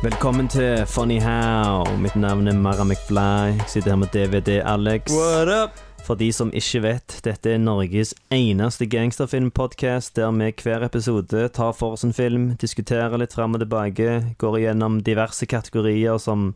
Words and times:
Velkommen 0.00 0.48
til 0.48 0.86
Funny 0.88 1.18
How. 1.20 1.84
Mitt 2.00 2.14
navn 2.16 2.48
er 2.48 2.54
Mara 2.56 2.84
McFly. 2.84 3.58
Jeg 3.58 3.66
sitter 3.68 3.90
her 3.90 3.98
med 4.00 4.08
DVD-Alex. 4.14 5.12
What 5.12 5.48
up? 5.52 5.76
For 6.06 6.16
de 6.16 6.32
som 6.32 6.48
ikke 6.56 6.80
vet, 6.86 7.18
dette 7.24 7.52
er 7.52 7.60
Norges 7.60 8.14
eneste 8.32 8.88
gangsterfilmpodkast 8.88 10.16
der 10.16 10.32
vi 10.32 10.48
hver 10.62 10.88
episode 10.88 11.44
tar 11.52 11.76
for 11.76 11.98
oss 11.98 12.06
en 12.08 12.16
film, 12.16 12.56
diskuterer 12.56 13.20
litt 13.20 13.36
fram 13.36 13.54
og 13.54 13.60
tilbake, 13.60 14.34
går 14.40 14.58
igjennom 14.62 15.02
diverse 15.04 15.44
kategorier 15.44 16.16
som 16.16 16.54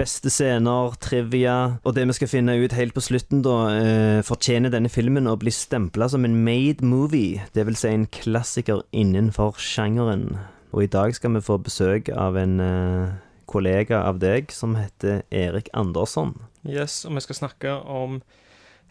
beste 0.00 0.32
scener, 0.32 0.96
trivia, 0.96 1.76
og 1.84 1.92
det 1.94 2.08
vi 2.08 2.16
skal 2.16 2.36
finne 2.38 2.56
ut 2.56 2.72
helt 2.72 2.96
på 2.96 3.04
slutten, 3.04 3.44
da, 3.44 3.58
eh, 3.76 4.22
fortjener 4.24 4.72
denne 4.72 4.88
filmen 4.88 5.28
å 5.28 5.36
bli 5.36 5.52
stempla 5.52 6.08
som 6.08 6.24
en 6.24 6.42
made 6.42 6.80
movie, 6.80 7.42
det 7.52 7.66
vil 7.66 7.76
si 7.76 7.88
en 7.88 8.06
klassiker 8.06 8.86
innenfor 8.94 9.60
sjangeren. 9.60 10.38
Og 10.72 10.84
i 10.84 10.90
dag 10.90 11.14
skal 11.16 11.34
vi 11.34 11.40
få 11.44 11.56
besøk 11.64 12.10
av 12.12 12.36
en 12.36 12.60
uh, 12.60 13.16
kollega 13.48 14.02
av 14.04 14.20
deg 14.20 14.52
som 14.52 14.76
heter 14.76 15.22
Erik 15.32 15.70
Andersson. 15.72 16.34
Yes, 16.68 17.04
og 17.08 17.16
vi 17.16 17.24
skal 17.24 17.40
snakke 17.40 17.72
om 17.88 18.20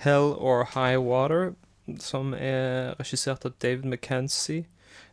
Hell 0.01 0.33
or 0.33 0.65
High 0.73 0.97
Water, 0.97 1.53
som 2.01 2.33
er 2.33 2.97
regissert 2.97 3.45
av 3.45 3.53
David 3.61 3.85
McKenzie. 3.85 4.65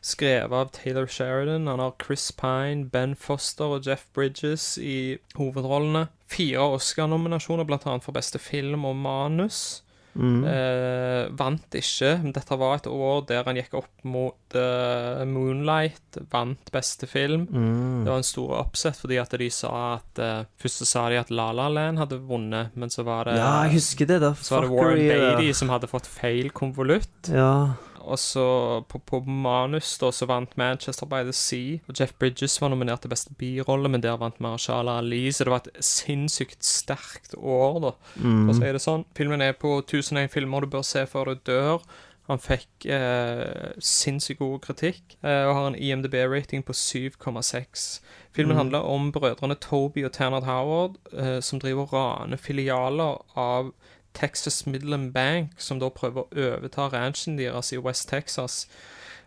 Skrevet 0.05 0.53
av 0.53 0.73
Taylor 0.73 1.07
Sheridan. 1.07 1.69
Han 1.69 1.81
har 1.81 1.95
Chris 2.01 2.31
Pine, 2.33 2.89
Ben 2.93 3.15
Foster 3.17 3.77
og 3.77 3.87
Jeff 3.87 4.05
Bridges 4.13 4.79
i 4.79 5.17
hovedrollene. 5.37 6.09
Fire 6.29 6.65
Oscar-nominasjoner, 6.77 7.65
bl.a. 7.69 7.97
for 8.01 8.13
beste 8.13 8.41
film 8.41 8.85
og 8.85 8.97
manus. 8.97 9.84
Eh, 10.15 11.29
vant 11.35 11.75
ikke. 11.79 12.11
Dette 12.35 12.59
var 12.61 12.77
et 12.79 12.87
år 12.91 13.25
der 13.29 13.45
han 13.47 13.59
gikk 13.59 13.75
opp 13.81 14.05
mot 14.07 14.57
eh, 14.59 15.25
Moonlight. 15.27 16.21
Vant 16.33 16.71
beste 16.75 17.09
film. 17.11 17.47
Det 17.51 18.11
var 18.11 18.21
en 18.23 18.27
stor 18.27 18.55
oppsett 18.61 18.99
fordi 19.01 19.19
at 19.23 19.35
de 19.41 19.51
sa 19.51 19.73
at 19.97 20.23
eh, 20.23 20.45
Først 20.61 20.85
sa 20.87 21.09
de 21.11 21.19
at 21.21 21.33
La 21.35 21.51
La 21.57 21.67
Land 21.73 21.99
hadde 22.01 22.21
vunnet, 22.29 22.75
men 22.79 22.93
så 22.93 23.05
var 23.07 23.29
det 23.29 23.39
Ja, 23.41 23.65
jeg 23.67 23.81
husker 23.81 24.09
det 24.09 24.21
da 24.23 24.33
så 24.39 24.57
var 24.59 24.69
det 24.69 24.73
Warren. 24.75 25.03
Beatty 25.09 25.51
som 25.57 25.73
hadde 25.75 25.91
fått 25.91 26.07
feil 26.11 26.51
konvolutt. 26.55 27.33
Ja. 27.33 27.75
Og 28.05 28.19
så 28.21 28.47
på, 28.91 29.01
på 29.09 29.21
manus 29.27 29.95
da, 30.01 30.11
så 30.13 30.29
vant 30.31 30.57
Manchester 30.61 31.09
by 31.11 31.23
the 31.27 31.35
Sea. 31.37 31.81
Og 31.89 31.99
Jeff 31.99 32.15
Bridges 32.21 32.57
var 32.63 32.73
nominert 32.73 33.05
til 33.05 33.13
beste 33.13 33.35
birolle, 33.39 33.91
men 33.91 34.05
der 34.05 34.19
vant 34.21 34.41
Marshala 34.45 34.99
Ali. 35.03 35.27
Så 35.33 35.47
det 35.47 35.55
var 35.55 35.65
et 35.65 35.85
sinnssykt 35.85 36.65
sterkt 36.65 37.37
år, 37.39 37.81
da, 37.89 37.95
for 38.17 38.55
å 38.55 38.59
si 38.59 38.75
det 38.77 38.83
sånn. 38.85 39.07
Filmen 39.17 39.45
er 39.45 39.57
på 39.59 39.79
1001 39.83 40.33
filmer 40.33 40.65
du 40.65 40.73
bør 40.75 40.85
se 40.87 41.07
før 41.11 41.33
du 41.33 41.47
dør. 41.53 41.87
Han 42.31 42.41
fikk 42.41 42.87
eh, 42.89 43.75
sinnssykt 43.85 44.41
god 44.41 44.63
kritikk 44.65 45.19
eh, 45.21 45.43
og 45.45 45.59
har 45.59 45.67
en 45.69 45.77
IMDb-rating 45.77 46.63
på 46.65 46.73
7,6. 46.73 47.99
Filmen 48.33 48.57
handler 48.57 48.87
om 48.89 49.11
brødrene 49.13 49.59
Toby 49.61 50.07
og 50.09 50.15
Ternard 50.17 50.49
Howard, 50.49 50.97
eh, 51.13 51.41
som 51.45 51.61
driver 51.61 51.85
og 51.85 51.93
raner 51.93 52.41
filialer 52.41 53.21
av 53.37 53.75
Texas 54.15 54.67
Midland 54.67 55.13
Bank, 55.13 55.53
som 55.59 55.81
da 55.83 55.91
prøver 55.91 56.23
å 56.23 56.45
overta 56.49 56.89
ranchen 56.93 57.39
deres 57.39 57.73
i 57.73 57.79
West 57.83 58.09
Texas. 58.09 58.65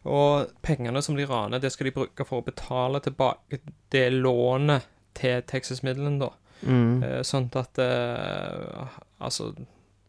Og 0.08 0.52
pengene 0.64 1.02
som 1.04 1.18
de 1.18 1.26
raner, 1.28 1.60
det 1.60 1.72
skal 1.74 1.90
de 1.90 1.96
bruke 1.98 2.26
for 2.26 2.42
å 2.42 2.46
betale 2.46 3.02
tilbake 3.04 3.60
det 3.92 4.10
lånet 4.14 4.88
til 5.18 5.42
Texas 5.48 5.84
Midland, 5.84 6.22
da. 6.24 6.32
Mm. 6.62 7.04
sånn 7.22 7.52
at 7.54 7.78
eh, 7.78 8.96
Altså, 9.22 9.52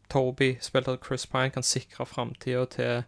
Toby, 0.08 0.54
spilt 0.64 0.88
av 0.88 0.96
Chris 1.04 1.26
Pine, 1.28 1.50
kan 1.52 1.64
sikre 1.64 2.06
framtida 2.08 2.64
til 2.72 3.02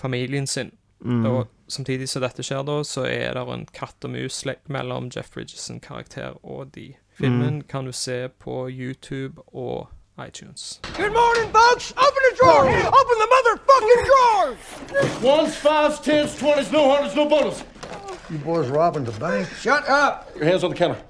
familien 0.00 0.46
sin. 0.46 0.72
Og 1.04 1.46
samtidig 1.68 2.08
som 2.08 2.22
dette 2.22 2.44
skjer, 2.44 2.62
da, 2.68 2.82
så 2.84 3.06
er 3.08 3.32
det 3.36 3.44
en 3.48 3.66
katt 3.72 4.04
og 4.04 4.12
mus-lek 4.12 4.68
mellom 4.68 5.08
Jeff 5.14 5.30
Bridges' 5.32 5.80
karakter 5.80 6.36
og 6.44 6.74
de. 6.74 6.94
Filmen 7.16 7.62
kan 7.62 7.84
du 7.84 7.92
se 7.92 8.28
på 8.28 8.68
YouTube 8.68 9.40
og 9.52 9.88
iTunes. 10.20 10.82
Good 10.98 11.14
morning, 11.14 11.50
folks. 11.50 11.92
Open 11.96 12.22
the 12.28 12.36
drawer. 12.36 12.68
Open 12.68 13.16
the 13.18 13.28
motherfucking 13.34 15.22
drawer. 15.22 15.36
Ones, 15.36 15.56
fives, 15.56 15.98
tens, 15.98 16.36
twenties, 16.36 16.70
no 16.70 16.90
hundreds, 16.90 17.16
no 17.16 17.26
bundles. 17.26 17.64
You 18.28 18.36
boys 18.38 18.68
robbing 18.68 19.04
the 19.04 19.12
bank? 19.12 19.48
Shut 19.48 19.88
up. 19.88 20.30
Your 20.36 20.44
hands 20.44 20.62
on 20.62 20.70
the 20.70 20.76
counter. 20.76 21.00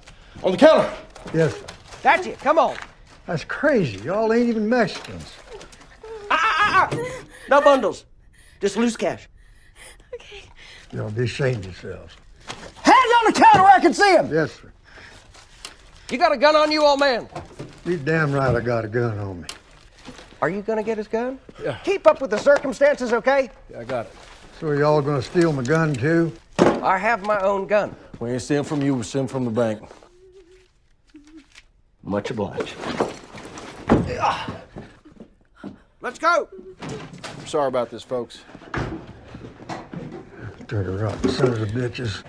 On 0.43 0.53
the 0.53 0.57
counter. 0.57 0.89
Yes. 1.33 1.53
sir. 1.53 1.65
That's 2.01 2.25
it. 2.25 2.39
Come 2.39 2.57
on. 2.57 2.77
That's 3.27 3.43
crazy. 3.43 3.99
Y'all 3.99 4.31
ain't 4.31 4.47
even 4.47 4.69
Mexicans. 4.69 5.33
Ah! 6.29 6.39
ah, 6.39 6.89
ah, 6.89 6.89
ah. 6.89 7.23
No 7.49 7.59
bundles. 7.61 8.05
Just 8.61 8.77
loose 8.77 8.95
cash. 8.95 9.27
Okay. 10.15 10.43
Y'all 10.93 11.11
be 11.11 11.23
ashamed 11.23 11.65
yourselves. 11.65 12.15
Hands 12.81 13.11
on 13.19 13.33
the 13.33 13.39
counter 13.39 13.63
where 13.63 13.75
I 13.75 13.79
can 13.81 13.93
see 13.93 14.13
them. 14.15 14.33
Yes, 14.33 14.53
sir. 14.53 14.71
You 16.09 16.17
got 16.17 16.31
a 16.31 16.37
gun 16.37 16.55
on 16.55 16.71
you, 16.71 16.81
old 16.83 16.99
man? 16.99 17.27
You 17.85 17.97
damn 17.97 18.31
right 18.31 18.55
I 18.55 18.59
got 18.59 18.85
a 18.85 18.87
gun 18.87 19.17
on 19.17 19.41
me. 19.41 19.47
Are 20.41 20.49
you 20.49 20.61
gonna 20.61 20.83
get 20.83 20.97
his 20.97 21.07
gun? 21.07 21.39
Yeah. 21.63 21.77
Keep 21.83 22.05
up 22.07 22.21
with 22.21 22.29
the 22.29 22.37
circumstances, 22.37 23.11
okay? 23.13 23.49
Yeah, 23.69 23.79
I 23.79 23.83
got 23.83 24.05
it. 24.05 24.13
So 24.59 24.71
y'all 24.71 25.01
gonna 25.01 25.21
steal 25.21 25.51
my 25.51 25.63
gun 25.63 25.93
too? 25.93 26.31
I 26.59 26.97
have 26.97 27.23
my 27.25 27.39
own 27.39 27.65
gun. 27.67 27.95
We 28.19 28.31
ain't 28.31 28.41
stealing 28.41 28.63
from 28.65 28.81
you, 28.83 28.95
we 28.95 29.03
stealing 29.03 29.27
from 29.27 29.45
the 29.45 29.51
bank. 29.51 29.81
Much 32.03 32.29
obliged. 32.31 32.75
Ah! 34.19 34.61
Let's 36.01 36.19
go. 36.19 36.49
I'm 36.81 37.47
sorry 37.47 37.67
about 37.67 37.89
this, 37.89 38.03
folks. 38.03 38.41
Turn 40.67 40.87
around, 40.87 41.29
sons 41.29 41.59
of 41.59 41.69
bitches. 41.69 42.23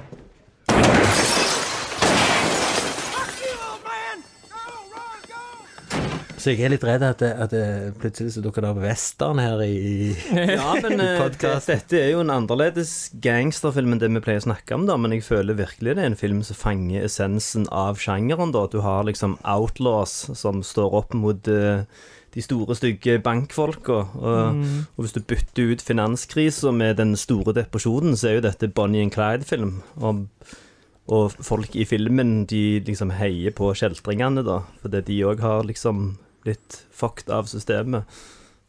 Så 6.42 6.50
jeg 6.50 6.64
er 6.66 6.72
litt 6.72 6.82
redd 6.82 7.04
at, 7.06 7.20
det, 7.22 7.28
at 7.38 7.52
det 7.54 7.92
plutselig 8.02 8.32
så 8.34 8.40
dukker 8.42 8.64
det 8.64 8.70
opp 8.72 8.80
western 8.82 9.38
her 9.38 9.60
i 9.62 10.10
Ja, 10.56 10.72
men 10.82 10.98
i 11.04 11.04
det, 11.38 11.52
dette 11.68 12.00
er 12.00 12.08
jo 12.10 12.24
en 12.24 12.32
annerledes 12.34 13.12
gangsterfilm 13.22 13.94
enn 13.94 14.00
det 14.02 14.08
vi 14.10 14.22
pleier 14.24 14.42
å 14.42 14.46
snakke 14.48 14.74
om, 14.74 14.88
da, 14.88 14.96
men 14.98 15.14
jeg 15.14 15.22
føler 15.28 15.60
virkelig 15.60 15.94
det 15.94 16.02
er 16.02 16.10
en 16.10 16.18
film 16.18 16.40
som 16.42 16.58
fanger 16.58 17.06
essensen 17.06 17.68
av 17.70 18.00
sjangeren, 18.02 18.50
da. 18.56 18.64
Du 18.72 18.80
har 18.82 19.06
liksom 19.06 19.36
outlaws 19.46 20.16
som 20.38 20.64
står 20.66 20.96
opp 20.98 21.14
mot 21.14 21.46
uh, 21.46 21.86
de 22.34 22.42
store, 22.42 22.74
stygge 22.74 23.20
bankfolka. 23.22 24.00
Og, 24.18 24.66
og 24.96 25.04
hvis 25.04 25.14
du 25.14 25.20
bytter 25.22 25.70
ut 25.72 25.84
finanskrisa 25.84 26.72
med 26.74 26.98
den 26.98 27.14
store 27.20 27.54
depresjonen, 27.56 28.16
så 28.16 28.30
er 28.30 28.38
jo 28.38 28.44
dette 28.48 28.72
Bonnie 28.72 29.04
and 29.04 29.14
Clyde-film. 29.14 29.76
Og, 30.00 30.24
og 31.12 31.38
folk 31.38 31.76
i 31.76 31.86
filmen, 31.88 32.42
de 32.50 32.80
liksom 32.86 33.14
heier 33.18 33.54
på 33.54 33.70
kjeltringene, 33.78 34.44
da. 34.48 34.62
Fordi 34.82 35.04
de 35.10 35.22
òg 35.28 35.44
har 35.44 35.68
liksom 35.68 36.14
blitt 36.44 36.82
fucked 36.94 37.30
av 37.32 37.48
systemet. 37.50 38.04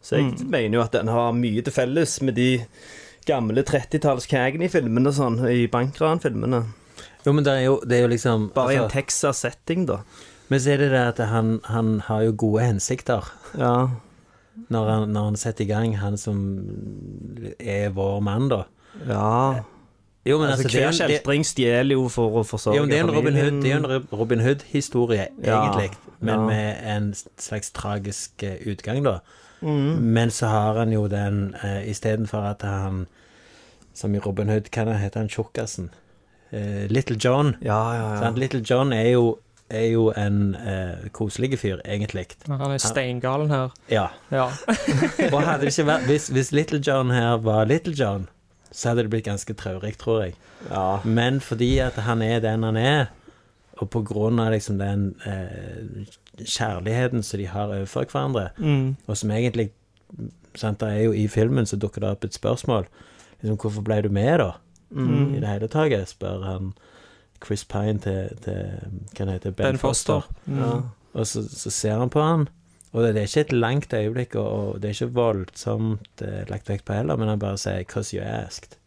Så 0.04 0.18
jeg 0.20 0.48
mener 0.52 0.78
jo 0.80 0.84
at 0.84 0.92
den 0.96 1.08
har 1.08 1.32
mye 1.38 1.62
til 1.64 1.74
felles 1.74 2.18
med 2.22 2.36
de 2.36 2.66
gamle 3.28 3.64
30-talls 3.64 4.28
Cagney-filmene 4.28 5.14
sånn, 5.16 5.38
i 5.48 5.64
bankranfilmene. 5.72 6.64
Jo, 7.24 7.32
men 7.32 7.46
det 7.46 7.54
er 7.56 7.62
jo, 7.70 7.78
det 7.88 7.98
er 7.98 8.02
jo 8.04 8.12
liksom 8.12 8.50
Bare 8.56 8.74
i 8.74 8.78
en 8.78 8.84
altså, 8.84 8.98
Texas-setting, 8.98 9.86
da. 9.88 10.02
Men 10.52 10.60
så 10.60 10.74
er 10.74 10.82
det 10.84 10.90
det 10.92 11.04
at 11.14 11.22
han, 11.32 11.54
han 11.72 11.94
har 12.10 12.26
jo 12.28 12.34
gode 12.44 12.66
hensikter 12.68 13.30
Ja. 13.58 13.90
når 14.70 14.90
han, 14.92 15.14
når 15.16 15.30
han 15.32 15.38
setter 15.40 15.64
i 15.64 15.72
gang, 15.72 15.96
han 15.98 16.18
som 16.20 16.42
er 17.60 17.94
vår 17.96 18.20
mann, 18.28 18.50
da. 18.52 18.66
ja. 19.08 19.64
Jo, 20.26 20.38
men 20.40 20.50
Altså, 20.50 20.64
altså, 20.64 20.78
det 20.78 20.84
er 20.84 20.88
hver 20.88 20.98
kjeltring 21.08 21.46
stjeler 21.46 21.98
jo 21.98 22.08
for 22.08 22.40
å 22.40 22.44
forsørge 22.48 22.78
Jo, 22.78 22.84
men 22.86 22.92
det 22.92 23.00
er 23.00 23.04
en 23.04 23.12
Robin 23.12 23.36
Hood, 23.36 23.58
det 23.64 23.72
er 23.72 23.82
en 23.82 24.06
Robin 24.12 24.44
Hood-historie, 24.44 25.28
Ja, 25.44 25.58
egentlig. 25.66 25.98
Men 26.20 26.34
ja. 26.34 26.46
med 26.48 26.96
en 26.96 27.16
slags 27.38 27.72
tragisk 27.76 28.44
eh, 28.44 28.62
utgang, 28.72 29.04
da. 29.04 29.18
Mm. 29.62 30.00
Men 30.16 30.32
så 30.32 30.48
har 30.48 30.80
han 30.80 30.94
jo 30.94 31.08
den 31.08 31.56
uh, 31.64 31.90
Istedenfor 31.90 32.38
at 32.40 32.62
han 32.62 33.06
Som 33.94 34.16
i 34.16 34.20
Robin 34.20 34.50
Hood, 34.50 34.72
hva 34.72 34.86
han 34.88 35.00
heter 35.00 35.20
han 35.20 35.30
tjukkasen? 35.30 35.92
Uh, 36.54 36.88
Little 36.90 37.18
John. 37.18 37.56
Ja, 37.62 37.94
ja, 37.94 38.14
ja. 38.14 38.20
Sant? 38.20 38.40
Little 38.40 38.64
John 38.70 38.94
er 38.94 39.10
jo, 39.10 39.38
er 39.70 39.86
jo 39.86 40.08
en 40.18 40.56
uh, 40.56 41.10
koselig 41.12 41.60
fyr, 41.60 41.78
egentlig. 41.86 42.26
Han 42.48 42.72
er 42.72 42.78
steingalen 42.78 43.52
her. 43.52 43.70
Ja. 43.92 44.08
Ja. 44.32 44.48
Og 45.34 45.44
hadde 45.44 45.66
det 45.66 45.74
ikke 45.74 45.86
vært 45.92 46.08
Hvis, 46.10 46.28
hvis 46.34 46.52
Little 46.52 46.82
John 46.88 47.12
her 47.12 47.38
var 47.38 47.66
Little 47.66 47.94
John, 47.94 48.28
så 48.74 48.90
hadde 48.90 49.04
det 49.06 49.12
blitt 49.14 49.28
ganske 49.28 49.54
traurig, 49.54 49.94
tror 50.02 50.24
jeg. 50.26 50.34
Ja. 50.72 51.00
Men 51.06 51.40
fordi 51.46 51.78
at 51.86 51.94
han 52.08 52.22
er 52.26 52.40
den 52.44 52.64
han 52.66 52.78
er, 52.80 53.06
og 53.82 53.90
på 53.94 54.02
grunn 54.06 54.40
av 54.42 54.52
liksom 54.54 54.78
den 54.82 55.04
eh, 55.30 56.08
kjærligheten 56.46 57.24
som 57.26 57.40
de 57.42 57.48
har 57.48 57.68
overfor 57.74 58.06
hverandre, 58.10 58.50
Mm. 58.58 58.96
og 59.08 59.18
som 59.18 59.30
egentlig 59.32 59.70
sant, 60.56 60.80
Det 60.80 60.88
er 60.90 61.04
jo 61.04 61.12
i 61.14 61.28
filmen 61.28 61.66
så 61.66 61.76
dukker 61.78 62.02
det 62.02 62.10
opp 62.10 62.24
et 62.26 62.34
spørsmål. 62.34 62.86
Liksom, 63.42 63.58
hvorfor 63.58 63.82
ble 63.84 64.02
du 64.02 64.10
med, 64.10 64.38
da? 64.40 64.52
Mm. 64.92 65.36
I 65.36 65.40
det 65.40 65.48
hele 65.50 65.68
tatt, 65.68 66.08
spør 66.10 66.44
han 66.46 66.74
Chris 67.46 67.64
Pine 67.66 68.00
til, 68.00 68.30
til 68.44 68.56
Hva 69.18 69.32
heter 69.32 69.52
Ben, 69.52 69.66
Ben 69.66 69.78
Foster. 69.78 70.22
Foster. 70.22 70.34
Mm. 70.46 70.60
Ja. 70.60 70.82
Og 71.14 71.28
så, 71.28 71.42
så 71.50 71.70
ser 71.70 71.98
han 72.00 72.10
på 72.10 72.22
han, 72.22 72.48
og 72.94 73.02
det, 73.02 73.16
er 73.18 73.26
ikke 73.28 73.46
et 73.48 73.54
langt 73.58 73.94
øyeblikk, 73.94 74.36
og, 74.38 74.82
det 74.82 74.90
er 74.90 74.96
ikke 74.96 75.16
voldsomt 75.18 76.22
eh, 76.22 76.44
lagt 76.50 76.70
vekt 76.70 76.86
på 76.86 76.94
heller, 76.94 77.18
men 77.18 77.32
han 77.32 77.42
bare 77.42 77.58
sier 77.58 77.84
'cause 77.90 78.14
you 78.14 78.22
asked'. 78.22 78.78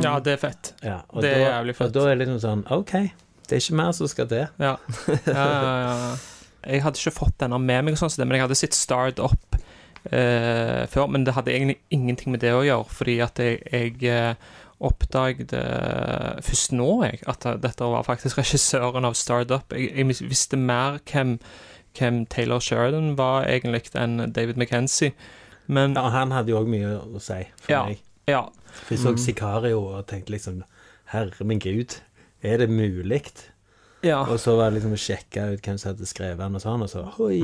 Ja, 0.00 0.18
det 0.18 0.32
er 0.32 0.40
fett. 0.40 0.72
Ja, 0.82 1.02
og 1.08 1.22
Det 1.22 1.30
er 1.30 1.38
da, 1.38 1.50
jævlig 1.58 1.76
fett. 1.76 1.86
Og 1.86 1.92
da 1.92 2.06
er 2.08 2.14
det 2.14 2.26
liksom 2.26 2.40
sånn 2.40 2.64
OK, 2.72 2.92
det 3.44 3.52
er 3.52 3.60
ikke 3.60 3.76
mer 3.76 3.92
som 3.92 4.08
skal 4.08 4.28
til. 4.30 4.46
Ja. 4.58 4.76
ja, 5.26 5.44
ja, 5.44 5.74
ja. 5.84 6.16
Jeg 6.64 6.82
hadde 6.82 7.00
ikke 7.00 7.18
fått 7.18 7.38
denne 7.42 7.60
med 7.60 7.84
meg, 7.84 7.96
og 7.96 8.00
sånn, 8.00 8.24
men 8.24 8.38
jeg 8.38 8.46
hadde 8.46 8.56
sett 8.56 8.76
Start 8.76 9.20
Up 9.20 9.58
eh, 10.08 10.84
før. 10.88 11.10
Men 11.12 11.26
det 11.26 11.34
hadde 11.36 11.52
egentlig 11.52 11.78
ingenting 11.92 12.32
med 12.32 12.40
det 12.44 12.54
å 12.56 12.64
gjøre, 12.64 12.88
fordi 12.88 13.18
at 13.24 13.42
jeg, 13.42 13.60
jeg 13.68 14.08
eh, 14.08 14.54
oppdaget 14.84 15.52
eh, 15.56 16.40
først 16.44 16.74
nå 16.76 16.88
jeg, 17.04 17.20
at 17.30 17.46
dette 17.62 17.92
var 17.92 18.06
faktisk 18.06 18.38
regissøren 18.42 19.04
av 19.08 19.18
Start 19.18 19.52
Up. 19.54 19.76
Jeg, 19.76 19.92
jeg 19.92 20.30
visste 20.32 20.60
mer 20.60 21.00
hvem, 21.10 21.36
hvem 21.98 22.26
Taylor 22.26 22.60
Sheridan 22.60 23.14
var 23.18 23.44
egentlig 23.46 23.90
enn 23.94 24.32
David 24.32 24.56
McKenzie. 24.56 25.12
Men 25.66 25.94
Ja, 25.94 26.08
han 26.10 26.30
hadde 26.30 26.50
jo 26.52 26.60
òg 26.60 26.68
mye 26.68 26.98
å 27.00 27.20
si 27.20 27.44
for 27.60 27.72
Ja. 27.72 27.84
meg. 27.86 28.00
ja. 28.28 28.42
For 28.84 28.94
jeg 28.94 29.04
så 29.04 29.16
Sicario 29.18 29.78
og 29.96 30.06
tenkte 30.06 30.30
liksom 30.34 30.62
Herre 31.06 31.44
min 31.44 31.58
gud, 31.60 32.00
er 32.42 32.58
det 32.58 32.68
mulig? 32.68 33.22
ja. 34.02 34.20
Og 34.28 34.36
så 34.38 34.56
var 34.56 34.70
det 34.70 34.82
liksom 34.82 34.92
å 34.92 35.00
sjekke 35.00 35.54
ut 35.54 35.62
hvem 35.62 35.78
som 35.78 35.94
hadde 35.94 36.06
skrevet 36.06 36.36
den, 36.38 36.54
og 36.56 36.60
sånn, 36.60 36.82
og 36.82 36.88
så 36.90 37.04
Oi, 37.24 37.38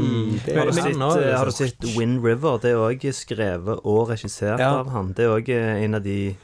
det 0.44 0.54
Har 0.56 0.66
er 0.66 0.66
du, 0.66 0.72
sett, 0.72 0.84
han 0.84 1.00
òg. 1.08 1.22
eh, 1.22 1.36
har 1.38 1.44
du 1.46 1.52
sett 1.52 1.84
Wind 1.96 2.22
River? 2.24 2.58
Det 2.58 2.70
er 2.72 2.76
òg 2.76 3.00
skrevet 3.14 3.80
og 3.84 4.08
regissert 4.10 4.58
Ja. 4.58 4.80
av 4.80 4.90
han. 4.90 5.12
Det 5.14 5.24
er 5.24 5.28
òg 5.40 5.48
en 5.48 5.94
av 5.94 6.02
de 6.02 6.36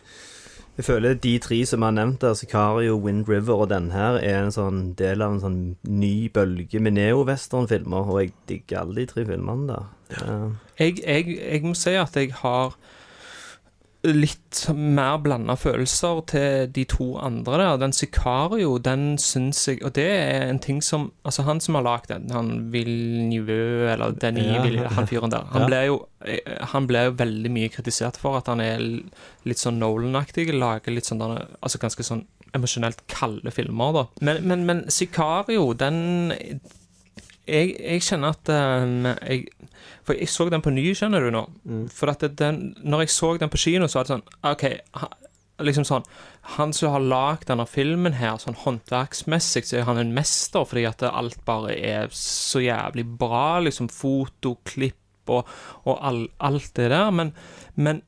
Jeg 0.77 0.85
føler 0.85 1.15
de 1.15 1.39
tre 1.41 1.57
som 1.67 1.85
er 1.87 1.95
nevnt 1.97 2.21
der, 2.21 2.35
Sicario, 2.37 2.99
Wind 3.01 3.29
River 3.29 3.63
og 3.65 3.71
den 3.71 3.91
her, 3.95 4.19
er 4.21 4.43
en 4.43 4.53
sånn 4.53 4.81
del 4.99 5.25
av 5.25 5.33
en 5.33 5.41
sånn 5.41 5.61
ny 5.89 6.29
bølge 6.33 6.83
med 6.85 6.99
neo-western-filmer, 6.99 8.11
og 8.13 8.21
jeg 8.21 8.35
digger 8.51 8.83
alle 8.83 9.01
de 9.01 9.07
tre 9.09 9.25
filmene 9.25 9.71
der. 9.71 9.87
Ja. 10.13 10.35
jeg, 10.79 11.01
jeg, 11.01 11.39
jeg 11.41 11.63
må 11.65 11.73
si 11.75 11.97
at 11.97 12.19
jeg 12.21 12.35
har 12.43 12.77
litt 14.15 14.61
mer 14.77 15.17
blanda 15.19 15.55
følelser 15.59 16.21
til 16.31 16.67
de 16.77 16.85
to 16.89 17.07
andre 17.19 17.57
der. 17.59 17.77
Den 17.83 17.93
Sicario, 17.97 18.77
den 18.79 19.17
syns 19.19 19.65
jeg 19.69 19.83
Og 19.85 19.93
det 19.97 20.07
er 20.07 20.47
en 20.51 20.59
ting 20.63 20.79
som 20.83 21.09
Altså, 21.25 21.43
han 21.47 21.61
som 21.61 21.75
har 21.79 21.83
lagd 21.87 22.09
den, 22.13 22.29
han 22.31 22.71
Villeneuve, 22.73 23.91
eller 23.93 24.13
den 24.13 24.37
Ja. 24.37 24.89
Han 24.97 25.07
fyren 25.07 25.31
der, 25.31 25.45
han 25.53 25.63
Ja. 25.63 25.67
ble 25.67 25.81
jo 25.87 25.99
eh, 26.25 26.39
Han 26.73 26.87
ble 26.87 27.05
jo 27.09 27.17
veldig 27.19 27.51
mye 27.51 27.69
kritisert 27.69 28.17
for 28.17 28.37
at 28.39 28.47
han 28.47 28.61
er 28.61 28.79
litt 29.45 29.59
sånn 29.59 29.79
Nolan-aktig, 29.83 30.49
lager 30.55 30.93
litt 30.95 31.05
sånn 31.07 31.23
Altså 31.63 31.79
ganske 31.83 32.03
sånn 32.07 32.27
emosjonelt 32.55 33.03
kalde 33.11 33.51
filmer, 33.53 33.93
da. 33.93 34.07
Men, 34.23 34.45
men, 34.49 34.63
men 34.65 34.85
Sicario, 34.89 35.75
den 35.75 36.61
jeg, 37.47 37.77
jeg 37.79 38.03
kjenner 38.07 38.35
at 38.35 38.51
eh, 38.53 39.13
jeg, 39.31 39.71
For 40.07 40.19
jeg 40.19 40.31
så 40.31 40.49
den 40.53 40.65
på 40.65 40.73
ny, 40.75 40.89
skjønner 40.97 41.27
du 41.27 41.31
nå. 41.35 41.45
For 41.95 42.13
at 42.13 42.25
den, 42.39 42.75
når 42.83 43.07
jeg 43.07 43.15
så 43.15 43.37
den 43.41 43.53
på 43.53 43.61
kino, 43.63 43.89
så 43.89 44.01
var 44.01 44.09
det 44.09 44.15
sånn 44.15 44.27
OK, 44.51 44.67
ha, 45.01 45.11
liksom 45.67 45.87
sånn 45.89 46.07
Han 46.57 46.75
som 46.77 46.95
har 46.95 47.07
lagd 47.07 47.49
denne 47.51 47.67
filmen 47.71 48.19
her, 48.19 48.37
sånn 48.43 48.59
håndverksmessig, 48.65 49.65
så 49.67 49.81
er 49.81 49.89
han 49.89 50.01
en 50.03 50.15
mester, 50.17 50.67
fordi 50.69 50.87
at 50.89 51.07
alt 51.09 51.41
bare 51.49 51.75
er 51.75 52.13
så 52.15 52.63
jævlig 52.63 53.07
bra. 53.19 53.59
Liksom 53.65 53.91
foto, 53.93 54.57
klipp 54.69 55.33
og, 55.33 55.49
og 55.85 55.97
all, 56.07 56.27
alt 56.39 56.71
det 56.79 56.91
der. 56.93 57.11
Men, 57.15 57.33
men 57.75 58.05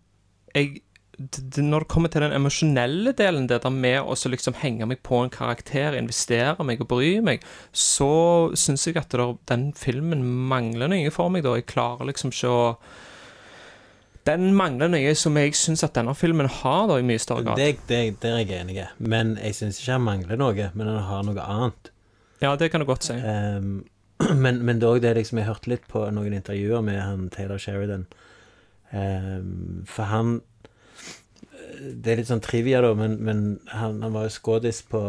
jeg 0.54 0.82
det, 1.18 1.62
når 1.64 1.82
det 1.82 1.90
kommer 1.90 2.10
til 2.12 2.22
den 2.22 2.34
emosjonelle 2.36 3.12
delen, 3.18 3.48
det 3.50 3.60
der 3.64 3.74
med 3.74 4.06
å 4.06 4.14
liksom 4.14 4.54
henge 4.60 4.86
meg 4.86 5.00
på 5.06 5.18
en 5.24 5.32
karakter, 5.34 5.96
investere 5.98 6.62
meg 6.66 6.84
og 6.84 6.90
bry 6.92 7.16
meg, 7.24 7.42
så 7.74 8.54
syns 8.54 8.86
jeg 8.86 9.00
at 9.00 9.10
det 9.10 9.18
der, 9.18 9.34
den 9.50 9.68
filmen 9.74 10.22
mangler 10.22 10.90
noe 10.92 11.10
for 11.14 11.32
meg. 11.34 11.42
da 11.42 11.56
Jeg 11.58 11.66
klarer 11.72 12.06
liksom 12.06 12.30
ikke 12.34 12.54
å 12.54 12.62
Den 14.28 14.52
mangler 14.54 14.90
noe 14.92 15.14
som 15.16 15.36
jeg 15.40 15.54
syns 15.56 15.82
at 15.86 15.96
denne 15.96 16.14
filmen 16.14 16.46
har, 16.46 16.82
da, 16.86 16.98
i 17.00 17.06
mye 17.06 17.18
større 17.18 17.46
grad. 17.46 17.58
Det, 17.58 17.80
det, 17.88 18.02
det 18.22 18.30
er 18.30 18.42
jeg 18.42 18.60
enig 18.60 18.76
i. 18.82 18.88
Men 18.98 19.38
jeg 19.40 19.56
syns 19.56 19.80
ikke 19.80 19.96
han 19.96 20.04
mangler 20.04 20.38
noe, 20.38 20.70
men 20.74 20.90
han 20.92 21.06
har 21.08 21.22
noe 21.26 21.46
annet. 21.56 21.90
Ja, 22.44 22.52
det 22.54 22.68
kan 22.70 22.84
du 22.84 22.86
godt 22.86 23.08
si. 23.08 23.16
Um, 23.18 23.86
men, 24.44 24.60
men 24.62 24.78
det 24.78 24.86
er 24.86 24.92
òg 24.92 25.02
det 25.02 25.16
liksom 25.16 25.40
Jeg 25.40 25.48
hørte 25.48 25.72
litt 25.72 25.88
på 25.90 26.04
noen 26.14 26.36
intervjuer 26.36 26.84
med 26.84 27.00
han 27.02 27.26
Taylor 27.34 27.58
Sheridan. 27.58 28.04
Um, 28.92 29.82
for 29.88 30.12
han 30.12 30.38
Det 31.78 32.12
er 32.12 32.20
litt 32.20 32.30
sånn 32.30 32.42
trivia, 32.44 32.80
da, 32.84 32.92
men, 32.98 33.16
men 33.24 33.42
han, 33.70 34.00
han 34.02 34.14
var 34.14 34.26
jo 34.26 34.34
skådis 34.34 34.80
på 34.90 35.00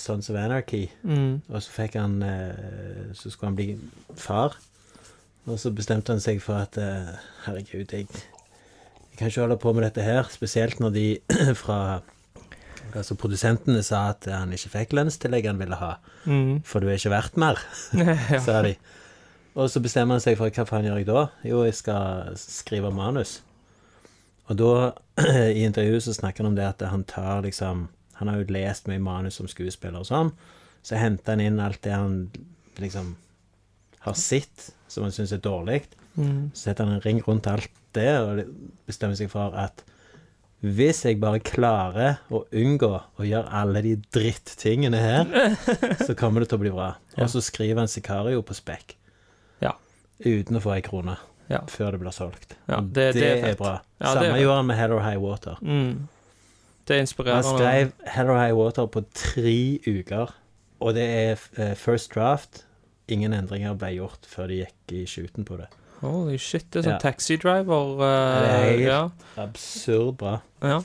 Sons 0.00 0.30
of 0.32 0.38
Anarchy. 0.40 0.86
Mm. 1.06 1.40
Og 1.48 1.62
så 1.64 1.72
fikk 1.72 1.96
han 1.98 2.18
eh, 2.24 3.14
Så 3.16 3.32
skulle 3.32 3.52
han 3.52 3.58
bli 3.58 3.68
far. 4.18 4.58
Og 5.48 5.56
så 5.60 5.72
bestemte 5.72 6.12
han 6.12 6.22
seg 6.22 6.42
for 6.44 6.60
at 6.60 6.76
eh, 6.80 7.14
herregud, 7.46 7.94
jeg, 7.94 8.06
jeg 8.08 9.18
kan 9.18 9.30
ikke 9.30 9.46
holde 9.46 9.60
på 9.62 9.72
med 9.72 9.88
dette 9.88 10.04
her. 10.04 10.28
Spesielt 10.32 10.82
når 10.84 10.94
de 10.98 11.08
fra 11.64 11.80
Altså 12.96 13.18
produsentene 13.20 13.82
sa 13.84 14.06
at 14.14 14.24
han 14.32 14.52
ikke 14.56 14.70
fikk 14.72 14.94
lønnstillegg 14.96 15.44
han 15.50 15.58
ville 15.60 15.76
ha. 15.76 15.90
Mm. 16.24 16.62
For 16.64 16.80
du 16.80 16.88
er 16.88 16.96
ikke 16.96 17.12
verdt 17.12 17.36
mer, 17.40 17.60
sa 18.46 18.62
de. 18.64 18.78
Og 19.58 19.68
så 19.68 19.82
bestemmer 19.84 20.16
han 20.16 20.24
seg 20.24 20.38
for 20.38 20.48
hva 20.54 20.64
faen 20.68 20.86
gjør 20.86 21.00
jeg 21.02 21.08
da? 21.08 21.26
Jo, 21.44 21.64
jeg 21.66 21.76
skal 21.76 22.32
skrive 22.40 22.92
manus. 22.94 23.40
Og 24.48 24.56
da, 24.56 24.72
i 25.58 25.64
intervjuet, 25.64 26.04
så 26.04 26.14
snakker 26.14 26.44
han 26.44 26.52
om 26.52 26.58
det 26.58 26.66
at 26.68 26.82
han 26.86 27.04
tar 27.04 27.42
liksom 27.46 27.88
Han 28.18 28.28
har 28.28 28.40
jo 28.40 28.50
lest 28.50 28.88
mye 28.90 28.98
manus 28.98 29.36
som 29.38 29.46
skuespiller 29.46 30.02
og 30.02 30.08
sånn. 30.08 30.32
Så 30.82 30.98
henter 30.98 31.36
han 31.36 31.42
inn 31.44 31.60
alt 31.62 31.78
det 31.84 31.92
han 31.94 32.16
liksom 32.82 33.12
har 34.02 34.16
sett, 34.18 34.72
som 34.90 35.04
han 35.06 35.14
syns 35.14 35.30
er 35.36 35.42
dårlig. 35.44 35.84
Mm. 36.16 36.50
Så 36.50 36.64
setter 36.64 36.88
han 36.88 36.96
en 36.96 37.04
ring 37.04 37.20
rundt 37.22 37.46
alt 37.46 37.70
det, 37.94 38.10
og 38.18 38.42
bestemmer 38.90 39.14
seg 39.14 39.30
for 39.30 39.54
at 39.54 39.84
hvis 40.66 41.04
jeg 41.06 41.20
bare 41.22 41.38
klarer 41.38 42.18
å 42.34 42.42
unngå 42.50 42.90
å 42.90 43.26
gjøre 43.26 43.54
alle 43.60 43.84
de 43.86 43.94
drittingene 44.10 44.98
her, 44.98 45.30
så 46.06 46.18
kommer 46.18 46.42
det 46.42 46.50
til 46.50 46.58
å 46.58 46.64
bli 46.64 46.74
bra. 46.74 46.88
Og 47.14 47.30
så 47.30 47.42
skriver 47.44 47.84
han 47.84 47.90
Sicario 47.90 48.42
på 48.42 48.58
spekk. 48.58 48.96
Ja. 49.62 49.76
Uten 50.18 50.58
å 50.58 50.64
få 50.64 50.74
ei 50.74 50.82
krone 50.82 51.14
Ja. 51.48 51.60
før 51.66 51.90
det 51.92 52.00
blir 52.02 52.12
solgt. 52.12 52.56
Ja, 52.68 52.80
det, 52.80 53.14
det- 53.14 53.22
det 53.42 53.50
er 53.50 53.54
bra. 53.56 53.80
Ja, 54.00 54.12
Samme 54.14 54.34
er 54.34 54.40
gjorde 54.42 54.56
han 54.56 54.66
med 54.66 54.76
Head 54.76 54.90
or 54.92 55.00
High 55.00 55.20
Water. 55.22 55.56
Mm. 55.62 56.08
Det 56.86 56.96
er 56.96 57.00
inspirerende. 57.00 57.48
Han 57.48 57.58
skrev 57.58 57.92
Head 58.14 58.28
or 58.28 58.38
High 58.40 58.56
Water 58.56 58.86
på 58.86 59.04
tre 59.14 59.78
uker, 59.86 60.34
og 60.80 60.94
det 60.94 61.04
er 61.08 61.38
eh, 61.56 61.74
first 61.74 62.14
draft. 62.14 62.64
Ingen 63.08 63.32
endringer 63.32 63.74
ble 63.80 63.94
gjort 63.96 64.26
før 64.28 64.48
de 64.48 64.58
gikk 64.64 64.92
i 64.92 65.06
shooten 65.08 65.44
på 65.48 65.56
det. 65.56 65.68
Holy 66.02 66.36
shit, 66.38 66.66
det 66.70 66.80
er 66.80 66.82
sånn 66.90 66.92
Ja. 66.92 66.98
taxi 67.02 67.36
driver. 67.36 67.96
Det 67.98 68.08
er 68.08 68.54
eh, 68.54 68.68
helt 68.68 68.84
ja. 68.86 69.00
absurd 69.42 70.16
bra. 70.20 70.40
Ja. 70.62 70.82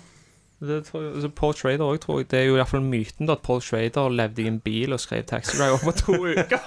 Det 0.68 0.80
tror 0.88 1.08
altså 1.10 1.30
Paul 1.36 1.54
Schrader 1.58 1.84
òg, 1.84 1.98
tror 2.04 2.22
jeg, 2.22 2.30
Det 2.32 2.40
er 2.40 2.46
jo 2.48 2.56
iallfall 2.56 2.84
myten 2.86 3.28
da, 3.28 3.36
at 3.36 3.44
Paul 3.44 3.62
Schrader 3.64 4.14
levde 4.14 4.44
i 4.44 4.48
en 4.48 4.60
bil 4.64 4.96
og 4.96 5.02
skrev 5.04 5.26
Taxi 5.28 5.58
Driver 5.60 5.82
på 5.84 5.94
to 5.98 6.16
uker. 6.24 6.62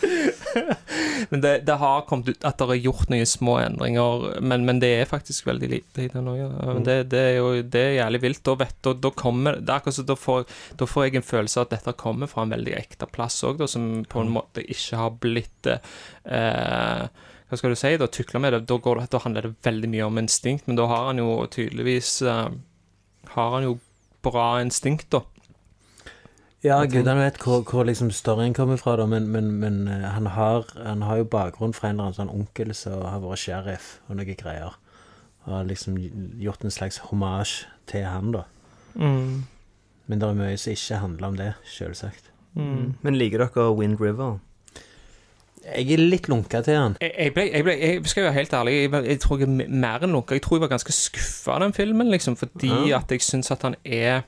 men 1.30 1.44
det, 1.44 1.54
det 1.68 1.76
har 1.80 2.04
kommet 2.08 2.28
ut 2.28 2.44
at 2.46 2.60
det 2.60 2.68
er 2.76 2.82
gjort 2.84 3.12
noen 3.12 3.28
små 3.28 3.56
endringer, 3.62 4.26
men, 4.44 4.66
men 4.68 4.82
det 4.82 4.92
er 4.98 5.08
faktisk 5.08 5.48
veldig 5.48 5.70
lite 5.72 6.04
i 6.04 6.10
den 6.12 6.28
òg. 6.30 6.44
Det, 6.84 6.98
det 7.12 7.24
er 7.30 7.34
jo 7.38 7.48
det 7.62 7.84
er 7.86 7.96
jævlig 8.00 8.22
vilt. 8.26 8.44
Da, 8.50 8.56
vet, 8.60 8.76
da, 8.84 8.94
da 9.06 9.14
kommer 9.24 9.60
det 9.60 9.70
er 9.70 9.80
akkurat 9.80 10.10
da 10.10 10.18
får, 10.18 10.46
da 10.80 10.90
får 10.90 11.06
jeg 11.06 11.20
en 11.20 11.28
følelse 11.30 11.60
av 11.60 11.68
at 11.68 11.74
dette 11.78 11.96
kommer 12.00 12.30
fra 12.30 12.44
en 12.44 12.54
veldig 12.54 12.76
ekte 12.76 13.08
plass 13.10 13.40
òg, 13.46 13.64
som 13.70 13.90
på 14.08 14.24
en 14.24 14.32
måte 14.36 14.64
ikke 14.64 15.00
har 15.00 15.16
blitt 15.22 15.70
eh, 15.70 17.04
hva 17.50 17.58
skal 17.58 17.72
du 17.74 17.78
si, 17.78 17.96
da 17.98 18.06
tukler 18.06 18.42
med 18.42 18.54
det, 18.54 18.60
da, 18.70 18.78
går 18.78 19.00
det, 19.00 19.08
da 19.10 19.20
handler 19.24 19.48
det 19.48 19.56
veldig 19.66 19.88
mye 19.90 20.06
om 20.06 20.20
instinkt, 20.22 20.68
men 20.70 20.78
da 20.78 20.86
har 20.86 21.08
han 21.08 21.18
jo 21.18 21.32
tydeligvis 21.50 22.20
uh, 22.22 22.46
Har 23.34 23.54
han 23.56 23.66
jo 23.66 23.78
bra 24.22 24.60
instinkt, 24.62 25.08
da. 25.10 25.24
Ja, 26.62 26.76
gudene 26.84 27.22
vet 27.22 27.40
hvor, 27.40 27.62
hvor 27.64 27.86
liksom 27.88 28.10
storyen 28.12 28.54
kommer 28.54 28.76
fra, 28.76 28.94
da, 29.00 29.06
men, 29.08 29.30
men, 29.32 29.48
men 29.62 29.88
eh, 29.88 30.04
han, 30.12 30.26
har, 30.34 30.66
han 30.76 31.02
har 31.08 31.22
jo 31.22 31.28
bakgrunn 31.32 31.72
fra 31.72 31.88
en 31.88 31.96
eller 31.96 32.10
annen 32.10 32.18
sånn 32.18 32.32
onkel 32.34 32.74
som 32.76 33.00
har 33.00 33.22
vært 33.22 33.40
sheriff 33.46 33.86
og 34.06 34.18
noen 34.18 34.36
greier. 34.36 34.76
Og 35.46 35.54
har 35.54 35.70
liksom 35.70 35.96
gjort 36.36 36.66
en 36.66 36.74
slags 36.74 37.00
hommage 37.08 37.64
til 37.88 38.04
han, 38.04 38.34
da. 38.36 38.44
Mm. 38.92 39.48
Men 40.06 40.20
det 40.20 40.28
er 40.28 40.36
mye 40.42 40.60
som 40.60 40.76
ikke 40.76 41.00
handler 41.00 41.30
om 41.30 41.40
det, 41.40 41.48
selvsagt. 41.64 42.28
Mm. 42.58 42.92
Men 43.00 43.16
liker 43.16 43.46
dere 43.46 43.70
Wind 43.78 43.96
River? 44.02 44.36
Jeg 45.60 45.92
er 45.92 46.00
litt 46.00 46.26
lunka 46.32 46.62
til 46.64 46.76
han. 46.78 46.94
Jeg, 47.04 47.12
jeg, 47.18 47.32
ble, 47.36 47.42
jeg, 47.52 47.64
ble, 47.66 47.74
jeg 47.78 48.06
skal 48.08 48.24
være 48.24 48.36
helt 48.38 48.54
ærlig, 48.56 48.74
jeg, 48.80 49.04
jeg 49.10 49.20
tror 49.20 49.38
jeg 49.42 49.48
er 49.50 49.68
mer 49.84 50.06
enn 50.06 50.14
lunka. 50.16 50.34
Jeg 50.38 50.42
tror 50.46 50.56
jeg 50.56 50.64
var 50.64 50.70
ganske 50.72 50.94
skuffa 50.96 51.52
av 51.58 51.60
den 51.66 51.74
filmen, 51.76 52.08
liksom, 52.10 52.36
fordi 52.40 52.70
Ja. 52.88 52.98
at 53.02 53.12
jeg 53.12 53.20
syns 53.26 53.50
at 53.52 53.62
han 53.68 53.76
er 53.84 54.22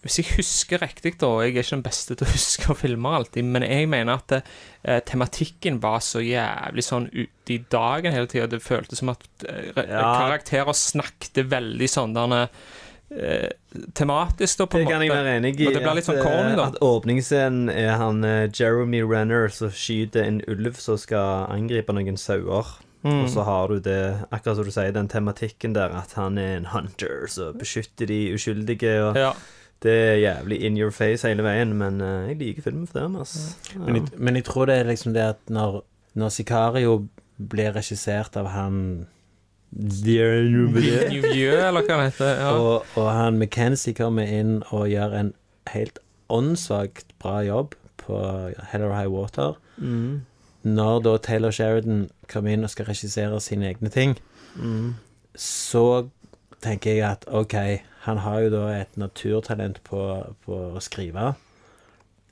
Hvis 0.00 0.16
jeg 0.16 0.30
husker 0.38 0.80
riktig, 0.80 1.18
da, 1.20 1.28
jeg 1.44 1.52
er 1.52 1.60
ikke 1.60 1.74
den 1.76 1.82
beste 1.84 2.14
til 2.16 2.24
å 2.24 2.30
huske 2.36 2.74
filmer 2.80 3.18
alltid, 3.18 3.44
men 3.44 3.62
jeg 3.68 3.88
mener 3.92 4.16
at 4.16 4.32
eh, 4.38 5.00
tematikken 5.04 5.76
var 5.82 5.98
så 6.00 6.22
jævlig 6.24 6.84
sånn 6.86 7.10
ute 7.12 7.52
i 7.52 7.58
dagen 7.70 8.14
hele 8.16 8.26
tida. 8.32 8.46
Det 8.48 8.62
føltes 8.64 9.02
som 9.02 9.12
at 9.12 9.26
eh, 9.44 9.68
Ja. 9.76 10.06
karakterer 10.22 10.72
snakket 10.72 11.42
veldig 11.52 11.88
sånn 11.92 12.16
der 12.16 12.32
eh, 12.40 13.50
tematisk, 13.94 14.58
da, 14.58 14.66
på 14.66 14.78
en 14.78 14.84
Det 14.84 14.92
kan 14.92 15.02
jeg 15.04 15.12
være 15.12 15.36
enig 15.38 15.52
i. 15.60 15.64
Men 15.64 15.74
det 15.76 15.82
blir 15.84 15.98
litt 16.00 16.08
sånn 16.08 16.22
corny, 16.22 16.54
da. 16.58 16.68
At 16.72 16.78
åpningsscenen 16.84 17.70
er 17.72 17.94
han 18.00 18.24
eh, 18.26 18.48
Jeremy 18.50 19.02
Renner 19.06 19.48
som 19.54 19.70
skyter 19.70 20.26
en 20.26 20.40
ulv 20.50 20.80
som 20.82 20.98
skal 21.00 21.46
angripe 21.52 21.94
noen 21.94 22.18
sauer. 22.20 22.74
Mm. 23.02 23.22
Og 23.22 23.30
så 23.32 23.46
har 23.46 23.70
du 23.70 23.78
det, 23.80 24.00
akkurat 24.28 24.58
som 24.58 24.66
du 24.66 24.74
sier, 24.74 24.92
den 24.92 25.08
tematikken 25.08 25.72
der 25.76 25.94
at 25.96 26.12
han 26.18 26.36
er 26.38 26.58
en 26.58 26.68
hunter 26.74 27.24
som 27.32 27.56
beskytter 27.60 28.10
de 28.10 28.20
uskyldige. 28.34 28.98
Og 29.06 29.16
Ja. 29.16 29.32
Det 29.80 29.92
er 29.96 30.16
jævlig 30.20 30.58
in 30.60 30.76
your 30.76 30.90
face 30.92 31.24
hele 31.24 31.40
veien, 31.40 31.70
men 31.72 32.02
eh, 32.04 32.28
jeg 32.28 32.36
liker 32.36 32.62
filmen 32.66 32.86
for 32.86 32.98
det. 32.98 33.18
Altså. 33.18 33.54
Men 33.78 33.96
jeg, 33.96 34.10
men 34.18 34.36
jeg 34.36 34.44
tror 34.44 34.66
det 34.68 34.74
er 34.76 34.90
liksom 34.90 35.14
det 35.14 35.22
at 35.24 35.40
når, 35.48 35.80
når 36.20 36.28
Sicario 36.28 37.08
blir 37.40 37.72
regissert 37.72 38.36
av 38.36 38.50
han 38.52 39.06
Jujø, 41.14 41.50
eller 41.68 41.84
hva 41.86 41.98
det 42.00 42.06
heter. 42.10 42.30
Ja. 42.40 42.54
og, 42.58 42.86
og 42.98 43.10
han 43.14 43.38
McKenzie 43.38 43.94
kommer 43.94 44.26
inn 44.26 44.56
og 44.70 44.88
gjør 44.90 45.14
en 45.20 45.32
helt 45.70 45.98
åndssvakt 46.30 47.12
bra 47.22 47.40
jobb 47.46 47.74
på 48.02 48.18
Hell 48.72 48.86
or 48.88 48.94
High 48.96 49.10
Water. 49.12 49.54
Mm. 49.78 50.22
Når 50.66 50.98
da 51.06 51.12
Taylor 51.24 51.50
Sheridan 51.54 52.08
kommer 52.28 52.52
inn 52.52 52.66
og 52.66 52.70
skal 52.72 52.88
regissere 52.90 53.40
sine 53.40 53.70
egne 53.70 53.88
ting, 53.94 54.16
Mm. 54.58 54.96
så 55.38 56.08
tenker 56.60 56.96
jeg 56.96 57.04
at 57.06 57.24
OK, 57.30 57.54
han 58.02 58.18
har 58.24 58.40
jo 58.42 58.48
da 58.50 58.62
et 58.80 58.96
naturtalent 58.98 59.78
på, 59.86 60.00
på 60.42 60.56
å 60.74 60.80
skrive, 60.82 61.28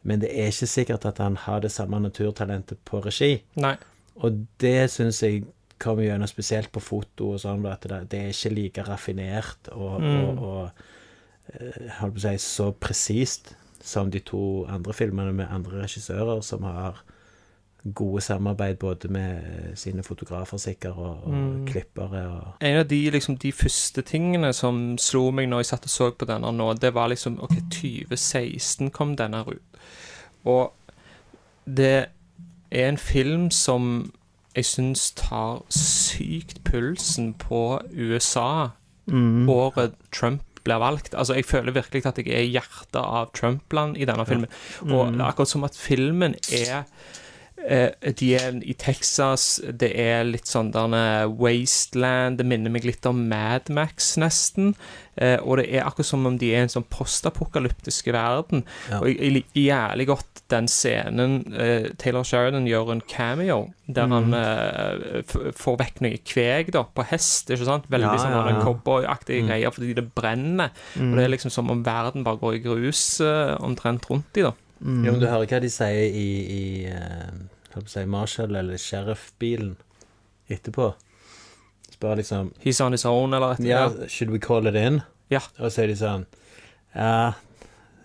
men 0.02 0.18
det 0.24 0.32
er 0.34 0.50
ikke 0.50 0.66
sikkert 0.66 1.06
at 1.06 1.20
han 1.22 1.36
har 1.44 1.62
det 1.62 1.70
samme 1.70 2.00
naturtalentet 2.02 2.80
på 2.84 2.98
regi. 3.06 3.36
Nei. 3.54 3.76
Og 4.18 4.40
det 4.58 4.90
syns 4.90 5.22
jeg 5.22 5.44
kommer 5.78 6.04
gjennom 6.04 6.26
spesielt 6.30 6.72
på 6.72 6.80
foto 6.82 7.32
og 7.34 7.40
sånn, 7.42 7.64
at 7.70 7.82
det, 7.88 8.00
det 8.10 8.20
er 8.20 8.32
ikke 8.34 8.54
like 8.54 8.82
raffinert 8.88 9.68
og, 9.72 10.00
Mm. 10.00 10.16
og, 10.24 10.38
og 10.42 10.70
eh, 11.54 12.18
si 12.18 12.36
så 12.38 12.72
presist 12.72 13.54
som 13.80 14.10
de 14.10 14.18
to 14.20 14.64
andre 14.68 14.92
filmene 14.92 15.32
med 15.32 15.46
andre 15.50 15.82
regissører 15.84 16.42
som 16.42 16.62
har 16.66 17.02
gode 17.94 18.20
samarbeid 18.20 18.76
både 18.82 19.08
med 19.08 19.76
sine 19.78 20.02
fotografer 20.02 20.58
sikkert 20.58 20.96
og, 20.98 21.22
og 21.24 21.32
Mm. 21.32 21.66
klippere 21.66 22.24
og 22.28 22.54
En 22.60 22.78
av 22.78 22.88
de, 22.88 23.10
liksom, 23.10 23.36
de 23.38 23.52
første 23.52 24.02
tingene 24.02 24.52
som 24.52 24.96
slo 24.98 25.30
meg 25.30 25.48
når 25.48 25.58
jeg 25.62 25.66
satt 25.66 25.84
og 25.86 25.90
så 25.90 26.10
på 26.10 26.26
denne 26.26 26.50
nå, 26.52 26.72
det 26.74 26.90
var 26.94 27.08
liksom 27.08 27.38
OK, 27.40 27.54
2016 27.70 28.90
kom 28.90 29.14
denne 29.16 29.44
ut. 29.46 29.78
Og 30.44 30.72
det 31.66 32.08
er 32.70 32.88
en 32.88 32.98
film 32.98 33.50
som 33.50 34.12
jeg 34.58 34.66
syns 34.68 35.06
tar 35.18 35.62
sykt 35.74 36.60
pulsen 36.68 37.32
på 37.38 37.62
USA 37.94 38.70
Mm. 39.08 39.46
året 39.48 39.94
Trump 40.12 40.42
blir 40.66 40.76
valgt. 40.82 41.14
Altså, 41.16 41.32
Jeg 41.38 41.46
føler 41.48 41.72
virkelig 41.72 42.04
at 42.06 42.18
jeg 42.18 42.28
er 42.28 42.44
hjertet 42.60 42.98
av 43.00 43.30
Trump-land 43.32 43.96
i 43.96 44.04
denne 44.04 44.26
filmen. 44.28 44.48
Og 44.82 45.06
Mm. 45.08 45.12
det 45.16 45.20
er 45.22 45.30
akkurat 45.32 45.48
som 45.48 45.64
at 45.64 45.74
filmen 45.74 46.34
er 46.52 46.84
De 47.68 48.28
er 48.38 48.54
i 48.64 48.72
Texas, 48.80 49.60
det 49.68 49.90
er 50.00 50.24
litt 50.24 50.46
sånn 50.48 50.70
der 50.72 51.28
Wasteland 51.28 52.38
Det 52.40 52.46
minner 52.48 52.70
meg 52.72 52.86
litt 52.88 53.04
om 53.10 53.26
Mad 53.28 53.68
Max, 53.68 54.14
nesten. 54.16 54.74
Eh, 55.18 55.36
og 55.42 55.58
det 55.58 55.66
er 55.74 55.82
akkurat 55.84 56.06
som 56.06 56.24
om 56.26 56.36
de 56.38 56.52
er 56.54 56.60
i 56.60 56.66
en 56.68 56.70
sånn 56.72 56.86
postapokalyptiske 56.88 58.12
verden. 58.14 58.62
Ja. 58.90 59.00
Og 59.02 59.08
jeg, 59.10 59.32
liker 59.34 59.60
jævlig 59.64 60.06
godt 60.12 60.42
den 60.48 60.68
scenen 60.70 61.34
eh, 61.58 61.88
Taylor 62.00 62.24
Sheridan 62.24 62.68
gjør 62.70 62.92
en 62.94 63.02
cameo, 63.10 63.58
der 63.88 64.06
Mm. 64.06 64.12
han 64.14 64.34
eh, 64.38 65.18
f- 65.26 65.52
får 65.58 65.76
vekk 65.82 66.00
noe 66.06 66.18
kveg 66.24 66.70
da, 66.72 66.84
på 66.84 67.04
hest. 67.10 67.50
ikke 67.50 67.66
sant? 67.68 67.90
Veldig 67.90 68.08
Ja, 68.14 68.16
sånn 68.22 68.32
ja, 68.32 68.46
ja, 68.48 68.54
ja. 68.56 68.62
cowboyaktige 68.64 69.42
Mm. 69.42 69.48
greier, 69.50 69.70
fordi 69.74 69.94
det 69.94 70.14
brenner. 70.14 70.70
Mm. 70.96 71.10
Og 71.12 71.16
det 71.18 71.24
er 71.24 71.34
liksom 71.36 71.50
som 71.50 71.70
om 71.70 71.82
verden 71.84 72.24
bare 72.24 72.38
går 72.38 72.54
i 72.54 72.62
grus 72.64 73.20
eh, 73.20 73.56
omtrent 73.60 74.08
rundt 74.08 74.32
de 74.32 74.42
da. 74.42 74.52
Mm. 74.80 75.04
Jo, 75.04 75.10
men 75.12 75.20
du 75.20 75.26
hører 75.26 75.46
hva 75.50 75.60
de 75.60 75.68
sier 75.68 76.14
i, 76.14 76.28
i 76.46 76.84
eh, 76.86 77.30
å 77.34 77.57
si 77.86 78.00
Marshall- 78.04 78.56
eller 78.56 78.76
sheriff-bilen 78.76 79.76
etterpå. 80.50 80.94
Spør 81.92 82.16
liksom 82.16 82.52
He's 82.64 82.80
on 82.84 82.92
his 82.92 83.04
own, 83.04 83.34
eller 83.34 83.52
et 83.52 83.60
Ja, 83.66 83.88
should 84.08 84.30
we 84.30 84.38
call 84.38 84.66
it 84.66 84.74
in? 84.74 85.02
Ja. 85.30 85.40
Og 85.58 85.70
så 85.70 85.82
er 85.82 85.86
de 85.88 85.94
sånn 85.96 86.26
Ja, 86.94 87.32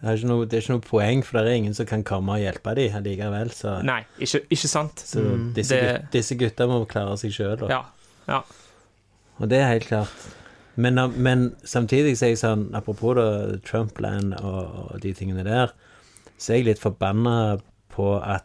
det 0.02 0.10
er, 0.10 0.18
ikke 0.18 0.28
noe, 0.28 0.46
det 0.46 0.58
er 0.58 0.62
ikke 0.62 0.74
noe 0.74 0.82
poeng, 0.84 1.24
for 1.24 1.40
det 1.40 1.48
er 1.52 1.56
ingen 1.56 1.74
som 1.74 1.86
kan 1.86 2.04
komme 2.04 2.34
og 2.36 2.40
hjelpe 2.44 2.76
dem 2.76 3.04
likevel. 3.04 3.50
Så, 3.56 3.78
Nei, 3.84 4.02
ikke, 4.20 4.42
ikke 4.52 4.68
sant? 4.68 4.96
så 5.00 5.22
Mm. 5.24 5.54
disse, 5.54 5.70
Det- 5.80 6.02
gut, 6.02 6.12
disse 6.12 6.36
gutta 6.36 6.68
må 6.68 6.86
klare 6.88 7.18
seg 7.18 7.32
sjøl. 7.32 7.70
Ja. 7.70 7.86
ja. 8.28 8.42
Og 9.40 9.48
det 9.50 9.60
er 9.60 9.68
helt 9.70 9.88
klart. 9.88 10.10
Men, 10.76 10.96
men 11.22 11.56
samtidig 11.64 12.18
så 12.18 12.26
er 12.26 12.30
jeg 12.30 12.38
sånn 12.38 12.74
Apropos 12.76 13.16
da 13.16 13.58
Trumpland 13.64 14.34
og, 14.44 14.92
og 14.92 15.00
de 15.02 15.14
tingene 15.14 15.44
der, 15.46 15.72
så 16.38 16.52
er 16.54 16.58
jeg 16.58 16.66
litt 16.66 16.80
forbanna 16.80 17.62
på 17.94 18.20
at 18.22 18.44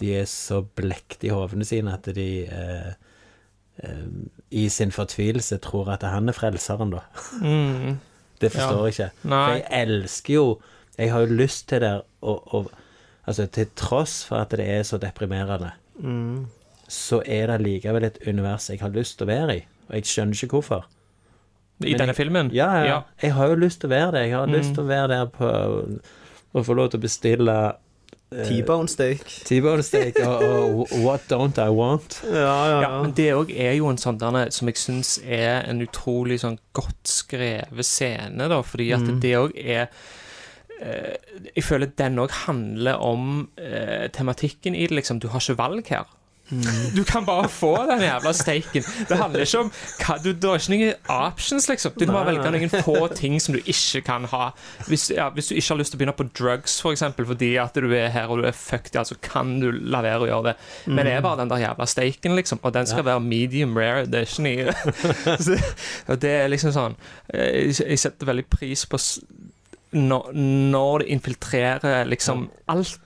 de 0.00 0.12
er 0.20 0.24
så 0.30 0.62
blekte 0.76 1.26
i 1.26 1.30
hovene 1.34 1.64
sine 1.64 1.92
at 1.94 2.04
de 2.14 2.26
eh, 2.46 2.92
eh, 3.84 4.04
i 4.50 4.68
sin 4.72 4.90
fortvilelse 4.94 5.58
tror 5.64 5.90
at 5.94 6.02
han 6.06 6.28
er 6.28 6.36
frelseren, 6.36 6.90
da. 6.94 7.00
Mm. 7.42 7.98
Det 8.40 8.52
forstår 8.54 8.84
jeg 8.86 8.94
ikke. 8.94 9.10
For 9.22 9.54
jeg 9.56 9.64
elsker 9.82 10.34
jo 10.34 10.60
Jeg 10.98 11.10
har 11.12 11.20
jo 11.20 11.34
lyst 11.34 11.68
til 11.68 11.80
det, 11.80 12.02
og, 12.22 12.54
og 12.54 12.70
Altså, 13.28 13.44
til 13.46 13.66
tross 13.76 14.24
for 14.24 14.36
at 14.40 14.50
det 14.56 14.64
er 14.70 14.82
så 14.82 14.96
deprimerende, 14.98 15.70
Mm. 16.00 16.46
så 16.88 17.18
er 17.26 17.46
det 17.50 17.60
likevel 17.60 18.04
et 18.04 18.18
univers 18.26 18.70
jeg 18.70 18.78
har 18.80 18.88
lyst 18.88 19.18
til 19.18 19.26
å 19.26 19.28
være 19.28 19.56
i. 19.58 19.64
Og 19.88 19.94
jeg 19.98 20.04
skjønner 20.08 20.32
ikke 20.44 20.54
hvorfor. 20.56 20.86
I 21.84 21.90
Men 21.90 21.98
denne 21.98 22.06
jeg- 22.06 22.16
filmen? 22.16 22.50
Ja, 22.54 22.70
ja. 22.78 22.84
Ja. 22.86 23.00
Jeg 23.22 23.32
har 23.34 23.48
jo 23.48 23.54
lyst 23.54 23.80
til 23.80 23.90
å 23.90 23.92
være 23.92 24.12
det. 24.12 24.22
Jeg 24.28 24.36
har 24.38 24.46
Mm. 24.46 24.52
lyst 24.54 24.74
til 24.74 24.82
å 24.84 24.86
være 24.86 25.08
der 25.08 25.26
på 25.26 26.00
Å 26.54 26.64
få 26.64 26.74
lov 26.74 26.88
til 26.90 26.98
å 27.00 27.02
bestille 27.02 27.72
T-bone 28.30 28.88
steak. 28.92 29.22
T-bone 29.48 29.82
steak 29.82 30.18
og, 30.20 30.42
og 30.44 30.90
What 31.00 31.22
don't 31.30 31.56
I 31.56 31.70
want? 31.72 32.18
Ja, 32.28 32.80
Ja, 32.82 32.90
men 33.02 33.14
det 33.16 33.30
òg 33.32 33.48
er 33.56 33.72
jo 33.78 33.88
en 33.88 33.96
sånn 33.96 34.18
derne 34.20 34.46
som 34.52 34.68
jeg 34.68 34.76
syns 34.76 35.14
er 35.24 35.62
en 35.70 35.80
utrolig 35.80 36.36
sånn 36.42 36.58
godt 36.76 37.08
skrevet 37.08 37.86
scene, 37.88 38.48
da, 38.52 38.60
fordi 38.62 38.90
at 38.92 39.00
Mm. 39.08 39.20
det 39.24 39.32
òg 39.38 39.56
er 39.56 39.88
eh, 40.80 41.16
Jeg 41.56 41.64
føler 41.64 41.88
den 41.96 42.18
òg 42.20 42.30
handler 42.44 43.00
om 43.00 43.48
eh, 43.56 44.08
tematikken 44.12 44.74
i 44.76 44.86
det, 44.86 44.94
liksom. 45.00 45.18
Du 45.20 45.28
har 45.32 45.40
ikke 45.40 45.56
valg 45.58 45.86
her. 45.88 46.04
Mm. 46.50 46.94
Du 46.94 47.04
kan 47.04 47.24
bare 47.24 47.48
få 47.48 47.74
den 47.90 48.00
jævla 48.02 48.32
steiken. 48.32 48.84
Det 49.08 49.16
handler 49.20 49.44
ikke 49.44 49.60
om 49.60 49.70
hva, 50.00 50.16
du, 50.22 50.30
Det 50.32 50.48
er 50.48 50.62
ikke 50.62 50.72
noen 50.72 51.10
options, 51.12 51.68
liksom. 51.68 51.94
Du 51.98 52.06
må 52.08 52.16
bare 52.16 52.32
velge 52.32 52.52
noen 52.54 52.84
få 52.86 53.08
ting 53.18 53.36
som 53.42 53.56
du 53.56 53.60
ikke 53.60 54.02
kan 54.06 54.24
ha. 54.32 54.50
Hvis, 54.88 55.08
ja, 55.14 55.28
hvis 55.34 55.50
du 55.50 55.56
ikke 55.58 55.74
har 55.74 55.80
lyst 55.82 55.94
til 55.94 55.98
å 55.98 56.02
begynne 56.02 56.16
på 56.16 56.28
drugs, 56.38 56.78
for 56.84 56.96
eksempel, 56.96 57.28
fordi 57.28 57.54
at 57.60 57.76
du 57.76 57.90
er 57.92 58.08
her 58.14 58.32
og 58.32 58.42
du 58.42 58.48
er 58.48 58.56
fucked, 58.56 58.94
ja, 58.96 59.04
så 59.04 59.18
kan 59.22 59.58
du 59.62 59.68
la 59.72 60.02
være 60.04 60.24
å 60.24 60.30
gjøre 60.30 60.50
det. 60.50 60.56
Men 60.88 61.04
det 61.08 61.16
er 61.18 61.26
bare 61.26 61.42
den 61.42 61.52
der 61.52 61.64
jævla 61.66 61.88
steiken, 61.90 62.38
liksom. 62.38 62.62
Og 62.62 62.76
den 62.76 62.88
skal 62.88 63.04
være 63.08 63.24
medium 63.24 63.76
rare. 63.76 64.06
Det 64.08 64.22
er 64.22 64.28
ikke 64.28 64.46
nye 64.46 64.72
Og 66.08 66.20
det 66.22 66.30
er 66.32 66.48
liksom 66.50 66.72
sånn 66.74 66.94
eh, 67.32 67.68
Jeg, 67.68 67.76
jeg 67.82 68.00
setter 68.00 68.28
veldig 68.28 68.44
pris 68.50 68.84
på 68.88 69.00
når, 69.96 70.32
når 70.72 71.02
det 71.02 71.12
infiltrerer 71.16 72.08
liksom 72.08 72.48
alt 72.68 72.98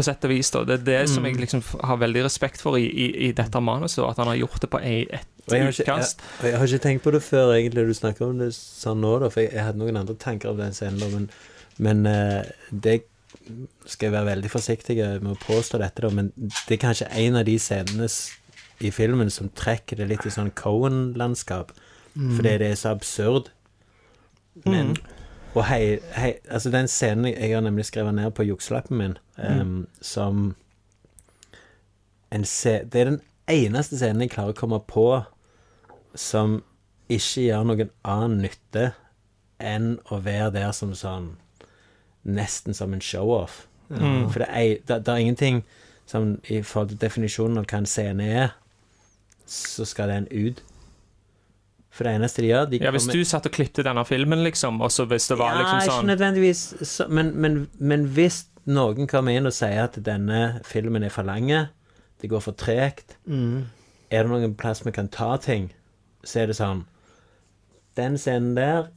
på 0.00 0.06
sett 0.08 0.24
og 0.26 0.32
vis. 0.32 0.50
da 0.56 0.64
Det 0.66 0.78
er 0.80 0.86
det 0.88 1.00
som 1.12 1.28
jeg 1.28 1.36
liksom 1.40 1.62
har 1.84 2.00
veldig 2.00 2.24
respekt 2.26 2.64
for 2.64 2.80
i, 2.80 2.88
i, 2.88 3.10
i 3.28 3.30
dette 3.36 3.60
manuset. 3.62 4.02
At 4.08 4.18
han 4.22 4.32
har 4.32 4.40
gjort 4.40 4.64
det 4.64 4.72
på 4.72 4.80
ei- 4.80 5.06
et 5.10 5.28
jeg 5.50 5.66
ikke, 5.66 5.82
jeg, 5.82 5.84
utkast. 5.84 6.20
og 6.40 6.44
jeg 6.46 6.58
har 6.58 6.66
ikke 6.68 6.82
tenkt 6.84 7.02
på 7.02 7.10
det 7.14 7.22
før 7.26 7.54
egentlig 7.56 7.86
du 7.88 7.94
snakker 7.96 8.28
om 8.28 8.38
det 8.38 8.50
sånn 8.54 9.00
nå, 9.02 9.16
da, 9.22 9.30
for 9.32 9.42
jeg, 9.42 9.54
jeg 9.56 9.64
hadde 9.66 9.80
noen 9.82 9.98
andre 9.98 10.14
tanker 10.20 10.52
om 10.52 10.60
den 10.60 10.76
scenen, 10.76 11.00
da, 11.00 11.08
men, 11.10 11.24
men 11.82 12.04
uh, 12.06 12.44
det 12.70 13.00
skal 13.88 14.06
jeg 14.10 14.14
være 14.14 14.28
veldig 14.28 14.50
forsiktig 14.52 14.96
med 15.24 15.32
å 15.32 15.38
påstå 15.42 15.80
dette, 15.82 16.04
da, 16.04 16.10
men 16.14 16.28
det 16.36 16.76
er 16.76 16.82
kanskje 16.84 17.08
en 17.24 17.40
av 17.40 17.48
de 17.48 17.56
scenene 17.58 18.06
i 18.80 18.92
filmen 18.94 19.32
som 19.32 19.50
trekker 19.58 19.98
det 19.98 20.06
litt 20.12 20.28
i 20.28 20.32
sånn 20.32 20.52
Cohen-landskap, 20.56 21.72
fordi 22.14 22.54
det 22.62 22.70
er 22.72 22.78
så 22.78 22.94
absurd. 22.94 23.50
Men 24.64 24.94
Og 25.54 25.64
hei, 25.66 25.98
hei, 26.14 26.34
altså 26.50 26.70
den 26.70 26.88
scenen 26.88 27.32
jeg, 27.32 27.54
har 27.54 27.64
nemlig 27.64 27.88
skrevet 27.88 28.14
ned 28.14 28.30
på 28.30 28.46
jukselappen 28.46 29.00
min, 29.00 29.16
em, 29.38 29.88
som 30.00 30.54
en 32.30 32.44
se, 32.44 32.80
Det 32.86 33.00
er 33.00 33.04
den 33.04 33.20
eneste 33.50 33.98
scenen 33.98 34.22
jeg 34.22 34.30
klarer 34.30 34.54
å 34.54 34.60
komme 34.60 34.78
på 34.86 35.24
som 36.14 36.60
ikke 37.10 37.48
gjør 37.48 37.66
noen 37.66 37.90
annen 38.06 38.44
nytte 38.44 38.92
enn 39.58 39.96
å 40.10 40.20
være 40.22 40.52
der 40.54 40.72
som 40.76 40.94
sånn 40.94 41.34
Nesten 42.20 42.76
som 42.76 42.92
en 42.92 43.00
show-off. 43.00 43.62
Mm. 43.88 44.26
For 44.28 44.42
det 44.42 44.48
er, 44.52 44.74
det, 44.84 44.98
det 45.06 45.12
er 45.12 45.22
ingenting 45.22 45.62
som 46.06 46.34
I 46.52 46.58
forhold 46.60 46.90
til 46.90 47.00
definisjonen 47.00 47.62
av 47.62 47.64
hva 47.70 47.78
en 47.80 47.88
scene 47.88 48.26
er, 48.28 48.50
så 49.48 49.86
skal 49.88 50.12
den 50.12 50.26
ut. 50.28 50.60
For 51.90 52.06
det 52.06 52.30
de 52.36 52.46
gjør 52.46 52.68
de 52.70 52.78
Ja, 52.78 52.90
Hvis 52.94 53.08
du 53.10 53.18
satt 53.26 53.46
og 53.48 53.52
klippte 53.52 53.82
denne 53.82 54.04
filmen, 54.06 54.44
liksom, 54.46 54.78
og 54.80 54.92
så 54.94 55.04
hvis 55.10 55.26
det 55.28 55.38
var 55.40 55.56
ja, 55.56 55.62
liksom 55.64 55.80
ikke 55.80 55.96
sånn 55.96 56.10
nødvendigvis 56.12 56.60
så, 56.86 57.08
men, 57.10 57.32
men, 57.34 57.56
men 57.78 58.04
hvis 58.14 58.44
noen 58.70 59.08
kommer 59.10 59.34
inn 59.34 59.48
og 59.50 59.54
sier 59.56 59.88
at 59.88 59.98
denne 60.06 60.60
filmen 60.68 61.02
er 61.02 61.10
for 61.10 61.26
lang, 61.26 61.50
det 62.20 62.30
går 62.30 62.40
for 62.44 62.52
tregt, 62.54 63.16
Mm. 63.26 63.64
er 64.10 64.22
det 64.22 64.30
noen 64.30 64.54
plass 64.54 64.84
vi 64.86 64.92
kan 64.94 65.08
ta 65.08 65.36
ting, 65.42 65.72
så 66.22 66.42
er 66.44 66.46
det 66.52 66.56
sånn 66.60 66.84
Den 67.96 68.16
scenen 68.18 68.54
der 68.54 68.90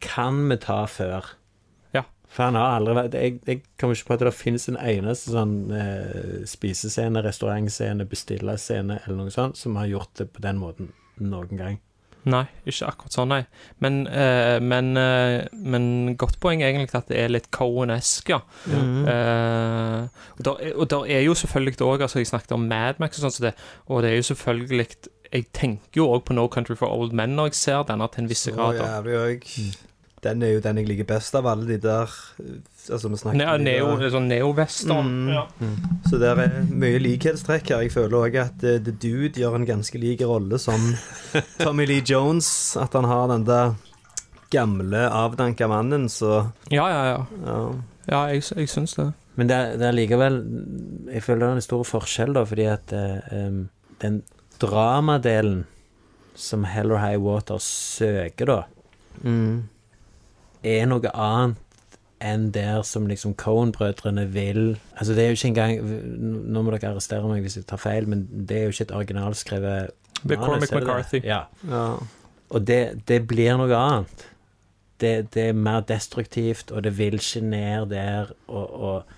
kan 0.00 0.48
vi 0.48 0.56
ta 0.56 0.84
før. 0.86 1.24
Ja. 1.92 2.02
For 2.28 2.44
han 2.48 2.56
har 2.58 2.78
aldri 2.78 2.94
vært 2.96 3.14
Jeg, 3.18 3.40
jeg 3.46 3.62
kommer 3.78 3.94
ikke 3.94 4.06
på 4.10 4.14
at 4.16 4.24
det 4.24 4.32
finnes 4.34 4.68
en 4.68 4.76
eneste 4.80 5.32
sånn 5.34 5.54
eh, 5.76 6.44
spisescene, 6.48 7.22
restaurantscene, 7.24 8.06
bestillerscene 8.08 9.00
eller 9.04 9.16
noe 9.18 9.30
sånt 9.34 9.56
som 9.60 9.76
har 9.76 9.86
gjort 9.92 10.14
det 10.18 10.30
på 10.32 10.40
den 10.44 10.58
måten 10.62 10.92
noen 11.20 11.56
gang. 11.60 11.80
Nei, 12.24 12.44
ikke 12.64 12.86
akkurat 12.88 13.12
sånn, 13.12 13.28
nei. 13.28 13.42
Men, 13.84 14.06
eh, 14.08 14.58
men, 14.64 14.96
eh, 14.96 15.46
men 15.52 16.16
godt 16.16 16.38
poeng 16.40 16.62
egentlig 16.64 16.94
at 16.96 17.08
det 17.12 17.18
er 17.20 17.28
litt 17.34 17.50
Cohen-esk, 17.52 18.28
ja. 18.32 18.38
Mm. 18.66 19.02
Eh, 19.12 20.08
og, 20.38 20.42
der, 20.48 20.62
er- 20.68 20.76
og 20.80 20.88
der 20.88 21.10
er 21.18 21.24
jo 21.26 21.34
selvfølgelig 21.34 21.80
òg 21.84 22.00
altså 22.06 22.18
Jeg 22.22 22.26
snakket 22.32 22.52
om 22.56 22.64
Mad 22.68 23.00
Max 23.02 23.18
og 23.18 23.26
sånn, 23.26 23.36
så 23.36 23.42
det, 23.48 23.54
og 23.88 24.02
det 24.02 24.10
er 24.12 24.16
jo 24.22 24.28
selvfølgelig 24.34 24.86
Jeg 25.34 25.46
tenker 25.52 26.00
jo 26.00 26.06
òg 26.14 26.24
på 26.24 26.34
No 26.36 26.46
Country 26.48 26.76
for 26.78 26.88
Old 26.88 27.12
Men 27.12 27.36
når 27.36 27.50
jeg 27.52 27.54
ser 27.60 27.82
denne 27.88 28.08
til 28.12 28.22
en 28.24 28.28
viss 28.30 28.46
grad. 28.54 28.78
Så 28.78 28.88
jævlig 28.88 29.18
òg. 29.20 29.48
Den 30.24 30.42
er 30.42 30.54
jo 30.54 30.60
den 30.64 30.78
jeg 30.80 30.88
liker 30.88 31.04
best 31.04 31.34
av 31.36 31.46
alle 31.50 31.66
de 31.68 31.76
der 31.84 32.08
eh, 32.40 32.60
Altså, 32.90 33.08
vi 33.08 33.16
snakker 33.16 33.38
Ne 33.38 33.58
neo, 33.64 33.96
der- 33.98 34.10
sånn 34.12 34.26
neo-western. 34.28 35.06
Mm. 35.08 35.28
Ja. 35.32 35.44
Så 36.10 36.18
det 36.20 36.28
er 36.32 36.64
mye 36.68 36.98
likhetstrekk 37.00 37.70
her. 37.72 37.80
Jeg 37.86 37.92
føler 37.94 38.18
òg 38.18 38.36
at 38.42 38.64
uh, 38.64 38.78
The 38.84 38.92
Dude 38.92 39.40
gjør 39.40 39.54
en 39.56 39.64
ganske 39.66 39.98
lik 39.98 40.20
rolle 40.20 40.58
som 40.60 40.94
Tommy 41.64 41.86
Lee 41.86 42.02
Jones. 42.04 42.76
At 42.76 42.92
han 42.92 43.04
har 43.08 43.28
den 43.32 43.44
der 43.48 43.74
gamle, 44.50 45.08
avdanka 45.10 45.66
mannen, 45.66 46.08
så 46.12 46.50
ja, 46.70 46.84
ja, 46.88 47.04
ja. 47.08 47.20
ja. 47.46 47.58
Ja, 48.06 48.18
jeg, 48.28 48.42
jeg 48.54 48.68
syns 48.68 48.92
det. 48.98 49.08
Men 49.36 49.48
det, 49.48 49.56
er- 49.56 49.76
det 49.80 49.86
er 49.88 49.96
likevel 49.96 50.36
Jeg 51.10 51.22
føler 51.24 51.40
det 51.40 51.48
er 51.48 51.54
en 51.56 51.64
stor 51.64 51.84
forskjell, 51.88 52.34
da, 52.36 52.44
fordi 52.46 52.66
at 52.70 52.92
em, 53.32 53.68
den 54.04 54.20
dramadelen 54.62 55.64
som 56.36 56.64
Hell 56.68 56.92
or 56.92 56.98
High 56.98 57.18
Water 57.22 57.58
søker, 57.62 58.46
da, 58.46 58.62
Mm. 59.24 59.62
er 60.66 60.86
noe 60.90 61.10
annet 61.14 61.56
enn 62.24 62.48
der 62.54 62.82
som 62.86 63.06
liksom 63.10 63.34
Cohen-brødrene 63.40 64.26
vil 64.32 64.78
Altså, 64.96 65.14
det 65.14 65.24
er 65.24 65.32
jo 65.32 65.38
ikke 65.38 65.50
engang 65.52 65.72
Nå 66.52 66.62
må 66.62 66.74
dere 66.74 66.92
arrestere 66.92 67.28
meg 67.28 67.44
hvis 67.44 67.58
jeg 67.60 67.66
tar 67.70 67.80
feil, 67.82 68.08
men 68.08 68.26
det 68.32 68.58
er 68.58 68.68
jo 68.68 68.74
ikke 68.74 68.88
et 68.88 68.94
originalskrevet 68.98 69.90
Det 70.22 70.36
er 70.36 70.44
Cormac 70.44 70.70
det? 70.70 70.78
McCarthy. 70.78 71.20
Ja. 71.24 71.42
ja. 71.68 71.88
Og 72.54 72.66
det, 72.66 72.80
det 73.08 73.26
blir 73.28 73.58
noe 73.58 73.76
annet. 73.76 74.24
Det, 75.00 75.12
det 75.34 75.48
er 75.50 75.58
mer 75.58 75.82
destruktivt, 75.84 76.70
og 76.70 76.84
det 76.86 76.94
vil 76.96 77.18
ikke 77.18 77.42
ned 77.44 77.90
der 77.90 78.30
og, 78.46 78.80
og, 78.88 79.14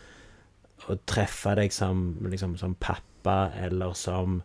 og 0.88 1.02
treffe 1.06 1.54
deg 1.58 1.74
som, 1.74 2.16
liksom, 2.26 2.56
som 2.58 2.74
pappa 2.80 3.52
eller 3.60 3.94
som 3.94 4.40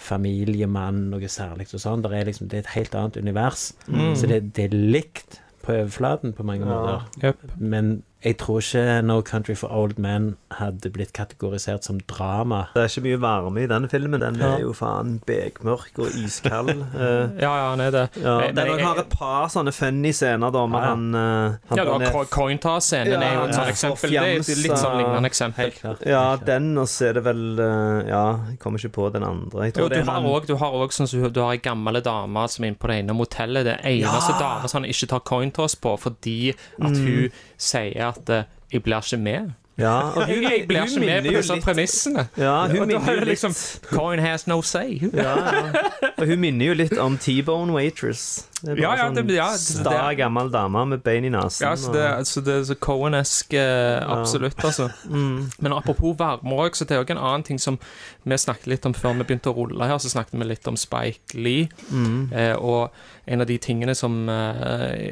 familiemann, 0.00 1.08
noe 1.12 1.28
særlig 1.28 1.68
og 1.74 1.82
sånn. 1.82 2.04
Det 2.06 2.14
er, 2.16 2.28
liksom, 2.30 2.48
det 2.48 2.60
er 2.60 2.64
et 2.64 2.74
helt 2.78 2.96
annet 2.96 3.20
univers. 3.20 3.70
Mm. 3.90 4.14
Så 4.16 4.30
det, 4.30 4.40
det 4.56 4.70
er 4.70 4.78
likt 4.96 5.39
på 5.62 5.72
overflaten 5.72 6.32
på 6.32 6.42
mange 6.42 6.66
Ja. 6.66 6.72
måter. 6.74 7.10
Jep. 7.22 7.36
Men 7.58 8.02
jeg 8.24 8.36
tror 8.38 8.58
ikke 8.60 9.02
No 9.02 9.20
Country 9.22 9.54
for 9.56 9.68
Old 9.72 9.98
Men 9.98 10.36
hadde 10.52 10.90
blitt 10.92 11.12
kategorisert 11.16 11.84
som 11.84 12.00
drama. 12.10 12.66
Det 12.74 12.82
er 12.82 12.88
ikke 12.90 13.02
mye 13.06 13.20
varme 13.22 13.62
i 13.62 13.66
den 13.70 13.88
filmen. 13.88 14.20
Den 14.20 14.40
er 14.42 14.58
jo 14.60 14.72
faen 14.76 15.20
bekmørk 15.26 15.98
og 15.98 16.08
iskald. 16.24 16.70
Eh, 17.00 17.30
Ja, 17.40 17.50
ja, 17.56 17.70
han 17.70 17.80
er 17.80 17.90
det. 17.90 18.08
ja, 18.20 18.38
Men- 18.40 18.54
den 18.54 18.66
men 18.68 18.78
jeg- 18.78 18.86
har 18.86 18.96
et 18.98 19.08
par 19.08 19.48
sånne 19.48 19.72
funny 19.72 20.12
scener, 20.12 20.50
da, 20.52 20.66
med 20.66 20.78
Ja, 20.80 20.84
ja. 20.84 20.90
han, 20.90 21.14
eh, 21.14 21.56
han 21.68 21.78
Ja, 21.78 21.84
du 21.84 21.90
har 21.90 22.24
Cointar-scenen 22.24 23.12
ja, 23.12 23.20
er 23.20 23.34
jo 23.34 23.44
et 23.48 23.54
sånt 23.54 23.66
ja. 23.66 23.72
eksempel. 23.72 24.10
Det 24.10 24.18
er 24.18 24.62
litt 24.68 24.78
sånn 24.78 24.96
lignende 24.98 25.28
eksempel. 25.30 25.64
Helt 25.64 25.80
klart. 25.80 26.04
Ja, 26.06 26.36
den, 26.36 26.76
og 26.78 26.86
så 26.86 27.08
er 27.08 27.12
det 27.14 27.24
vel 27.24 27.58
eh, 27.58 28.08
Ja, 28.10 28.24
jeg 28.50 28.58
kommer 28.58 28.78
ikke 28.78 28.92
på 28.92 29.12
den 29.12 29.22
andre. 29.24 29.64
Jeg 29.64 29.74
tror 29.74 29.82
Jo, 29.84 29.88
det 29.88 29.96
du 29.96 30.00
er 30.02 30.12
har 30.12 30.20
han- 30.20 30.30
òg 30.30 30.46
du 30.46 30.56
har 30.56 30.72
også, 30.72 31.00
sånn 31.00 31.08
som 31.08 31.32
du 31.32 31.40
har 31.40 31.52
ei 31.52 31.56
gammel 31.58 32.02
dame 32.02 32.48
som 32.48 32.64
er 32.64 32.68
inne 32.68 32.78
på 32.78 32.88
det 32.88 32.98
ene 33.04 33.14
motellet. 33.16 33.64
Det 33.64 33.78
eneste 33.84 34.38
dame 34.38 34.68
som 34.68 34.82
han 34.82 34.90
ikke 34.90 35.08
tar 35.08 35.20
cointoss 35.20 35.74
på 35.76 35.96
fordi 35.98 36.50
at 36.82 36.96
hun 36.96 37.30
sier 37.56 38.09
at 38.10 38.30
eh, 38.30 38.44
'jeg 38.72 38.82
blir 38.82 39.02
ikke 39.02 39.22
med'. 39.22 39.50
Ja, 39.80 40.00
og 40.16 40.28
Jeg, 40.28 40.64
blir 40.68 40.82
ikke 40.84 41.00
med 41.00 41.24
på 41.24 41.36
disse 41.36 41.60
premissene. 41.64 42.28
Ja, 42.36 42.66
hun 42.68 42.78
Og 42.80 42.90
da 42.90 43.12
er 43.12 43.18
det 43.22 43.28
liksom 43.28 43.54
Coin 43.82 44.18
has 44.18 44.46
no 44.46 44.62
say. 44.62 45.00
ja, 45.14 45.22
ja. 45.22 45.72
Og 46.18 46.26
hun 46.26 46.38
minner 46.40 46.66
jo 46.66 46.74
litt 46.74 46.98
om 46.98 47.18
T-Bone 47.18 47.72
Waitress. 47.72 48.46
Det 48.62 48.70
er 48.70 48.74
bare 48.74 48.82
Ja, 48.82 48.94
ja, 48.96 49.04
sånn 49.08 49.14
det- 49.26 49.34
ja, 49.36 49.50
det- 49.52 49.60
sta, 49.60 50.14
gammel 50.14 50.50
dame 50.52 50.84
med 50.86 51.02
bein 51.02 51.24
i 51.24 51.30
nesen. 51.30 51.60
Ja, 51.66 51.74
så 51.76 51.92
det, 51.92 52.04
og- 52.18 52.26
så 52.26 52.44
det 52.44 52.54
er 52.54 52.64
så 52.74 52.74
Cohen-esk 52.78 53.54
eh, 53.54 54.00
absolutt, 54.06 54.56
altså. 54.64 54.90
mm. 55.08 55.50
Men 55.60 55.72
apropos 55.72 56.16
varme 56.18 56.52
òg, 56.58 56.74
så 56.76 56.84
det 56.86 56.96
er 56.96 57.04
òg 57.04 57.10
en 57.10 57.18
annen 57.18 57.42
ting 57.44 57.58
som 57.58 57.78
vi 58.24 58.34
snakket 58.36 58.66
litt 58.66 58.86
om 58.86 58.92
før 58.92 59.16
vi 59.16 59.24
begynte 59.24 59.48
å 59.52 59.56
rulle 59.56 59.86
her. 59.88 59.96
Så 59.98 60.10
snakket 60.12 60.38
vi 60.38 60.44
litt 60.44 60.66
om 60.68 60.76
Spike 60.76 61.34
Lee. 61.34 61.68
Mm. 61.90 62.32
Eh, 62.32 62.54
og 62.56 62.90
en 63.26 63.40
av 63.40 63.46
de 63.46 63.58
tingene 63.58 63.94
som 63.96 64.28
eh, 64.28 65.10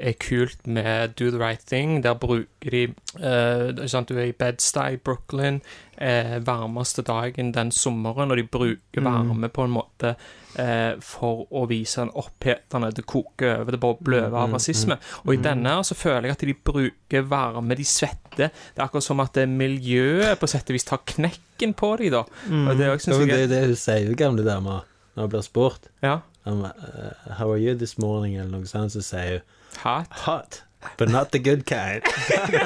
er 0.00 0.12
kult 0.18 0.66
med 0.66 1.14
Do 1.16 1.30
the 1.30 1.38
Right 1.38 1.60
Thing, 1.66 2.02
der 2.02 2.14
bruker 2.14 2.70
de 2.70 2.82
eh, 3.22 3.86
sant, 3.86 4.08
Du 4.08 4.16
er 4.18 4.28
i 4.30 4.32
Bed-Stuy 4.32 4.94
i 4.94 4.96
Brooklyn, 4.96 5.60
eh, 5.98 6.38
varmeste 6.44 7.02
dagen 7.02 7.52
den 7.52 7.70
sommeren, 7.70 8.30
og 8.30 8.36
de 8.36 8.42
bruker 8.44 9.04
varme 9.04 9.48
på 9.48 9.64
en 9.64 9.70
måte 9.76 10.16
eh, 10.58 10.94
for 11.04 11.44
å 11.50 11.64
vise 11.70 12.00
den 12.00 12.12
opphetende 12.18 12.90
Det 12.94 13.04
koker 13.08 13.60
over, 13.60 13.74
det 13.74 13.80
bobler 13.82 14.26
over 14.26 14.38
av 14.42 14.56
rasisme. 14.56 14.96
Og 15.24 15.34
i 15.34 15.40
denne 15.42 15.76
så 15.86 15.96
føler 15.98 16.30
jeg 16.30 16.38
at 16.38 16.46
de 16.48 16.56
bruker 16.70 17.26
varme, 17.30 17.76
de 17.78 17.86
svetter. 17.86 18.50
Det 18.50 18.80
er 18.80 18.86
akkurat 18.86 19.06
som 19.06 19.22
at 19.22 19.38
miljøet 19.50 20.40
på 20.40 20.50
sett 20.50 20.70
og 20.70 20.78
vis 20.78 20.88
tar 20.88 21.02
knekken 21.06 21.74
på 21.78 21.94
dem, 22.00 22.16
da. 22.16 22.24
Og 22.50 22.72
det 22.78 22.90
også, 22.90 23.10
synes 23.10 23.22
men 23.22 23.28
det 23.28 23.38
er 23.38 23.46
er 23.46 23.54
det 23.54 23.62
hun 23.68 23.80
sier, 23.84 24.14
gamle 24.18 24.46
dama, 24.46 24.80
når 25.14 25.26
hun 25.26 25.32
blir 25.36 25.46
spurt. 25.46 25.90
Ja. 26.02 26.20
om, 26.44 26.64
uh, 26.64 27.34
How 27.36 27.50
are 27.52 27.58
you 27.58 27.74
this 27.74 27.98
morning? 27.98 28.36
Eller 28.36 28.50
noe 28.50 28.66
sånt, 28.66 28.92
så 28.92 29.04
sier 29.04 29.40
hun 29.40 29.48
Hot. 29.84 30.06
Hot, 30.26 30.62
but 30.98 31.08
not 31.08 31.30
the 31.30 31.38
good 31.38 31.64
kind. 31.64 32.02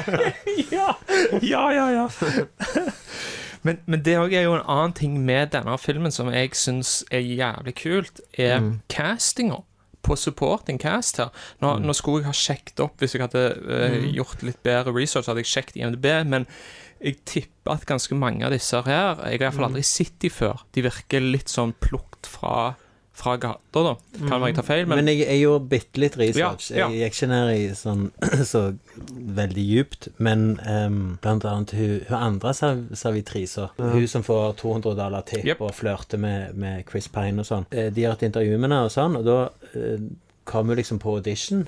ja, 0.71 0.95
ja, 1.41 1.69
ja. 1.71 1.89
ja. 1.91 2.07
men, 3.65 3.79
men 3.89 4.01
det 4.05 4.13
er 4.15 4.43
jo 4.45 4.53
en 4.55 4.63
annen 4.69 4.93
ting 4.95 5.17
med 5.25 5.51
denne 5.55 5.75
filmen 5.81 6.13
som 6.13 6.29
jeg 6.31 6.53
syns 6.55 6.99
er 7.11 7.25
jævlig 7.25 7.73
kult, 7.81 8.21
er 8.37 8.59
Mm. 8.61 8.75
castinga. 8.89 9.63
På 10.05 10.13
supporting 10.15 10.77
cast 10.77 11.17
her. 11.17 11.31
Nå, 11.63 11.79
nå 11.81 11.93
skulle 11.97 12.21
jeg 12.21 12.27
ha 12.29 12.33
sjekket 12.37 12.79
opp 12.83 12.99
Hvis 13.01 13.15
jeg 13.15 13.23
hadde 13.25 13.41
eh, 13.73 14.03
gjort 14.13 14.43
litt 14.45 14.59
bedre 14.61 14.93
research, 14.93 15.25
hadde 15.25 15.41
jeg 15.41 15.49
sjekket 15.49 15.79
IMDb, 15.81 16.05
men 16.29 16.45
jeg 17.01 17.17
tipper 17.25 17.73
at 17.73 17.87
ganske 17.89 18.13
mange 18.15 18.45
av 18.45 18.53
disse 18.53 18.83
her 18.85 19.15
Jeg 19.31 19.39
har 19.41 19.47
iallfall 19.49 19.65
aldri 19.71 19.81
sett 19.83 20.13
de 20.21 20.29
før. 20.29 20.61
De 20.77 20.83
virker 20.85 21.25
litt 21.25 21.49
sånn 21.49 21.73
plukt 21.81 22.29
fra, 22.29 22.75
fra 23.15 23.37
gata, 23.39 23.81
da. 23.85 23.91
Kan 24.17 24.41
være 24.41 24.49
jeg 24.51 24.55
tar 24.57 24.65
feil, 24.67 24.87
men, 24.91 24.99
Men 24.99 25.07
jeg, 25.13 25.21
jeg 25.23 25.39
gjorde 25.45 25.69
bitte 25.71 26.01
litt 26.03 26.17
research. 26.19 26.65
Ja, 26.73 26.81
ja. 26.81 26.87
Jeg 26.91 27.07
gikk 27.09 27.15
ikke 27.15 27.29
ned 27.31 27.51
i 27.55 27.69
sånn 27.79 28.01
så 28.53 28.61
veldig 29.37 29.63
djupt. 29.69 30.07
Men 30.19 30.43
um, 30.67 30.97
blant 31.23 31.47
annet 31.47 31.71
hun, 31.79 31.93
hun 32.09 32.17
andre 32.19 32.51
servitrisa, 32.99 33.69
ja. 33.79 33.91
hun 33.95 34.07
som 34.11 34.25
får 34.27 34.57
200 34.61 34.97
dollar 34.99 35.23
tipp 35.27 35.45
Yep. 35.47 35.61
og 35.63 35.73
flørter 35.77 36.19
med, 36.19 36.55
med 36.59 36.83
Chris 36.89 37.07
Pine 37.13 37.39
og 37.43 37.47
sånn, 37.47 37.65
eh, 37.71 37.87
de 37.93 38.03
har 38.07 38.17
et 38.17 38.27
intervju 38.27 38.57
med 38.57 38.67
henne 38.69 38.83
og 38.87 38.93
sånn, 38.93 39.15
og 39.19 39.25
da 39.27 39.39
uh, 39.75 40.05
kom 40.49 40.69
hun 40.71 40.77
liksom 40.79 40.99
på 41.03 41.15
audition. 41.19 41.65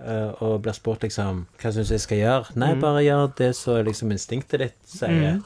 eh, 0.00 0.30
og 0.42 0.62
blir 0.64 0.72
spurt 0.72 1.02
liksom 1.04 1.42
Hva 1.60 1.70
syns 1.76 1.90
jeg 1.92 2.00
skal 2.00 2.18
gjøre? 2.22 2.54
Nei, 2.56 2.70
bare 2.80 3.02
gjør 3.04 3.26
det 3.38 3.50
som 3.58 3.78
liksom 3.84 4.10
instinktet 4.14 4.60
ditt 4.64 4.78
sier. 4.88 5.38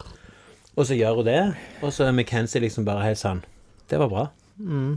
Og 0.77 0.87
så 0.89 0.95
gjør 0.99 1.21
hun 1.21 1.27
det, 1.29 1.41
og 1.83 1.93
så 1.95 2.09
er 2.09 2.13
McKenzie 2.15 2.63
liksom 2.63 2.87
bare 2.87 3.03
helt 3.09 3.19
sånn 3.21 3.43
Det 3.91 3.99
var 4.01 4.09
bra. 4.11 4.25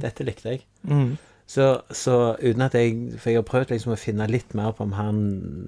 Dette 0.01 0.25
likte 0.27 0.55
jeg. 0.55 0.65
Mm. 0.87 1.17
Så, 1.47 1.65
så 1.95 2.35
uten 2.41 2.63
at 2.65 2.73
jeg 2.75 2.95
For 3.15 3.31
jeg 3.31 3.39
har 3.39 3.45
prøvd 3.47 3.69
liksom 3.71 3.93
å 3.95 3.99
finne 3.99 4.25
litt 4.27 4.51
mer 4.57 4.73
på 4.75 4.83
om 4.83 4.97
han 4.97 5.21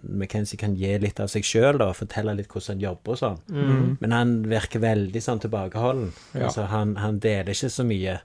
McKenzie 0.04 0.60
kan 0.60 0.74
gi 0.76 0.92
litt 1.00 1.22
av 1.24 1.32
seg 1.32 1.48
sjøl, 1.48 1.80
og 1.80 1.96
fortelle 1.96 2.36
litt 2.36 2.52
hvordan 2.52 2.76
han 2.76 2.84
jobber 2.84 3.16
og 3.16 3.22
sånn. 3.22 3.40
Men 4.04 4.16
han 4.16 4.36
virker 4.52 4.84
veldig 4.84 5.24
sånn 5.24 5.40
tilbakeholden. 5.46 6.12
Ja. 6.34 6.50
Altså, 6.50 6.68
han, 6.72 6.98
han 7.00 7.22
deler 7.24 7.56
ikke 7.56 7.72
så 7.72 7.88
mye. 7.88 8.20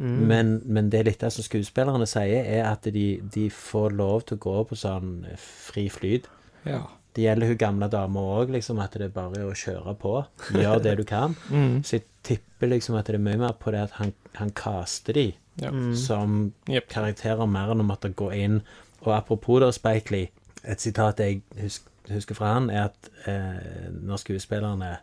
Men, 0.00 0.54
men 0.64 0.88
det 0.92 1.02
litt 1.04 1.24
av 1.26 1.32
som 1.34 1.44
skuespillerne 1.44 2.06
sier, 2.08 2.46
er 2.48 2.62
at 2.70 2.86
de, 2.88 3.20
de 3.20 3.50
får 3.52 3.92
lov 3.96 4.22
til 4.28 4.38
å 4.38 4.44
gå 4.46 4.56
på 4.70 4.78
sånn 4.80 5.20
fri 5.40 5.88
flyt. 5.92 6.30
ja. 6.68 6.84
Det 7.10 7.24
gjelder 7.24 7.50
hun 7.50 7.58
gamle 7.58 7.88
dama 7.90 8.22
òg, 8.38 8.52
liksom, 8.54 8.78
at 8.78 8.94
det 8.94 9.08
er 9.08 9.14
bare 9.14 9.42
å 9.42 9.54
kjøre 9.58 9.96
på. 9.98 10.12
Gjør 10.54 10.82
det 10.84 10.92
du 11.00 11.04
kan. 11.08 11.34
Så 11.86 11.96
jeg 11.96 12.04
tipper 12.22 12.68
liksom 12.68 12.96
at 12.98 13.06
det 13.06 13.14
er 13.16 13.24
mye 13.24 13.38
mer 13.40 13.52
på 13.60 13.72
det 13.74 13.80
at 13.86 13.90
han, 14.00 14.12
han 14.34 14.50
caster 14.50 15.12
de 15.16 15.28
Ja. 15.60 15.70
som 15.94 16.52
yep. 16.68 16.88
karakterer 16.88 17.46
mer 17.50 17.70
enn 17.72 17.82
å 17.82 17.84
måtte 17.84 18.08
gå 18.16 18.30
inn. 18.32 18.60
Og 19.02 19.12
apropos 19.16 19.60
da 19.60 19.70
Spike 19.72 20.10
Lee, 20.14 20.30
et 20.64 20.80
sitat 20.80 21.18
jeg 21.20 21.42
husker, 21.60 21.90
husker 22.10 22.34
fra 22.34 22.54
han, 22.54 22.70
er 22.70 22.84
at 22.88 23.10
eh, 23.28 23.90
når 23.92 24.16
skuespillerne 24.22 24.98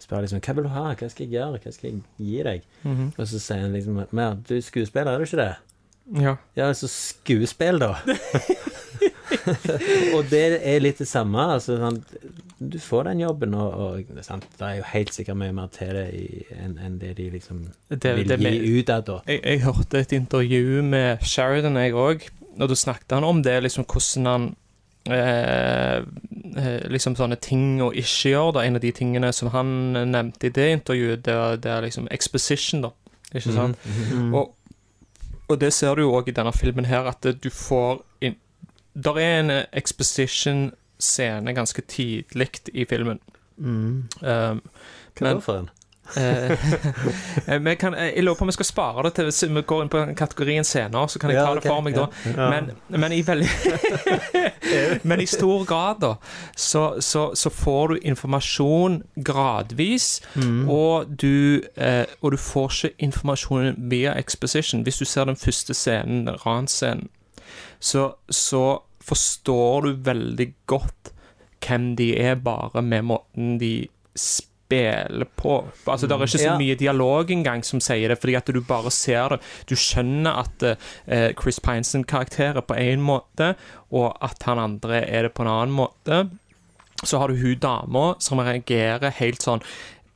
spør 0.00 0.22
liksom 0.22 0.40
'Hva 0.40 0.54
vil 0.54 0.64
du 0.64 0.68
ha? 0.70 0.94
Hva 0.94 1.08
skal 1.10 1.26
jeg 1.26 1.32
gjøre? 1.34 1.58
Hva 1.58 1.72
skal 1.72 1.90
jeg 1.90 2.02
gi 2.18 2.42
deg?' 2.42 2.62
Mhm. 2.84 3.12
Og 3.18 3.26
så 3.26 3.38
sier 3.40 3.60
han 3.60 3.72
liksom 3.72 4.06
Mer, 4.12 4.34
du 4.48 4.54
er 4.56 4.60
skuespiller, 4.60 5.12
er 5.12 5.18
du 5.18 5.24
ikke 5.24 5.42
det?' 5.42 5.56
Ja. 6.22 6.36
Ja, 6.56 6.72
så 6.72 6.86
skuespill, 6.88 7.78
da. 7.78 7.94
og 10.16 10.28
det 10.30 10.42
er 10.62 10.80
litt 10.82 10.98
det 11.02 11.08
samme. 11.08 11.44
Altså, 11.56 11.76
sånn, 11.80 11.98
du 12.58 12.78
får 12.82 13.04
den 13.10 13.20
jobben, 13.22 13.54
og, 13.54 13.74
og 14.08 14.22
sant? 14.26 14.46
det 14.58 14.66
er 14.66 14.76
jo 14.80 14.86
helt 14.92 15.12
sikkert 15.14 15.38
mye 15.40 15.54
mer 15.54 15.68
til 15.74 15.92
det 15.94 16.06
enn 16.58 16.78
en 16.82 16.96
det 16.98 17.14
de 17.18 17.28
liksom 17.36 17.60
Det- 17.88 18.16
vil 18.16 18.28
det 18.28 18.38
gi 18.42 18.80
ut 18.80 18.90
av. 18.90 19.04
da. 19.04 19.18
Jeg, 19.28 19.42
jeg 19.44 19.60
hørte 19.66 19.98
et 20.00 20.12
intervju 20.16 20.82
med 20.82 21.22
Sheridan, 21.22 21.76
jeg 21.76 21.92
òg, 21.94 22.28
og 22.58 22.68
da 22.68 22.74
snakket 22.74 23.14
han 23.18 23.24
om 23.24 23.42
det, 23.46 23.62
liksom 23.62 23.84
hvordan 23.86 24.26
han 24.26 24.48
eh, 25.06 25.98
eh, 26.58 26.88
Liksom 26.90 27.14
sånne 27.16 27.38
ting 27.40 27.78
å 27.84 27.92
ikke 27.94 28.32
gjøre, 28.34 28.52
da. 28.58 28.64
En 28.66 28.76
av 28.76 28.82
de 28.82 28.90
tingene 28.92 29.30
som 29.32 29.50
han 29.54 29.92
nevnte 30.10 30.48
i 30.50 30.54
det 30.54 30.70
intervjuet, 30.80 31.22
det 31.24 31.34
er, 31.34 31.56
det 31.62 31.70
er 31.70 31.86
liksom 31.86 32.08
exposition, 32.10 32.82
da. 32.88 32.90
Ikke 33.34 33.52
sant? 33.54 33.78
Mhm. 33.86 34.34
Og, 34.34 34.54
og 35.48 35.58
det 35.60 35.70
ser 35.72 35.94
du 35.96 36.02
jo 36.02 36.12
òg 36.18 36.28
i 36.28 36.34
denne 36.36 36.52
filmen 36.52 36.84
her, 36.88 37.06
at 37.08 37.22
du 37.42 37.48
får 37.52 38.02
Der 39.04 39.18
er 39.22 39.40
en 39.40 39.50
eh, 39.50 39.64
exposition-scene 39.72 41.54
ganske 41.54 41.82
tidlig 41.82 42.50
i 42.74 42.84
filmen. 42.84 43.20
Mm. 43.58 44.08
Um, 44.22 44.62
Hva 45.18 45.34
da 45.34 45.38
for 45.42 45.58
en? 45.58 45.70
Eh, 46.16 47.76
kan, 47.80 47.94
jeg 47.94 48.22
lurer 48.24 48.34
på 48.34 48.44
om 48.46 48.48
vi 48.48 48.52
skal 48.52 48.64
spare 48.64 49.02
det 49.04 49.12
til 49.14 49.24
hvis 49.28 49.42
vi 49.44 49.62
går 49.62 49.82
inn 49.82 49.90
på 49.92 50.04
kategorien 50.16 50.64
senere, 50.64 51.08
så 51.08 51.18
kan 51.18 51.30
jeg 51.30 51.36
Ja, 51.36 51.46
ta 51.46 51.54
det 51.54 51.66
for 51.66 51.80
meg 51.84 51.94
da. 51.98 52.06
Men, 52.36 52.70
men, 52.88 53.12
i 53.12 53.20
veldig 53.26 53.48
men 55.08 55.20
i 55.20 55.26
stor 55.26 55.64
grad, 55.68 56.00
da, 56.00 56.14
så, 56.56 57.00
så, 57.00 57.34
så 57.34 57.50
får 57.50 57.88
du 57.88 57.98
informasjon 58.02 59.02
gradvis, 59.24 60.20
Mm. 60.34 60.68
og, 60.70 61.06
du, 61.22 61.60
eh, 61.76 62.04
og 62.22 62.32
du 62.32 62.36
får 62.36 62.72
ikke 62.72 62.94
informasjonen 62.98 63.74
via 63.90 64.14
exposition. 64.18 64.82
Hvis 64.82 64.98
du 64.98 65.04
ser 65.04 65.24
den 65.24 65.36
første 65.36 65.74
scenen, 65.74 66.26
den 66.26 66.36
ranscenen, 66.46 67.08
så, 67.80 68.12
så 68.30 68.78
forstår 69.08 69.88
du 69.88 70.02
veldig 70.08 70.52
godt 70.70 71.14
hvem 71.64 71.94
de 71.98 72.12
er, 72.20 72.36
bare 72.40 72.82
med 72.84 73.08
måten 73.08 73.56
de 73.60 73.88
spiller 74.14 75.26
på. 75.36 75.64
Altså, 75.86 76.06
Det 76.06 76.14
er 76.14 76.26
ikke 76.26 76.44
så 76.44 76.56
mye 76.58 76.76
dialog 76.78 77.30
engang 77.30 77.64
som 77.64 77.80
sier 77.80 78.08
det, 78.08 78.18
fordi 78.20 78.36
at 78.38 78.46
du 78.46 78.60
bare 78.60 78.90
ser 78.90 79.34
det. 79.34 79.40
Du 79.66 79.74
skjønner 79.74 80.42
at 80.44 80.62
uh, 80.62 81.30
Chris 81.40 81.60
Pines 81.60 81.92
karakterer 81.92 82.08
karakter 82.08 82.56
er 82.56 82.66
på 82.68 82.74
én 82.76 83.00
måte, 83.00 83.54
og 83.90 84.16
at 84.22 84.42
han 84.44 84.58
andre 84.58 85.02
er 85.06 85.22
det 85.22 85.34
på 85.34 85.42
en 85.42 85.52
annen 85.52 85.74
måte. 85.74 86.28
Så 87.04 87.18
har 87.18 87.28
du 87.28 87.38
hun 87.38 87.58
dama 87.62 88.14
som 88.18 88.40
reagerer 88.42 89.14
helt 89.20 89.42
sånn 89.42 89.62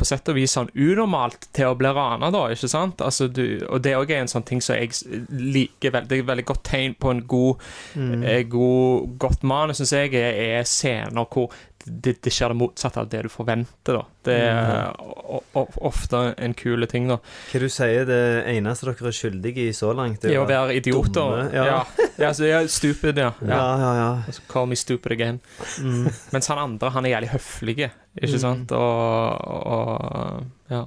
på 0.02 0.08
sett 0.10 0.28
og 0.32 0.36
vis 0.40 0.52
sånn 0.58 0.68
unormalt 0.74 1.46
til 1.54 1.70
å 1.70 1.76
bli 1.78 1.94
rana, 1.94 2.28
da, 2.34 2.44
ikke 2.50 2.68
sant? 2.72 3.00
Altså, 3.06 3.28
du, 3.30 3.44
og 3.70 3.80
det 3.86 3.94
òg 3.96 4.10
er 4.10 4.24
en 4.24 4.30
sånn 4.32 4.44
ting 4.48 4.60
som 4.64 4.76
jeg 4.76 4.90
liker 5.30 5.94
veldig, 5.94 6.20
veldig 6.28 6.44
godt 6.50 6.64
tegn 6.72 6.98
på 6.98 7.14
en 7.14 7.22
god, 7.30 7.62
Mm. 7.94 8.22
eh, 8.24 8.42
god 8.48 9.18
godt 9.22 9.42
manus, 9.46 9.78
syns 9.78 9.92
jeg, 9.94 10.14
er, 10.18 10.58
er 10.58 10.64
scener 10.68 11.24
hvor 11.30 11.52
det, 11.86 12.14
det 12.22 12.32
skjer 12.32 12.52
det 12.52 12.56
motsatte 12.60 13.00
av 13.02 13.08
det 13.12 13.22
du 13.26 13.28
forventer, 13.32 13.96
da. 13.98 14.02
Det 14.24 14.36
er 14.38 14.92
o- 15.02 15.42
o- 15.58 15.68
ofte 15.88 16.20
en 16.38 16.54
kul 16.54 16.86
ting, 16.86 17.08
da. 17.10 17.16
Hva 17.50 17.60
du 17.60 17.68
sier 17.72 18.04
det 18.06 18.20
eneste 18.52 18.86
dere 18.86 19.08
er 19.10 19.16
skyldige 19.16 19.68
i 19.68 19.72
så 19.74 19.90
langt? 19.96 20.20
Det 20.22 20.36
å 20.38 20.46
være 20.48 20.76
idioter. 20.78 21.12
dumme, 21.12 21.50
Ja. 21.52 21.64
Ja. 21.64 21.84
ja. 22.18 22.28
altså, 22.28 22.44
er 22.46 22.66
stupid, 22.70 23.18
ja. 23.18 23.32
Ja, 23.42 23.60
ja, 23.82 23.92
ja. 23.98 24.08
Altså, 24.26 24.42
Call 24.48 24.66
me 24.70 24.76
stupid 24.76 25.12
again. 25.12 25.40
Mm. 25.78 26.08
Mens 26.32 26.46
han 26.48 26.58
andre, 26.58 26.90
han 26.90 27.06
er 27.06 27.14
jævlig 27.16 27.30
høflig, 27.34 27.78
ikke 28.20 28.32
Mm. 28.36 28.38
sant? 28.40 28.72
Og, 28.72 29.46
og 29.76 30.44
ja. 30.70 30.84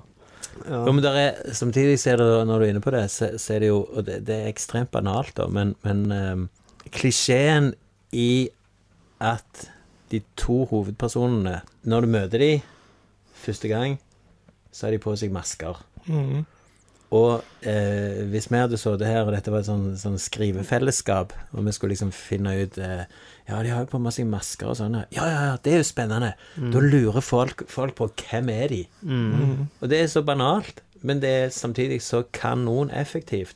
Jo, 0.69 0.91
men 0.93 1.03
der 1.03 1.15
er, 1.19 1.53
samtidig 1.53 1.97
ser 1.99 2.17
du, 2.17 2.23
når 2.47 2.60
du 2.60 2.65
er 2.65 2.69
inne 2.71 2.81
på 2.81 2.91
det, 2.95 3.10
så, 3.12 3.34
så 3.38 3.55
er 3.58 3.60
det 3.60 3.67
jo 3.67 3.81
Og 3.97 4.05
det, 4.08 4.21
det 4.25 4.36
er 4.45 4.47
ekstremt 4.53 4.89
banalt, 4.93 5.34
da, 5.36 5.47
men, 5.51 5.75
men 5.84 6.05
um, 6.12 6.49
klisjeen 6.95 7.73
i 8.15 8.47
at 9.19 9.65
de 10.15 10.23
to 10.39 10.63
hovedpersonene 10.71 11.60
Når 11.84 12.06
du 12.06 12.13
møter 12.15 12.41
de 12.41 12.51
første 13.45 13.69
gang, 13.69 13.99
så 14.71 14.88
har 14.88 14.95
de 14.95 15.04
på 15.04 15.13
seg 15.19 15.34
masker. 15.34 15.78
Mm. 16.08 16.45
Og 17.15 17.43
eh, 17.62 18.23
hvis 18.32 18.47
vi 18.49 18.58
hadde 18.58 18.80
sittet 18.82 19.06
her, 19.08 19.23
og 19.23 19.34
dette 19.36 19.51
var 19.54 19.62
et 19.62 19.69
sånn, 19.69 19.93
sånn 19.99 20.17
skrivefellesskap, 20.19 21.36
og 21.54 21.67
vi 21.67 21.73
skulle 21.75 21.93
liksom 21.93 22.12
finne 22.15 22.56
ut 22.63 22.80
eh, 22.82 23.06
Ja, 23.45 23.60
de 23.62 23.69
har 23.69 23.86
jo 23.86 23.91
på 23.91 24.01
seg 24.15 24.25
masker 24.28 24.71
og 24.71 24.80
sånn. 24.80 24.97
Ja, 25.13 25.28
ja, 25.30 25.43
ja, 25.51 25.54
det 25.62 25.75
er 25.75 25.84
jo 25.84 25.88
spennende. 25.88 26.34
Mm. 26.58 26.71
Da 26.73 26.82
lurer 26.82 27.21
folk, 27.23 27.62
folk 27.71 27.95
på 27.99 28.10
hvem 28.25 28.51
er 28.56 28.67
de 28.73 28.82
Mm. 29.06 29.67
Og 29.82 29.89
det 29.89 30.01
er 30.01 30.10
så 30.10 30.23
banalt, 30.25 30.82
men 31.06 31.21
det 31.21 31.30
er 31.30 31.54
samtidig 31.54 32.01
så 32.01 32.23
kanoneffektivt 32.34 33.56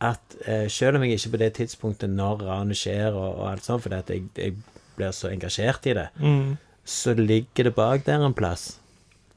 at 0.00 0.36
eh, 0.46 0.68
selv 0.70 0.96
om 0.96 1.02
jeg 1.04 1.18
ikke 1.18 1.34
på 1.34 1.40
det 1.42 1.52
tidspunktet 1.58 2.10
når 2.10 2.44
ranet 2.46 2.78
skjer 2.78 3.12
og, 3.12 3.34
og 3.42 3.50
alt 3.50 3.66
sånt, 3.66 3.82
fordi 3.84 3.98
at 3.98 4.12
jeg, 4.14 4.28
jeg 4.38 4.54
blir 5.00 5.16
så 5.16 5.30
engasjert 5.32 5.88
i 5.90 5.96
det, 5.98 6.08
mm. 6.20 6.52
så 6.84 7.16
ligger 7.18 7.70
det 7.70 7.74
bak 7.78 8.04
der 8.06 8.22
en 8.28 8.36
plass. 8.36 8.76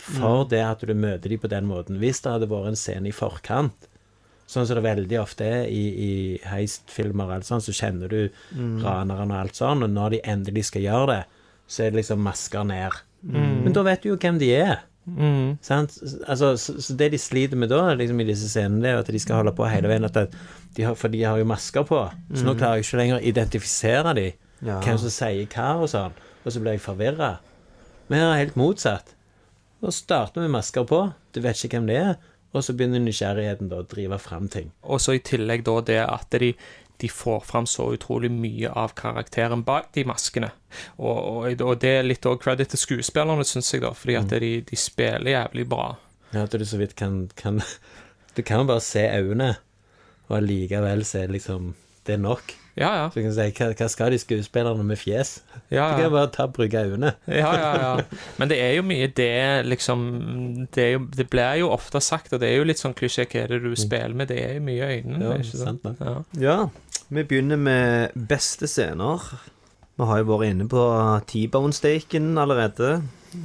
For 0.04 0.44
Mm. 0.44 0.50
det 0.50 0.62
at 0.66 0.82
du 0.84 0.94
møter 0.98 1.30
dem 1.30 1.40
på 1.40 1.50
den 1.52 1.68
måten. 1.70 2.00
Hvis 2.02 2.20
det 2.26 2.32
hadde 2.34 2.50
vært 2.52 2.68
en 2.74 2.80
scene 2.80 3.08
i 3.08 3.16
forkant, 3.16 3.88
sånn 4.50 4.66
som 4.68 4.76
det 4.76 4.84
veldig 4.84 5.20
ofte 5.22 5.46
er 5.48 5.68
i, 5.72 5.84
i 6.06 6.14
heistfilmer, 6.50 7.30
og 7.30 7.36
alt 7.38 7.48
sånt, 7.48 7.64
så 7.64 7.72
kjenner 7.74 8.10
du 8.12 8.30
Mm. 8.56 8.82
raneren 8.84 9.32
og 9.32 9.38
alt 9.40 9.56
sånn, 9.56 9.84
og 9.86 9.90
når 9.94 10.10
de 10.18 10.20
endelig 10.26 10.66
skal 10.66 10.82
gjøre 10.84 11.08
det, 11.14 11.22
så 11.68 11.84
er 11.86 11.92
det 11.92 12.02
liksom 12.04 12.20
masker 12.26 12.66
ned. 12.68 12.92
Mm. 13.26 13.64
Men 13.64 13.74
da 13.74 13.84
vet 13.88 14.02
du 14.04 14.10
jo 14.10 14.18
hvem 14.18 14.40
de 14.42 14.50
er. 14.58 14.82
Mm. 15.08 15.58
Sant? 15.62 15.96
Altså, 16.28 16.54
så, 16.58 16.76
så 16.82 16.96
det 16.98 17.12
de 17.12 17.18
sliter 17.20 17.56
med 17.60 17.70
da, 17.70 17.94
liksom 17.96 18.20
i 18.22 18.28
disse 18.28 18.50
scenene, 18.52 18.82
det 18.84 18.92
er 18.92 19.00
at 19.00 19.08
de 19.12 19.20
skal 19.20 19.36
holde 19.42 19.56
på 19.56 19.70
hele 19.70 19.88
veien 19.88 20.06
at 20.06 20.14
det- 20.14 20.34
de 20.76 20.84
har, 20.84 20.96
For 20.96 21.08
de 21.08 21.24
har 21.24 21.38
jo 21.38 21.46
masker 21.46 21.84
på, 21.88 22.02
så 22.34 22.44
nå 22.44 22.54
Mm. 22.54 22.60
klarer 22.60 22.76
jeg 22.82 22.86
ikke 22.86 22.98
lenger 23.00 23.20
å 23.20 23.26
identifisere 23.32 24.16
de, 24.16 24.34
Ja. 24.64 24.80
hvem 24.84 25.00
som 25.02 25.12
sier 25.12 25.48
hva 25.52 25.74
og 25.84 25.90
sånn, 25.92 26.14
og 26.44 26.54
så 26.54 26.62
blir 26.64 26.78
jeg 26.78 26.86
forvirra. 26.86 27.34
Men 28.08 28.20
her 28.20 28.28
er 28.28 28.34
det 28.34 28.44
helt 28.46 28.60
motsatt. 28.60 29.16
Nå 29.84 29.92
starter 29.92 30.40
vi 30.40 30.48
med 30.48 30.56
masker 30.58 30.86
på, 30.88 31.02
du 31.36 31.42
vet 31.44 31.60
ikke 31.60 31.80
hvem 31.82 31.90
det 31.92 31.98
er, 32.00 32.14
og 32.54 32.64
så 32.64 32.76
begynner 32.78 33.02
nysgjerrigheten 33.04 33.72
da 33.72 33.82
å 33.82 33.88
drive 33.90 34.20
fram 34.22 34.48
ting. 34.52 34.70
Og 34.86 35.02
så 35.02 35.18
i 35.18 35.24
tillegg 35.26 35.66
da 35.68 35.80
det 35.84 36.00
at 36.06 36.38
de, 36.40 36.54
de 37.02 37.10
får 37.10 37.42
fram 37.50 37.68
så 37.68 37.90
utrolig 37.96 38.30
mye 38.32 38.70
av 38.70 38.94
karakteren 39.00 39.66
bak 39.66 39.90
de 39.98 40.06
maskene. 40.08 40.52
Og, 40.96 41.18
og, 41.18 41.64
og 41.66 41.82
det 41.82 41.94
er 41.98 42.08
litt 42.08 42.28
òg 42.30 42.40
credit 42.44 42.72
til 42.74 42.84
skuespillerne, 42.84 43.46
syns 43.48 43.74
jeg, 43.74 43.84
da, 43.84 43.92
fordi 43.98 44.18
at 44.22 44.32
de, 44.44 44.54
de 44.70 44.80
spiller 44.80 45.34
jævlig 45.34 45.68
bra. 45.74 45.90
Ja, 46.34 46.46
At 46.46 46.56
du 46.58 46.66
så 46.66 46.80
vidt 46.82 46.96
kan, 46.98 47.28
kan 47.38 47.62
Du 48.36 48.42
kan 48.42 48.66
bare 48.66 48.82
se 48.82 49.04
øynene, 49.06 49.56
og 50.30 50.38
allikevel 50.40 51.04
se 51.06 51.28
liksom 51.30 51.74
Det 52.08 52.16
er 52.16 52.24
nok. 52.24 52.56
Ja, 52.76 52.90
ja. 52.98 53.10
Så 53.14 53.20
du 53.20 53.26
kan 53.28 53.34
si 53.36 53.44
hva, 53.54 53.68
hva 53.78 53.88
skal 53.92 54.14
de 54.16 54.18
skuespillerne 54.18 54.84
med 54.88 54.98
fjes? 54.98 55.36
Ja, 55.70 55.92
Du 55.92 55.98
De 56.00 56.06
kan 56.08 56.12
bare 56.16 56.32
ta 56.34 56.48
bruke 56.50 56.80
øynene. 56.88 57.12
Ja, 57.28 57.52
ja, 57.54 57.72
ja. 57.82 57.92
Men 58.40 58.50
det 58.50 58.58
er 58.64 58.72
jo 58.80 58.82
mye 58.88 59.08
det, 59.14 59.66
liksom 59.70 60.02
Det, 60.74 60.84
er 60.88 60.92
jo, 60.96 61.04
det 61.14 61.28
blir 61.30 61.60
jo 61.62 61.70
ofte 61.70 62.02
sagt, 62.02 62.34
og 62.34 62.42
det 62.42 62.50
er 62.50 62.58
jo 62.58 62.66
litt 62.66 62.82
sånn 62.82 62.96
klisjé 62.98 63.28
hva 63.30 63.44
er 63.44 63.54
det 63.54 63.62
du 63.64 63.76
spiller 63.78 64.16
med, 64.18 64.32
det 64.34 64.40
er 64.42 64.56
jo 64.58 64.66
mye 64.66 64.90
øynene. 64.98 65.22
Ja, 65.22 65.38
ikke 65.38 65.62
sant? 65.62 65.86
sant. 65.86 66.02
Ja. 66.02 66.16
Ja, 66.42 66.58
vi 67.14 67.24
begynner 67.30 67.62
med 67.62 68.16
beste 68.30 68.66
scener. 68.68 69.22
Vi 69.94 70.08
har 70.10 70.24
jo 70.24 70.32
vært 70.32 70.50
inne 70.50 70.66
på 70.72 70.84
T-bone 71.30 71.74
staken 71.78 72.32
allerede. 72.42 73.04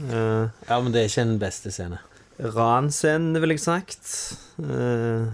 Uh, 0.09 0.49
Ja, 0.69 0.79
men 0.81 0.93
det 0.95 1.03
er 1.03 1.11
ikke 1.13 1.27
en 1.27 1.39
beste 1.43 1.73
scene. 1.75 2.01
Ranscenen, 2.39 3.37
vil 3.43 3.51
jeg 3.51 3.61
sagt. 3.61 4.09
Eh, 4.63 5.27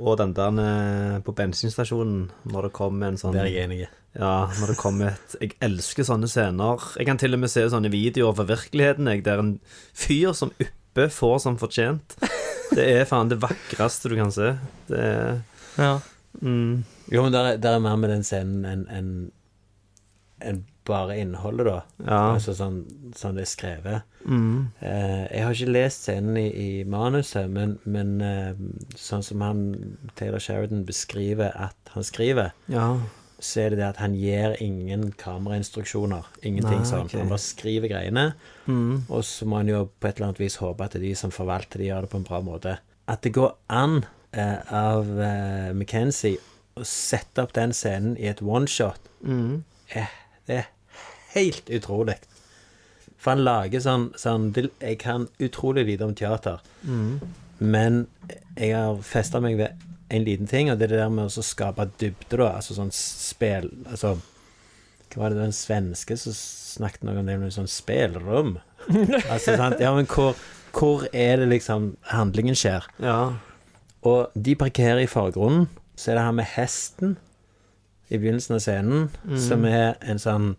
og 0.00 0.16
den 0.20 0.32
der 0.36 0.58
eh, 0.64 1.16
på 1.24 1.34
bensinstasjonen, 1.36 2.30
når 2.50 2.68
det 2.68 2.72
kommer 2.76 3.08
en 3.12 3.18
sånn 3.20 3.34
Der 3.36 3.46
er 3.46 3.52
jeg 3.52 3.68
enig. 3.68 3.80
Ja, 4.16 4.48
når 4.58 4.72
det 4.72 4.76
kommer 4.80 5.12
et 5.12 5.36
Jeg 5.40 5.52
elsker 5.62 6.02
sånne 6.08 6.26
scener. 6.30 6.82
Jeg 6.98 7.06
kan 7.06 7.20
til 7.20 7.36
og 7.36 7.42
med 7.44 7.52
se 7.52 7.62
sånne 7.70 7.92
videoer 7.92 8.34
fra 8.34 8.46
virkeligheten, 8.48 9.06
jeg, 9.12 9.22
der 9.26 9.38
en 9.44 9.52
fyr 9.94 10.32
som 10.34 10.50
uppe 10.58 11.06
får 11.14 11.36
som 11.44 11.58
fortjent. 11.60 12.16
Det 12.74 12.84
er 12.86 13.04
faen 13.06 13.30
det 13.30 13.38
vakreste 13.42 14.10
du 14.10 14.16
kan 14.18 14.32
se. 14.34 14.52
Det 14.88 14.98
er 14.98 15.40
Ja. 15.78 15.92
mm, 16.40 16.84
Jo, 17.10 17.22
men 17.24 17.32
der 17.32 17.52
er, 17.52 17.56
der 17.58 17.76
er 17.76 17.82
mer 17.82 17.96
med 17.98 18.10
den 18.10 18.22
scenen 18.26 18.64
enn 18.66 18.84
en, 18.90 19.08
enn 20.40 20.64
bare 20.86 21.18
innholdet, 21.20 21.66
da. 21.66 21.82
Ja. 22.06 22.20
Altså 22.34 22.54
sånn, 22.56 22.84
sånn 23.14 23.34
det 23.36 23.42
er 23.46 23.50
skrevet. 23.50 24.02
mm, 24.26 24.66
Eh, 24.80 25.26
jeg 25.32 25.44
har 25.44 25.52
ikke 25.54 25.72
lest 25.72 26.02
scenen 26.06 26.36
i, 26.36 26.48
i 26.80 26.84
manuset, 26.84 27.48
men, 27.50 27.78
men 27.84 28.20
eh, 28.20 28.54
sånn 28.96 29.22
som 29.22 29.40
han 29.40 29.62
Taylor 30.16 30.38
Sheridan 30.40 30.84
beskriver 30.84 31.52
at 31.54 31.76
han 31.94 32.02
skriver, 32.02 32.52
Ja. 32.68 32.98
så 33.40 33.60
er 33.66 33.70
det 33.70 33.78
det 33.78 33.86
at 33.88 33.96
han 33.96 34.14
gir 34.14 34.56
ingen 34.60 35.12
kamerainstruksjoner. 35.12 36.24
Ingenting 36.42 36.82
Nei, 36.82 36.86
sånn. 36.88 37.06
Okay. 37.06 37.20
Han 37.20 37.28
bare 37.32 37.38
skriver 37.44 37.88
greiene, 37.88 38.34
Mm. 38.66 39.04
og 39.08 39.22
så 39.24 39.46
må 39.46 39.56
han 39.56 39.68
jo 39.68 39.88
på 40.00 40.08
et 40.08 40.16
eller 40.16 40.28
annet 40.28 40.38
vis 40.40 40.56
håpe 40.56 40.84
at 40.84 40.92
de 41.00 41.14
som 41.14 41.30
forvalter 41.30 41.78
det, 41.78 41.88
gjør 41.88 42.02
det 42.02 42.10
på 42.10 42.16
en 42.20 42.24
bra 42.28 42.40
måte. 42.40 42.78
At 43.08 43.22
det 43.22 43.32
går 43.32 43.54
an 43.68 44.04
eh, 44.32 44.58
av 44.70 45.08
eh, 45.18 45.72
McKenzie 45.72 46.36
å 46.76 46.84
sette 46.84 47.42
opp 47.42 47.52
den 47.52 47.72
scenen 47.72 48.16
i 48.18 48.26
et 48.30 48.40
oneshot, 48.42 49.00
Mm. 49.26 49.64
eh, 49.94 50.06
det 50.06 50.19
er 50.50 50.66
helt 51.34 51.70
utrolig. 51.70 52.16
For 53.20 53.34
han 53.34 53.44
lager 53.44 53.80
sånn, 53.84 54.08
sånn 54.16 54.46
Jeg 54.80 54.98
kan 55.02 55.28
utrolig 55.38 55.86
lite 55.86 56.04
om 56.08 56.14
teater, 56.14 56.60
Mm. 56.86 57.20
men 57.60 58.06
jeg 58.56 58.72
har 58.74 58.96
festa 59.04 59.40
meg 59.40 59.56
ved 59.58 59.76
en 60.10 60.24
liten 60.24 60.46
ting, 60.48 60.70
og 60.70 60.78
det 60.78 60.84
er 60.88 60.94
det 60.96 60.98
der 61.04 61.10
med 61.10 61.26
å 61.28 61.42
skape 61.44 61.84
dybde, 61.98 62.36
da. 62.36 62.56
Altså 62.56 62.74
sånn 62.74 62.90
spel 62.92 63.68
Altså 63.86 64.16
Hva 65.10 65.20
var 65.22 65.30
det 65.30 65.38
den 65.42 65.52
svenske 65.52 66.16
som 66.18 66.32
snakket 66.32 67.02
noe 67.04 67.18
om 67.18 67.26
det 67.26 67.38
med 67.38 67.52
sånn 67.52 67.68
spelrom? 67.68 68.58
altså, 69.30 69.56
sant? 69.56 69.80
Ja, 69.80 69.92
men 69.94 70.06
hvor, 70.06 70.34
hvor 70.72 71.04
er 71.12 71.36
det 71.42 71.48
liksom 71.50 71.96
handlingen 72.12 72.54
skjer? 72.54 72.86
Ja. 73.02 73.34
Og 74.06 74.30
de 74.34 74.54
parkerer 74.54 75.02
i 75.02 75.06
forgrunnen. 75.10 75.66
Så 75.96 76.10
er 76.12 76.14
det 76.16 76.22
her 76.24 76.32
med 76.32 76.46
hesten 76.54 77.16
i 78.10 78.18
begynnelsen 78.18 78.56
av 78.56 78.60
scenen, 78.64 79.08
mm. 79.24 79.38
som 79.38 79.64
er 79.68 79.96
en 80.02 80.18
sånn 80.18 80.50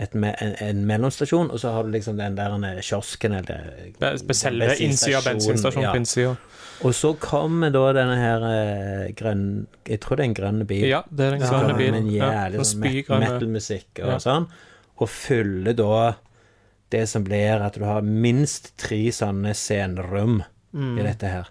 et 0.00 0.14
en, 0.14 0.24
en 0.64 0.78
mellomstasjon, 0.86 1.50
og 1.50 1.58
så 1.60 1.72
har 1.74 1.84
du 1.84 1.90
liksom 1.92 2.16
den 2.16 2.36
der 2.38 2.78
kiosken 2.80 3.34
eller 3.36 3.90
Be- 4.00 4.34
Selve 4.38 4.76
innsida 4.80 5.18
av 5.18 5.26
bensinstasjonen 5.26 5.84
ja. 5.88 5.90
på 5.92 6.00
innsida. 6.00 6.36
Og 6.86 6.94
så 6.96 7.10
kommer 7.20 7.72
da 7.74 7.82
denne 7.92 8.14
her 8.16 8.44
eh, 8.48 9.10
grønn 9.18 9.42
Jeg 9.84 10.00
tror 10.00 10.16
det 10.16 10.24
er 10.24 10.28
en 10.30 10.36
grønn 10.38 10.62
bil. 10.70 10.86
Ja, 10.88 11.02
det 11.10 11.26
er 11.26 11.34
den 11.36 11.42
Som 11.44 11.58
grønne 11.66 11.76
bilen. 11.76 11.92
Med 11.98 12.06
en 12.06 12.14
Ja, 12.14 12.30
jævlig 12.38 12.64
sånn 12.70 12.80
met- 12.86 13.10
metal-musikk 13.26 14.00
og 14.04 14.12
Ja. 14.14 14.18
sånn. 14.24 14.46
Og 15.02 15.08
fyller 15.12 15.76
da 15.76 16.14
det 16.94 17.08
som 17.08 17.24
blir 17.26 17.60
at 17.66 17.74
du 17.76 17.84
har 17.84 18.00
minst 18.06 18.72
tre 18.80 19.02
sånne 19.12 19.52
scenerom 19.58 20.40
Mm. 20.72 20.98
i 21.00 21.02
dette 21.02 21.26
her. 21.26 21.50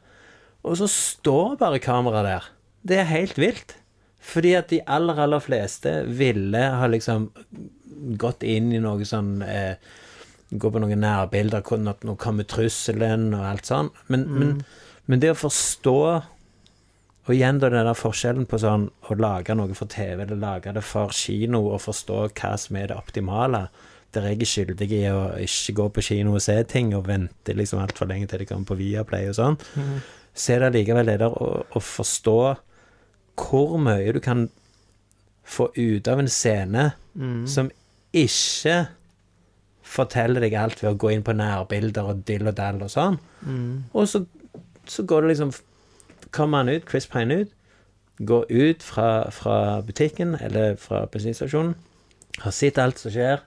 Og 0.63 0.77
så 0.79 0.87
står 0.89 1.57
bare 1.59 1.79
kameraet 1.79 2.25
der. 2.25 2.43
Det 2.85 2.97
er 2.97 3.03
helt 3.11 3.35
vilt. 3.37 3.75
Fordi 4.19 4.53
at 4.59 4.69
de 4.69 4.81
aller, 4.85 5.19
aller 5.23 5.39
fleste 5.39 5.93
ville 6.05 6.59
ha 6.59 6.87
liksom 6.91 7.29
gått 8.19 8.43
inn 8.43 8.71
i 8.75 8.81
noe 8.83 9.05
sånn 9.07 9.41
eh, 9.45 9.75
Gå 10.49 10.71
på 10.73 10.79
noen 10.81 11.03
nærbilder, 11.03 11.61
nå 11.85 12.15
kommer 12.17 12.47
trusselen 12.49 13.27
og 13.37 13.43
alt 13.45 13.67
sånn. 13.69 13.91
Men, 14.07 14.23
Mm. 14.25 14.39
men, 14.39 14.65
men 15.05 15.19
det 15.21 15.29
å 15.29 15.37
forstå 15.37 16.23
Og 17.27 17.35
igjen 17.35 17.59
da 17.61 17.69
den 17.69 17.85
der 17.85 17.93
forskjellen 17.93 18.47
på 18.49 18.57
sånn 18.57 18.87
å 19.05 19.15
lage 19.19 19.53
noe 19.53 19.75
for 19.77 19.85
TV 19.85 20.23
eller 20.23 20.39
lage 20.41 20.73
det 20.73 20.81
for 20.81 21.13
kino, 21.13 21.67
og 21.69 21.83
forstå 21.83 22.23
hva 22.33 22.55
som 22.57 22.75
er 22.79 22.87
det 22.89 22.97
optimale, 22.97 23.67
der 24.11 24.25
jeg 24.31 24.39
er 24.41 24.49
skyldig 24.49 24.87
i 24.97 25.03
å 25.13 25.19
ikke 25.37 25.75
gå 25.77 25.85
på 25.93 26.01
kino 26.07 26.33
og 26.33 26.41
se 26.41 26.55
ting 26.63 26.95
og 26.97 27.05
vente 27.05 27.53
liksom 27.53 27.83
altfor 27.83 28.09
lenge 28.09 28.25
til 28.31 28.41
det 28.41 28.47
kommer 28.49 28.65
på 28.65 28.79
Viaplay 28.79 29.29
og 29.29 29.37
sånn, 29.37 29.59
mm. 29.75 29.99
så 30.33 30.55
er 30.55 30.63
det 30.63 30.71
allikevel 30.71 31.05
det 31.11 31.19
der 31.21 31.29
å, 31.37 31.51
å 31.69 31.79
forstå 31.83 32.39
hvor 33.39 33.77
mye 33.81 34.13
du 34.15 34.19
kan 34.23 34.47
få 35.49 35.69
ut 35.75 36.07
av 36.07 36.21
en 36.21 36.29
scene 36.29 36.91
mm. 37.17 37.45
som 37.49 37.71
ikke 38.13 38.83
forteller 39.89 40.43
deg 40.45 40.57
alt 40.59 40.83
ved 40.83 40.91
å 40.91 40.99
gå 40.99 41.13
inn 41.13 41.25
på 41.25 41.33
nærbilder 41.37 42.11
og 42.11 42.21
dill 42.27 42.49
og 42.49 42.57
dall 42.57 42.83
og 42.85 42.91
sånn. 42.93 43.17
Mm. 43.41 43.89
Og 43.93 44.05
så, 44.09 44.23
så 44.89 45.05
går 45.07 45.25
det 45.25 45.35
liksom 45.35 45.55
Kommer 46.29 46.61
han 46.61 46.69
ut, 46.69 46.83
Chris 46.85 47.07
Pine 47.09 47.39
ut, 47.41 47.53
går 48.21 48.43
ut 48.53 48.83
fra, 48.85 49.31
fra 49.33 49.79
butikken 49.81 50.35
eller 50.37 50.75
fra 50.77 51.07
bensinstasjonen, 51.09 51.71
har 52.43 52.53
sett 52.53 52.77
alt 52.77 53.01
som 53.01 53.09
skjer, 53.09 53.41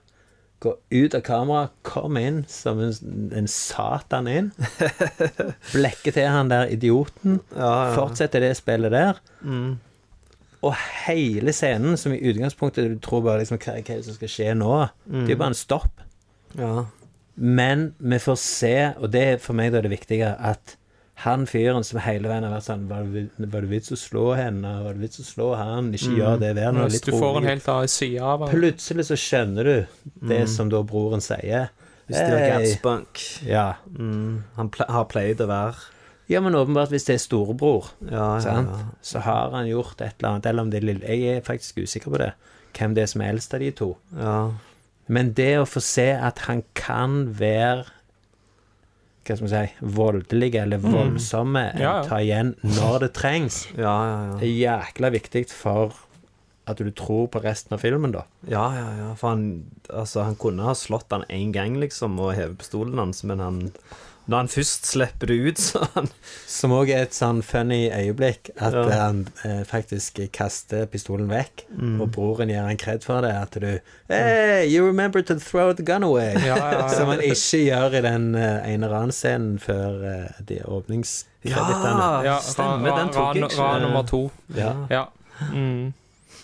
går 0.63 0.77
ut 1.03 1.15
av 1.17 1.21
kameraet, 1.27 1.73
kommer 1.85 2.23
inn 2.27 2.41
som 2.51 2.79
en, 2.83 2.93
en 3.35 3.47
satan 3.51 4.27
inn, 4.31 4.51
blekker 5.73 6.15
til 6.15 6.27
han 6.31 6.51
der 6.51 6.71
idioten, 6.73 7.39
Ja, 7.55 7.71
ja. 7.89 7.95
fortsetter 7.97 8.43
det 8.45 8.53
spillet 8.59 8.91
der, 8.93 9.19
Mm. 9.43 9.79
og 10.63 10.75
hele 11.07 11.51
scenen, 11.51 11.97
som 11.99 12.13
i 12.15 12.21
utgangspunktet 12.31 12.87
du 12.93 12.99
tror 13.03 13.21
bare 13.25 13.41
liksom, 13.43 13.57
hva, 13.59 13.75
hva 13.83 13.97
som 14.05 14.15
skal 14.15 14.31
skje 14.31 14.53
nå, 14.55 14.71
det 15.09 15.25
er 15.25 15.33
jo 15.35 15.41
bare 15.41 15.51
en 15.51 15.59
stopp. 15.59 15.99
Ja. 16.55 16.85
Men 17.35 17.89
vi 17.99 18.19
får 18.23 18.37
se, 18.39 18.75
og 19.01 19.11
det 19.11 19.23
er 19.33 19.41
for 19.43 19.57
meg 19.57 19.73
da 19.73 19.81
det 19.83 19.91
viktige, 19.91 20.29
at 20.39 20.77
han 21.15 21.45
fyren 21.45 21.83
som 21.85 21.99
hele 21.99 22.27
veien 22.27 22.43
har 22.43 22.51
vært 22.51 22.65
sånn 22.65 22.87
Var 22.89 23.03
det, 23.13 23.29
var 23.53 23.61
det 23.61 23.69
vits 23.69 23.91
å 23.91 23.97
slå 23.97 24.35
henne? 24.35 24.83
Var 24.83 24.93
det 24.93 25.01
vits 25.01 25.19
å 25.21 25.23
slå 25.23 25.55
han? 25.55 25.91
Ikke 25.93 26.09
Mm. 26.09 26.17
gjør 26.17 26.39
det. 26.39 26.55
Vær 26.55 26.71
nå 26.73 26.83
Hvis 26.85 26.93
litt 26.93 27.05
du 27.05 27.11
får 27.11 27.29
en 27.37 27.43
rolig. 27.43 27.49
helt 27.49 27.67
annen 27.69 27.87
side 27.87 28.19
av 28.21 28.39
ham. 28.39 28.49
Plutselig 28.49 29.05
så 29.05 29.15
skjønner 29.15 29.63
du 29.63 29.87
det 30.27 30.41
Mm. 30.41 30.47
som 30.47 30.69
da 30.69 30.81
broren 30.83 31.21
sier. 31.21 31.69
Hvis 32.09 32.17
det 32.17 32.33
er 32.33 32.37
Hey. 32.59 32.73
Gatsbunk. 32.75 33.45
Ja. 33.47 33.73
Mm. 33.97 34.43
Han 34.55 34.69
ple 34.69 34.85
har 34.89 35.05
pleid 35.05 35.37
å 35.37 35.47
være 35.47 35.75
ja, 36.29 36.39
men 36.39 36.53
åpenbart 36.53 36.89
hvis 36.89 37.05
det 37.05 37.15
er 37.15 37.19
storebror, 37.19 37.89
Ja, 38.09 38.39
ja, 38.39 38.61
ja. 38.61 38.79
så 39.03 39.19
har 39.21 39.51
han 39.51 39.67
gjort 39.67 40.01
et 40.01 40.13
eller 40.19 40.29
annet. 40.33 40.45
Eller 40.47 40.61
om 40.61 40.69
det 40.69 40.81
er 40.83 40.85
lille 40.87 41.01
Jeg 41.07 41.37
er 41.37 41.41
faktisk 41.41 41.75
usikker 41.83 42.09
på 42.11 42.17
det. 42.17 42.33
Hvem 42.73 42.95
det 42.95 43.03
er 43.03 43.07
som 43.07 43.21
er 43.21 43.33
eldst 43.33 43.53
av 43.53 43.59
de 43.59 43.71
to. 43.71 43.97
Ja. 44.17 44.51
Men 45.07 45.33
det 45.33 45.57
å 45.59 45.65
få 45.67 45.81
se 45.81 46.11
at 46.13 46.39
han 46.39 46.63
kan 46.73 47.33
være 47.35 47.85
hva 49.23 49.35
skal 49.37 49.47
man 49.47 49.53
si, 49.53 49.73
voldelige 49.97 50.61
eller 50.61 50.77
Mm. 50.83 50.91
voldsomme, 50.93 51.63
Ja, 51.79 52.01
ja. 52.01 52.03
ta 52.03 52.17
igjen 52.19 52.55
når 52.63 52.99
det 53.05 53.13
trengs, 53.13 53.67
Ja, 53.77 53.83
ja, 53.83 54.17
ja. 54.31 54.37
det 54.39 54.49
er 54.49 54.57
jækla 54.63 55.11
viktig 55.11 55.45
for 55.49 55.93
at 56.67 56.77
du 56.77 56.91
tror 56.91 57.27
på 57.27 57.41
resten 57.43 57.73
av 57.75 57.79
filmen, 57.83 58.11
da. 58.13 58.21
Ja, 58.47 58.69
ja, 58.75 58.89
ja. 58.97 59.13
For 59.19 59.29
han, 59.33 59.65
altså, 59.89 60.23
han 60.23 60.35
kunne 60.39 60.63
ha 60.63 60.71
slått 60.73 61.11
han 61.11 61.25
én 61.29 61.51
gang, 61.51 61.75
liksom, 61.79 62.15
og 62.19 62.35
hevet 62.35 62.57
pistolen 62.57 62.97
hans, 62.97 63.23
men 63.27 63.39
han 63.39 63.71
Når 64.25 64.37
han 64.37 64.47
først 64.47 64.85
slipper 64.87 65.27
det 65.27 65.35
ut, 65.49 65.57
sånn. 65.71 66.05
Som 66.47 66.71
òg 66.71 66.89
er 66.95 67.01
et 67.03 67.15
sånn 67.17 67.41
funny 67.43 67.89
øyeblikk, 67.91 68.51
at 68.55 68.71
Ja. 68.73 68.83
eh, 68.87 68.99
han 69.01 69.17
eh, 69.43 69.63
faktisk 69.67 70.21
kaster 70.31 70.85
pistolen 70.87 71.27
vekk, 71.27 71.65
Mm. 71.73 71.99
og 72.01 72.11
broren 72.15 72.47
gir 72.53 72.61
han 72.63 72.77
kred 72.77 73.03
for 73.03 73.19
det, 73.25 73.31
at 73.35 73.57
du 73.59 73.79
Hey, 74.09 74.65
you 74.69 74.85
remember 74.85 75.21
to 75.21 75.35
throw 75.39 75.73
the 75.73 75.83
gun 75.83 76.03
away! 76.03 76.33
Ja, 76.45 76.55
ja, 76.55 76.71
ja. 76.79 76.87
Som 76.87 77.07
han 77.11 77.19
ikke 77.19 77.59
gjør 77.67 77.97
i 77.99 78.01
den 78.05 78.35
eh, 78.35 78.71
ene 78.73 78.87
ranscenen 78.87 79.59
før 79.59 80.03
eh, 80.13 80.41
de 80.47 80.61
åpningskredittene. 80.63 82.23
Ja, 82.25 82.37
Stemmer, 82.39 82.95
den 82.97 83.11
tok 83.13 83.35
jeg 83.35 83.43
ikke. 83.49 83.59
ran 83.59 83.81
nummer 83.81 84.03
to. 84.07 84.31
Ja. 84.55 84.73
Ja. 84.89 85.03
Mm. 85.51 85.93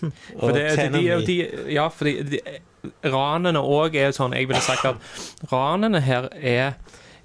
For 0.00 0.48
Og 0.48 0.54
det, 0.54 0.92
de, 0.92 1.24
de, 1.26 1.38
ja, 1.74 1.88
fordi 1.88 2.22
de, 2.34 2.38
ranene 3.04 3.60
òg 3.60 3.94
er 4.00 4.14
sånn 4.16 4.32
Jeg 4.32 4.48
ville 4.48 4.60
sagt 4.64 4.86
at 4.88 5.50
ranene 5.52 6.00
her 6.00 6.28
er 6.40 6.72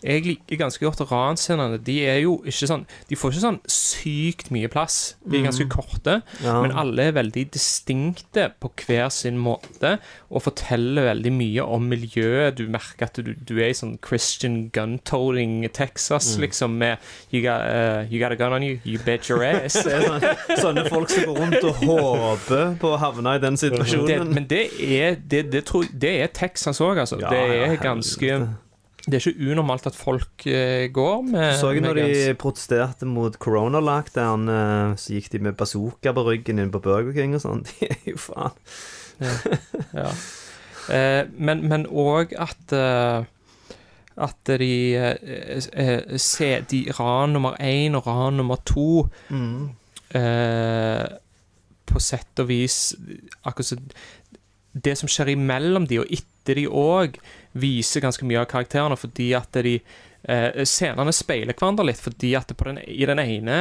jeg 0.05 0.23
liker 0.27 0.59
ganske 0.61 0.85
godt 0.85 1.01
ranscenene. 1.09 1.79
De 1.83 1.95
er 2.05 2.19
jo 2.23 2.37
ikke 2.45 2.67
sånn 2.69 2.83
De 3.09 3.17
får 3.17 3.33
ikke 3.33 3.43
sånn 3.45 3.59
sykt 3.71 4.51
mye 4.53 4.69
plass. 4.71 5.15
De 5.25 5.39
er 5.39 5.47
ganske 5.47 5.65
korte, 5.71 6.19
Ja. 6.43 6.61
men 6.61 6.71
alle 6.77 7.07
er 7.09 7.15
veldig 7.17 7.47
distinkte 7.55 8.51
på 8.61 8.69
hver 8.85 9.09
sin 9.11 9.37
måte 9.41 9.95
og 10.29 10.43
forteller 10.45 11.07
veldig 11.09 11.31
mye 11.33 11.63
om 11.65 11.87
miljøet. 11.89 12.55
Du 12.59 12.67
merker 12.69 13.07
at 13.09 13.19
du, 13.23 13.33
du 13.33 13.55
er 13.59 13.69
i 13.71 13.77
sånn 13.77 13.97
Christian 14.05 14.69
gun-toting 14.75 15.63
Texas, 15.73 16.35
liksom, 16.41 16.77
med 16.77 16.97
you 17.31 17.41
got, 17.41 17.61
uh, 17.65 18.05
you 18.11 18.19
got 18.19 18.31
a 18.31 18.35
gun 18.39 18.53
on 18.53 18.63
you, 18.63 18.79
you 18.85 18.99
bet 19.05 19.29
your 19.29 19.43
ass. 19.43 19.75
Er 19.85 20.01
sånne, 20.05 20.33
sånne 20.61 20.83
folk 20.89 21.09
som 21.09 21.25
går 21.29 21.39
rundt 21.39 21.63
og 21.63 21.81
håper 21.85 22.75
på 22.81 22.91
å 22.93 22.99
havne 23.01 23.35
i 23.37 23.41
den 23.43 23.55
Det, 23.55 23.63
situasjonen. 23.65 24.33
men 24.35 24.47
det 24.51 24.63
er, 24.81 25.15
det, 25.15 25.45
det, 25.53 25.63
tror, 25.69 25.85
det 25.93 26.13
er 26.21 26.27
Texas 26.35 26.81
òg, 26.83 26.99
altså. 27.05 27.19
Ja, 27.21 27.29
det 27.31 27.43
er 27.69 27.75
ganske 27.81 28.39
Det 29.05 29.19
er 29.19 29.21
ikke 29.29 29.51
unormalt 29.51 29.85
at 29.85 29.97
folk 29.97 30.45
eh, 30.49 30.87
går 30.93 31.21
med 31.27 31.59
Så 31.59 31.69
jeg 31.75 31.83
når 31.85 31.99
de 31.99 32.33
protesterte 32.41 33.05
mot 33.05 33.35
corona-lockdown, 33.37 34.47
eh, 34.49 34.95
så 34.97 35.13
gikk 35.13 35.29
de 35.35 35.43
med 35.45 35.57
bazooka 35.59 36.13
på 36.15 36.23
ryggen 36.25 36.59
inn 36.63 36.71
på 36.73 36.81
Burger 36.81 37.13
King 37.13 37.37
og 37.37 37.43
sånn. 37.43 37.61
De 37.69 37.91
er 37.91 38.01
jo 38.09 38.17
faen 38.17 38.57
Ja. 39.95 40.09
Eh, 40.91 41.21
men 41.37 41.63
men 41.69 41.85
òg 41.89 42.33
at 42.37 42.73
eh, 42.75 43.25
at 44.15 44.51
de 44.61 44.95
eh, 44.95 45.15
eh, 45.75 46.17
se, 46.21 46.49
de 46.71 46.85
Ran 46.99 47.33
nummer 47.35 47.57
én 47.59 47.97
og 47.97 48.05
ran 48.07 48.37
nummer 48.39 48.59
to 48.63 49.09
eh, 50.15 51.05
På 51.85 51.99
sett 51.99 52.39
og 52.39 52.47
vis 52.47 52.77
Akkurat 53.43 53.65
som 53.73 53.89
Det 54.71 54.93
som 54.99 55.11
skjer 55.11 55.33
imellom 55.33 55.87
de 55.89 55.99
og 56.03 56.11
etter 56.11 56.59
de 56.61 56.65
òg, 56.67 57.15
viser 57.55 58.03
ganske 58.03 58.27
mye 58.27 58.41
av 58.43 58.49
karakterene, 58.51 58.97
fordi 58.99 59.29
at 59.37 59.55
de 59.65 59.77
eh, 59.79 60.63
Scenene 60.67 61.13
speiler 61.15 61.55
hverandre 61.55 61.87
litt, 61.87 62.01
fordi 62.01 62.33
at 62.37 62.51
den, 62.59 62.81
i 62.83 63.07
den 63.07 63.21
ene 63.23 63.59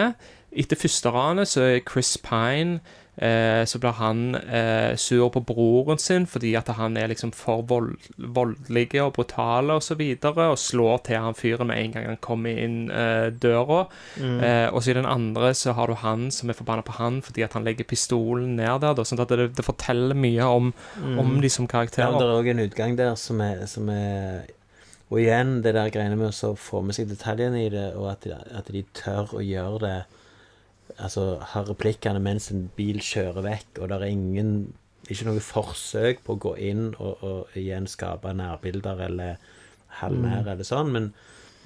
etter 0.55 0.79
første 0.79 1.11
ranet 1.15 1.51
så 1.51 1.65
er 1.67 1.87
Chris 1.87 2.15
Pine 2.23 2.81
Så 3.15 3.79
blir 3.79 3.95
han 4.01 4.35
eh, 4.35 4.97
sur 4.99 5.29
på 5.31 5.41
broren 5.47 6.01
sin 6.03 6.25
fordi 6.27 6.55
at 6.59 6.69
han 6.75 6.97
er 6.99 7.13
liksom 7.13 7.31
for 7.37 7.63
vold, 7.71 7.93
voldelig 8.19 8.89
og 9.03 9.13
brutal 9.15 9.71
og 9.71 9.83
så 9.87 9.95
videre, 9.95 10.49
og 10.51 10.59
slår 10.59 11.05
til 11.07 11.23
han 11.23 11.37
fyren 11.39 11.71
med 11.71 11.79
en 11.79 11.95
gang 11.95 12.09
han 12.11 12.19
kommer 12.25 12.59
inn 12.65 12.91
eh, 12.91 13.29
døra. 13.31 13.85
Eh, 14.19 14.67
og 14.73 14.83
så 14.83 14.91
i 14.91 14.97
den 14.99 15.07
andre 15.07 15.53
så 15.55 15.77
har 15.79 15.91
du 15.91 15.95
han 16.03 16.27
som 16.35 16.51
er 16.51 16.59
forbanna 16.59 16.83
på 16.83 16.97
han 16.99 17.21
fordi 17.23 17.45
at 17.47 17.55
han 17.55 17.65
legger 17.67 17.87
pistolen 17.87 18.57
ned 18.59 18.83
der. 18.83 18.99
Da, 18.99 19.07
sånn 19.07 19.23
at 19.23 19.31
det, 19.31 19.53
det 19.55 19.67
forteller 19.67 20.19
mye 20.19 20.51
om, 20.51 20.73
om 21.21 21.39
de 21.43 21.53
som 21.53 21.71
karakterer. 21.71 22.11
Ja, 22.11 22.19
det 22.19 22.27
er 22.27 22.41
òg 22.41 22.51
en 22.51 22.65
utgang 22.67 22.99
der 22.99 23.15
som 23.21 23.41
er, 23.45 23.65
som 23.71 23.89
er 23.95 24.51
Og 25.13 25.21
igjen 25.21 25.61
det 25.63 25.75
der 25.77 25.93
greiene 25.95 26.17
med 26.19 26.33
å 26.33 26.35
så 26.35 26.55
få 26.59 26.81
med 26.83 26.97
seg 26.97 27.07
detaljene 27.11 27.67
i 27.67 27.71
det, 27.71 27.93
og 27.95 28.11
at 28.11 28.27
at 28.27 28.71
de 28.73 28.83
tør 28.97 29.37
å 29.39 29.43
gjøre 29.45 29.81
det 29.85 29.99
Altså 31.03 31.39
har 31.53 31.69
replikkene 31.69 32.23
mens 32.23 32.51
en 32.55 32.69
bil 32.77 33.01
kjører 33.03 33.43
vekk, 33.45 33.81
og 33.81 33.91
det 33.91 33.99
er 33.99 34.11
ingen 34.13 34.51
ikke 35.11 35.27
noe 35.29 35.43
forsøk 35.43 36.23
på 36.25 36.37
å 36.37 36.41
gå 36.41 36.53
inn 36.71 36.85
og, 36.97 37.25
og 37.25 37.57
igjen 37.59 37.89
skape 37.91 38.33
nærbilder 38.37 39.03
eller 39.09 39.43
halvnær 40.01 40.49
eller 40.55 40.67
sånn, 40.67 40.93
men, 40.95 41.11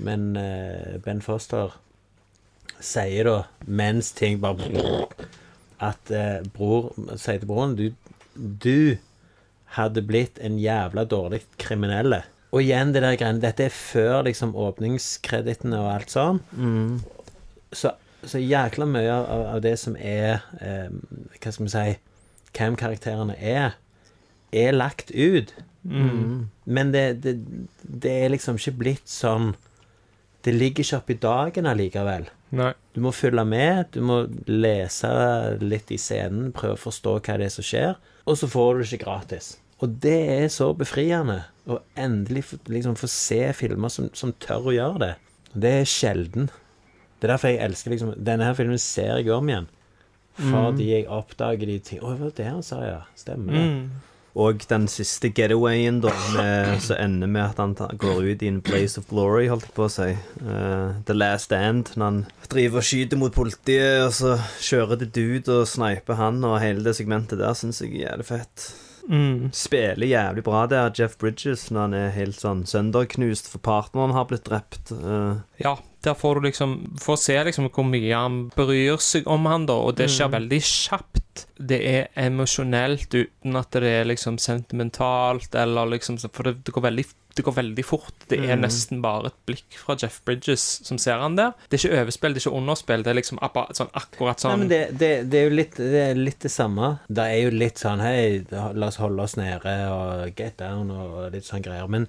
men 0.03 0.33
uh, 0.37 0.97
Ben 1.05 1.23
Foster 1.25 1.77
sier 2.79 3.29
da, 3.29 3.37
mens 3.67 4.13
ting 4.15 4.39
bare 4.43 5.07
At 5.83 6.11
uh, 6.11 6.43
bror 6.55 6.91
sier 7.15 7.39
til 7.39 7.49
broren 7.51 7.77
du, 7.79 7.93
du 8.35 8.99
hadde 9.77 10.03
blitt 10.07 10.41
en 10.43 10.59
jævla 10.59 11.05
dårlig 11.07 11.43
kriminelle. 11.61 12.23
Og 12.51 12.65
igjen 12.65 12.95
det 12.95 13.03
der 13.05 13.19
greiene 13.21 13.43
Dette 13.43 13.67
er 13.69 13.75
før 13.75 14.23
liksom 14.27 14.55
åpningskredittene 14.57 15.79
og 15.83 15.91
alt 15.93 16.15
sånn. 16.15 16.41
Så, 17.77 17.93
så 18.27 18.41
jækla 18.43 18.87
mye 18.91 19.13
av, 19.15 19.45
av 19.55 19.61
det 19.63 19.77
som 19.79 19.95
er 19.97 20.41
eh, 20.61 20.89
Hva 21.39 21.53
skal 21.53 21.67
vi 21.67 21.73
si 21.75 21.97
Hvem-karakterene 22.57 23.37
er, 23.39 23.77
er 24.51 24.73
lagt 24.73 25.13
ut. 25.13 25.53
Men 26.65 26.93
det, 26.93 27.23
det, 27.23 27.37
det 27.83 28.15
er 28.25 28.33
liksom 28.33 28.57
ikke 28.59 28.75
blitt 28.81 29.09
sånn 29.09 29.53
Det 30.45 30.55
ligger 30.57 30.83
ikke 30.83 30.99
opp 30.99 31.13
i 31.13 31.19
dagen 31.23 31.69
allikevel. 31.69 32.27
Nei. 32.57 32.73
Du 32.97 33.03
må 33.05 33.13
følge 33.13 33.45
med, 33.45 33.91
du 33.93 34.01
må 34.03 34.23
lese 34.49 35.11
litt 35.61 35.91
i 35.93 35.99
scenen, 36.01 36.53
prøve 36.57 36.79
å 36.79 36.83
forstå 36.89 37.19
hva 37.21 37.37
det 37.39 37.49
er 37.49 37.53
som 37.53 37.67
skjer, 37.67 37.99
og 38.25 38.39
så 38.41 38.49
får 38.49 38.71
du 38.71 38.81
det 38.81 38.89
ikke 38.89 39.05
gratis. 39.05 39.51
Og 39.85 39.99
det 40.03 40.19
er 40.33 40.49
så 40.51 40.71
befriende 40.75 41.43
å 41.69 41.79
endelig 41.99 42.47
liksom, 42.67 42.97
få 42.99 43.11
se 43.13 43.43
filmer 43.59 43.93
som, 43.93 44.09
som 44.17 44.33
tør 44.41 44.71
å 44.71 44.75
gjøre 44.75 45.03
det. 45.05 45.13
Det 45.53 45.75
er 45.83 45.91
sjelden. 45.91 46.49
Det 47.19 47.27
er 47.27 47.35
derfor 47.35 47.51
jeg 47.51 47.63
elsker 47.67 47.91
liksom 47.95 48.15
Denne 48.23 48.47
her 48.47 48.55
filmen 48.55 48.79
ser 48.79 49.19
jeg 49.19 49.33
om 49.35 49.49
igjen. 49.51 49.67
Fordi 50.39 50.93
jeg 50.93 51.09
oppdager 51.11 51.67
de 51.67 51.79
ting 51.83 52.03
Å, 52.03 52.13
det 52.15 52.23
var 52.23 52.37
det 52.37 52.47
han 52.47 52.63
sa, 52.63 52.79
ja. 52.87 53.01
Stemmer 53.19 53.57
det. 53.57 53.65
Og 54.39 54.63
den 54.71 54.85
siste 54.87 55.33
getawayen, 55.35 55.97
da, 56.05 56.13
med, 56.37 56.77
så 56.85 56.95
ender 57.01 57.27
med 57.27 57.43
at 57.43 57.59
han 57.59 57.73
går 57.99 58.21
ut 58.23 58.43
i 58.45 58.51
en 58.53 58.61
blaze 58.63 59.01
of 59.01 59.09
glory, 59.11 59.49
holdt 59.51 59.67
jeg 59.67 59.75
på 59.75 59.87
å 59.89 59.91
si. 59.91 60.13
Uh, 60.45 61.01
the 61.09 61.17
Last 61.17 61.51
End, 61.57 61.91
Når 61.97 62.05
han 62.05 62.21
driver 62.53 62.79
og 62.79 62.87
skyter 62.87 63.19
mot 63.19 63.35
politiet, 63.35 64.05
og 64.05 64.13
så 64.15 64.37
kjører 64.63 65.01
det 65.01 65.11
dude 65.17 65.57
og 65.57 65.67
sniper 65.67 66.21
han, 66.21 66.39
og 66.47 66.61
hele 66.63 66.87
det 66.87 66.95
segmentet 67.01 67.43
der 67.43 67.57
syns 67.59 67.83
jeg 67.83 67.97
er 67.97 68.05
jævlig 68.05 68.29
fett. 68.29 68.69
Mm. 69.09 69.49
Spiller 69.57 70.07
jævlig 70.07 70.47
bra 70.47 70.67
der, 70.71 70.93
Jeff 70.95 71.19
Bridges, 71.19 71.71
når 71.73 71.89
han 71.89 71.99
er 71.99 72.15
helt 72.15 72.39
sånn 72.39 72.63
sønderknust 72.69 73.51
for 73.51 73.65
partneren 73.65 74.15
har 74.15 74.29
blitt 74.31 74.47
drept. 74.47 74.93
Uh, 74.95 75.41
Ja, 75.59 75.81
der 76.05 76.15
får 76.15 76.39
du 76.39 76.49
liksom 76.49 76.75
Får 77.03 77.17
se 77.17 77.37
liksom 77.49 77.69
hvor 77.75 77.87
mye 77.87 78.15
han 78.15 78.43
bryr 78.55 79.01
seg 79.03 79.27
om 79.31 79.47
han, 79.51 79.67
da, 79.69 79.79
og 79.89 79.97
det 79.99 80.11
skjer 80.13 80.31
veldig 80.35 80.61
kjapt. 80.65 81.47
Det 81.59 81.79
er 81.87 82.09
emosjonelt 82.19 83.15
uten 83.15 83.59
at 83.59 83.75
det 83.75 83.95
er 84.01 84.11
liksom 84.11 84.39
sentimentalt, 84.43 85.55
eller 85.55 85.91
liksom 85.95 86.19
For 86.29 86.51
det, 86.51 86.61
det 86.67 86.75
går 86.75 86.87
veldig 86.91 87.09
det 87.39 87.45
går 87.47 87.55
veldig 87.55 87.85
fort. 87.87 88.15
Det 88.27 88.39
er 88.43 88.59
nesten 88.59 88.99
bare 89.03 89.31
et 89.31 89.37
blikk 89.47 89.77
fra 89.79 89.95
Jeff 90.01 90.17
Bridges 90.27 90.65
som 90.83 90.99
ser 90.99 91.21
han 91.23 91.37
der. 91.39 91.53
Det 91.71 91.79
er 91.79 91.85
ikke 91.85 92.01
overspill, 92.01 92.35
det 92.35 92.41
er 92.41 92.45
ikke 92.49 92.59
underspill. 92.59 93.05
Det 93.07 93.13
er 93.13 93.19
liksom 93.21 93.39
sånn 93.79 93.93
akkurat 94.01 94.41
Nei, 94.41 94.43
sånn 94.43 94.65
men 94.65 94.73
det, 94.73 94.81
det, 94.99 95.11
det 95.31 95.39
er 95.39 95.47
jo 95.47 95.55
litt 95.55 95.79
det, 95.79 96.03
er 96.03 96.19
litt 96.19 96.41
det 96.43 96.51
samme. 96.51 96.89
Det 97.07 97.29
er 97.31 97.39
jo 97.45 97.55
litt 97.55 97.79
sånn 97.79 98.03
Hei, 98.03 98.43
la 98.51 98.91
oss 98.91 98.99
holde 98.99 99.29
oss 99.29 99.37
nede 99.39 99.77
og 99.93 100.35
get 100.35 100.59
down 100.59 100.91
og 100.91 101.29
litt 101.37 101.47
sånn 101.47 101.63
greier. 101.63 101.87
Men 101.87 102.09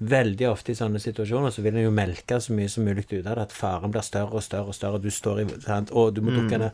veldig 0.00 0.46
ofte 0.50 0.72
i 0.72 0.78
sånne 0.78 1.00
situasjoner 1.02 1.50
så 1.54 1.62
vil 1.64 1.74
en 1.76 1.84
jo 1.88 1.90
melke 1.94 2.38
så 2.40 2.52
mye 2.54 2.68
som 2.70 2.84
mulig 2.86 3.06
ut 3.10 3.26
av 3.26 3.34
det. 3.38 3.48
At 3.48 3.52
faren 3.56 3.90
blir 3.94 4.04
større 4.06 4.38
og 4.38 4.42
større 4.46 4.70
og 4.70 4.76
større. 4.76 5.00
Du 5.02 5.10
står 5.10 5.40
i 5.42 5.48
sant? 5.64 5.90
Og 5.90 6.14
du 6.14 6.20
må 6.22 6.30
dukke 6.36 6.58
ned. 6.62 6.70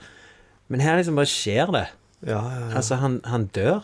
Men 0.69 0.81
her 0.85 0.97
liksom 1.01 1.17
bare 1.21 1.31
skjer 1.31 1.73
det. 1.73 1.87
ja, 2.27 2.41
ja, 2.41 2.61
ja. 2.69 2.77
Altså, 2.77 2.95
han, 3.01 3.21
han 3.29 3.47
dør. 3.57 3.83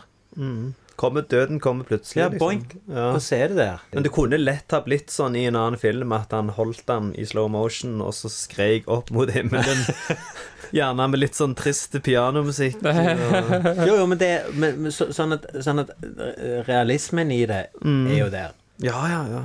Kommer 1.01 1.21
døden 1.25 1.59
kommer 1.59 1.83
plutselig. 1.87 2.19
Ja, 2.21 2.27
liksom. 2.29 2.39
boink. 2.45 2.75
Ja. 2.87 3.07
Og 3.15 3.21
så 3.25 3.35
er 3.39 3.47
det 3.49 3.57
der. 3.57 3.81
Men 3.93 4.03
det 4.05 4.11
kunne 4.13 4.37
lett 4.37 4.69
ha 4.75 4.81
blitt 4.85 5.09
sånn 5.09 5.35
i 5.39 5.45
en 5.49 5.55
annen 5.57 5.79
film 5.81 6.11
at 6.13 6.31
han 6.35 6.51
holdt 6.53 6.83
den 6.89 7.09
i 7.17 7.25
slow 7.25 7.49
motion, 7.49 7.95
og 8.05 8.13
så 8.13 8.29
skreik 8.29 8.85
opp 8.91 9.09
mot 9.15 9.31
himmelen. 9.33 9.81
Gjerne 10.77 11.07
med 11.11 11.19
litt 11.23 11.35
sånn 11.35 11.55
trist 11.57 11.97
pianomusikk. 12.05 12.77
og- 12.85 13.85
Jo, 13.87 13.95
jo, 13.97 14.05
men 14.07 14.21
det 14.21 14.31
men, 14.53 14.91
så, 14.93 15.09
sånn, 15.15 15.33
at, 15.39 15.49
sånn 15.65 15.81
at 15.83 15.91
eh, 16.05 16.61
realismen 16.69 17.33
i 17.33 17.41
det 17.49 17.63
er 17.81 18.17
jo 18.21 18.29
der. 18.31 18.53
Ja, 18.81 19.01
ja, 19.11 19.23
ja. 19.29 19.41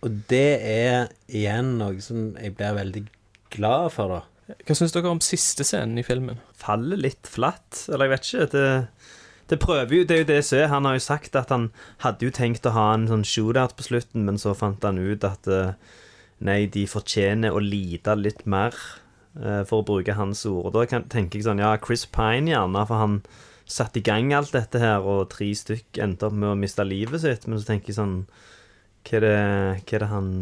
Og 0.00 0.20
det 0.30 0.60
er 0.64 1.10
igjen 1.28 1.74
noe 1.80 2.00
som 2.04 2.30
jeg 2.40 2.54
blir 2.56 2.76
veldig 2.78 3.02
glad 3.52 3.90
for, 3.92 4.14
da. 4.14 4.54
Hva 4.66 4.74
syns 4.74 4.94
dere 4.94 5.10
om 5.12 5.20
siste 5.22 5.66
scenen 5.66 6.00
i 6.00 6.04
filmen? 6.06 6.40
Faller 6.58 6.98
litt 6.98 7.28
flatt, 7.28 7.84
eller 7.90 8.08
jeg 8.08 8.12
vet 8.14 8.28
ikke. 8.28 8.46
Det, 8.54 9.18
det 9.52 9.58
prøver 9.62 9.94
jo, 9.94 10.06
det 10.08 10.16
er 10.16 10.22
jo 10.22 10.30
det 10.32 10.40
som 10.46 10.62
er. 10.62 10.70
Han 10.72 10.88
har 10.88 10.96
jo 10.96 11.04
sagt 11.04 11.36
at 11.38 11.52
han 11.54 11.68
hadde 12.04 12.26
jo 12.26 12.34
tenkt 12.34 12.66
å 12.66 12.74
ha 12.74 12.86
en 12.94 13.06
sånn 13.10 13.26
shootout 13.26 13.76
på 13.78 13.86
slutten, 13.90 14.24
men 14.26 14.40
så 14.40 14.56
fant 14.58 14.82
han 14.86 14.98
ut 14.98 15.26
at 15.28 15.50
eh, 15.50 15.76
nei, 16.46 16.64
de 16.72 16.86
fortjener 16.90 17.54
å 17.54 17.62
lide 17.62 18.16
litt 18.18 18.42
mer, 18.48 18.74
eh, 19.36 19.62
for 19.68 19.82
å 19.82 19.88
bruke 19.92 20.16
hans 20.18 20.46
ord. 20.48 20.72
Og 20.72 20.76
da 20.78 20.86
kan, 20.90 21.06
tenker 21.12 21.38
jeg 21.38 21.50
sånn, 21.50 21.62
ja, 21.62 21.76
Chris 21.84 22.06
Pine 22.08 22.50
gjerne, 22.50 22.86
for 22.88 23.04
han 23.04 23.20
satte 23.70 24.00
i 24.00 24.06
gang 24.06 24.32
alt 24.34 24.56
dette 24.56 24.80
her, 24.82 25.04
og 25.04 25.28
tre 25.36 25.52
stykk 25.54 26.00
endte 26.02 26.26
opp 26.26 26.34
med 26.34 26.54
å 26.54 26.58
miste 26.58 26.86
livet 26.86 27.22
sitt. 27.22 27.46
Men 27.46 27.60
så 27.60 27.70
tenker 27.70 27.92
jeg 27.92 28.00
sånn 28.00 28.16
Hva 29.06 29.16
er 29.20 29.24
det, 29.26 29.36
hva 29.86 29.94
er 29.96 30.02
det 30.04 30.08
han 30.14 30.32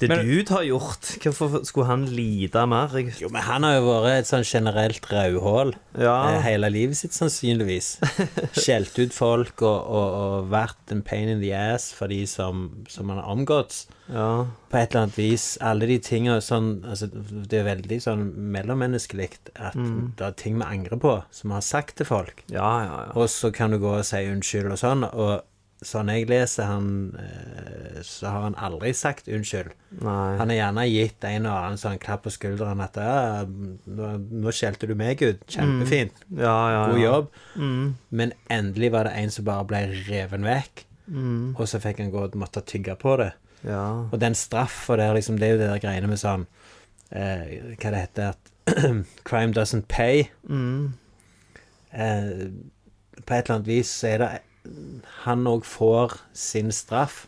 Det 0.00 0.08
Men- 0.08 0.24
du 0.24 0.54
har 0.54 0.62
gjort? 0.64 1.08
Hvorfor 1.20 1.62
skulle 1.66 1.86
han 1.86 2.06
lide 2.06 2.62
mer? 2.66 2.88
Jo, 3.20 3.28
men 3.28 3.42
han 3.42 3.62
har 3.66 3.74
jo 3.74 3.82
vært 3.90 4.20
et 4.22 4.28
sånn 4.30 4.44
generelt 4.48 5.04
rødhål 5.10 5.74
ja. 6.00 6.14
eh, 6.30 6.40
hele 6.46 6.70
livet 6.72 6.96
sitt, 6.96 7.12
sannsynligvis. 7.12 7.98
Skjelt 8.56 8.96
ut 8.96 9.12
folk 9.12 9.60
og, 9.60 9.76
og, 9.90 10.14
og 10.22 10.48
vært 10.54 10.94
en 10.94 11.02
pain 11.04 11.28
in 11.28 11.42
the 11.42 11.52
ass 11.52 11.90
for 11.92 12.08
de 12.08 12.22
som, 12.24 12.70
som 12.88 13.10
han 13.12 13.20
har 13.20 13.28
omgått. 13.28 13.82
ja. 14.08 14.46
På 14.70 14.78
et 14.78 14.92
eller 14.94 15.02
annet 15.08 15.18
vis. 15.18 15.44
Alle 15.60 15.84
de 15.90 15.98
tinga 15.98 16.36
sånn 16.40 16.84
altså, 16.86 17.08
Det 17.10 17.58
er 17.58 17.64
veldig 17.66 17.96
sånn 18.00 18.20
mellommenneskelig 18.54 19.32
at 19.58 19.74
det 19.74 20.22
er 20.28 20.36
ting 20.38 20.56
vi 20.62 20.64
angrer 20.64 20.96
på, 21.02 21.16
som 21.34 21.50
vi 21.50 21.56
har 21.58 21.66
sagt 21.66 21.96
til 21.98 22.06
folk. 22.06 22.44
Ja, 22.48 22.70
ja, 22.86 22.98
ja. 23.08 23.12
Og 23.18 23.28
så 23.28 23.50
kan 23.52 23.74
du 23.74 23.80
gå 23.82 23.96
og 23.98 24.04
si 24.06 24.22
unnskyld 24.30 24.70
og 24.70 24.78
sånn. 24.80 25.02
Og 25.10 25.42
sånn 25.80 26.10
jeg 26.12 26.26
leser 26.28 26.68
han, 26.68 26.88
eh, 27.20 28.00
så 28.04 28.28
har 28.28 28.42
han 28.48 28.56
aldri 28.60 28.92
sagt 28.96 29.30
unnskyld. 29.32 29.72
Nei. 30.00 30.36
Han 30.40 30.52
har 30.52 30.58
gjerne 30.58 30.84
gitt 30.90 31.24
en 31.24 31.48
og 31.48 31.56
annen 31.56 31.80
sånn 31.80 32.00
klapp 32.02 32.26
på 32.26 32.32
skulderen 32.34 32.82
at 32.84 32.98
ja, 33.00 33.46
nå, 33.48 34.10
nå 34.44 34.54
skjelte 34.54 34.90
du 34.90 34.94
meg 34.98 35.22
ut. 35.24 35.42
Kjempefint. 35.48 36.24
Ja, 36.36 36.56
ja, 36.74 36.82
God 36.92 37.02
jobb. 37.02 37.30
Mm. 37.56 37.86
Men 38.20 38.34
endelig 38.52 38.92
var 38.96 39.08
det 39.08 39.16
en 39.22 39.32
som 39.34 39.48
bare 39.48 39.68
ble 39.70 39.82
reven 40.08 40.44
vekk. 40.48 40.84
Mm. 41.10 41.56
Og 41.56 41.64
så 41.66 41.80
fikk 41.82 42.04
han 42.04 42.12
gå 42.12 42.26
og 42.28 42.36
måtte 42.38 42.62
tygge 42.66 42.94
på 43.00 43.16
det. 43.22 43.32
Ja. 43.66 43.84
Og 44.08 44.20
den 44.20 44.36
straffa 44.38 44.96
der, 45.00 45.14
liksom, 45.16 45.40
det 45.40 45.48
er 45.48 45.56
jo 45.56 45.62
det 45.62 45.72
der 45.72 45.82
greiene 45.82 46.08
med 46.08 46.16
sånn 46.20 46.46
eh, 47.12 47.74
Hva 47.76 47.90
det 47.92 48.04
heter 48.06 48.30
at 48.32 48.52
Crime 49.28 49.56
doesn't 49.56 49.88
pay. 49.88 50.28
Mm. 50.48 50.92
Eh, 51.90 52.46
på 53.24 53.34
et 53.34 53.44
eller 53.44 53.58
annet 53.58 53.68
vis 53.68 53.90
så 53.92 54.12
er 54.12 54.22
det 54.22 54.30
Han 55.24 55.46
òg 55.48 55.64
får 55.68 56.18
sin 56.36 56.72
straff 56.74 57.26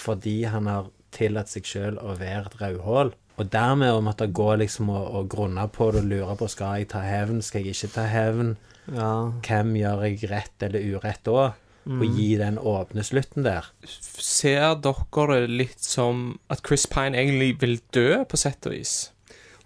fordi 0.00 0.42
han 0.48 0.68
har 0.70 0.90
tillatt 1.14 1.50
seg 1.50 1.66
sjøl 1.66 1.98
å 2.00 2.14
være 2.18 2.46
et 2.48 2.60
rødhål. 2.60 3.12
Og 3.40 3.48
dermed 3.52 3.94
å 3.94 4.02
måtte 4.04 4.28
gå 4.28 4.48
liksom 4.60 4.90
og, 4.92 5.06
og 5.16 5.30
grunne 5.32 5.64
på 5.72 5.90
det 5.94 6.04
og 6.04 6.10
lure 6.12 6.36
på 6.36 6.48
skal 6.52 6.80
jeg 6.80 6.90
ta 6.92 7.00
hevn, 7.04 7.40
skal 7.44 7.64
jeg 7.64 7.76
ikke 7.76 7.94
ta 7.96 8.04
hevn, 8.10 8.54
ja. 8.92 9.10
hvem 9.46 9.74
gjør 9.80 10.04
jeg 10.06 10.30
rett 10.30 10.66
eller 10.68 10.86
urett 10.92 11.24
da? 11.26 11.50
Og 11.90 12.02
gi 12.04 12.34
den 12.36 12.58
åpne 12.60 13.02
slutten 13.02 13.42
der. 13.46 13.70
Ser 13.88 14.76
dere 14.84 15.24
det 15.30 15.48
litt 15.48 15.80
som 15.82 16.36
at 16.52 16.60
Chris 16.66 16.84
Pine 16.86 17.16
egentlig 17.18 17.54
vil 17.62 17.78
dø, 17.96 18.20
på 18.28 18.38
sett 18.38 18.68
og 18.68 18.76
vis? 18.76 19.08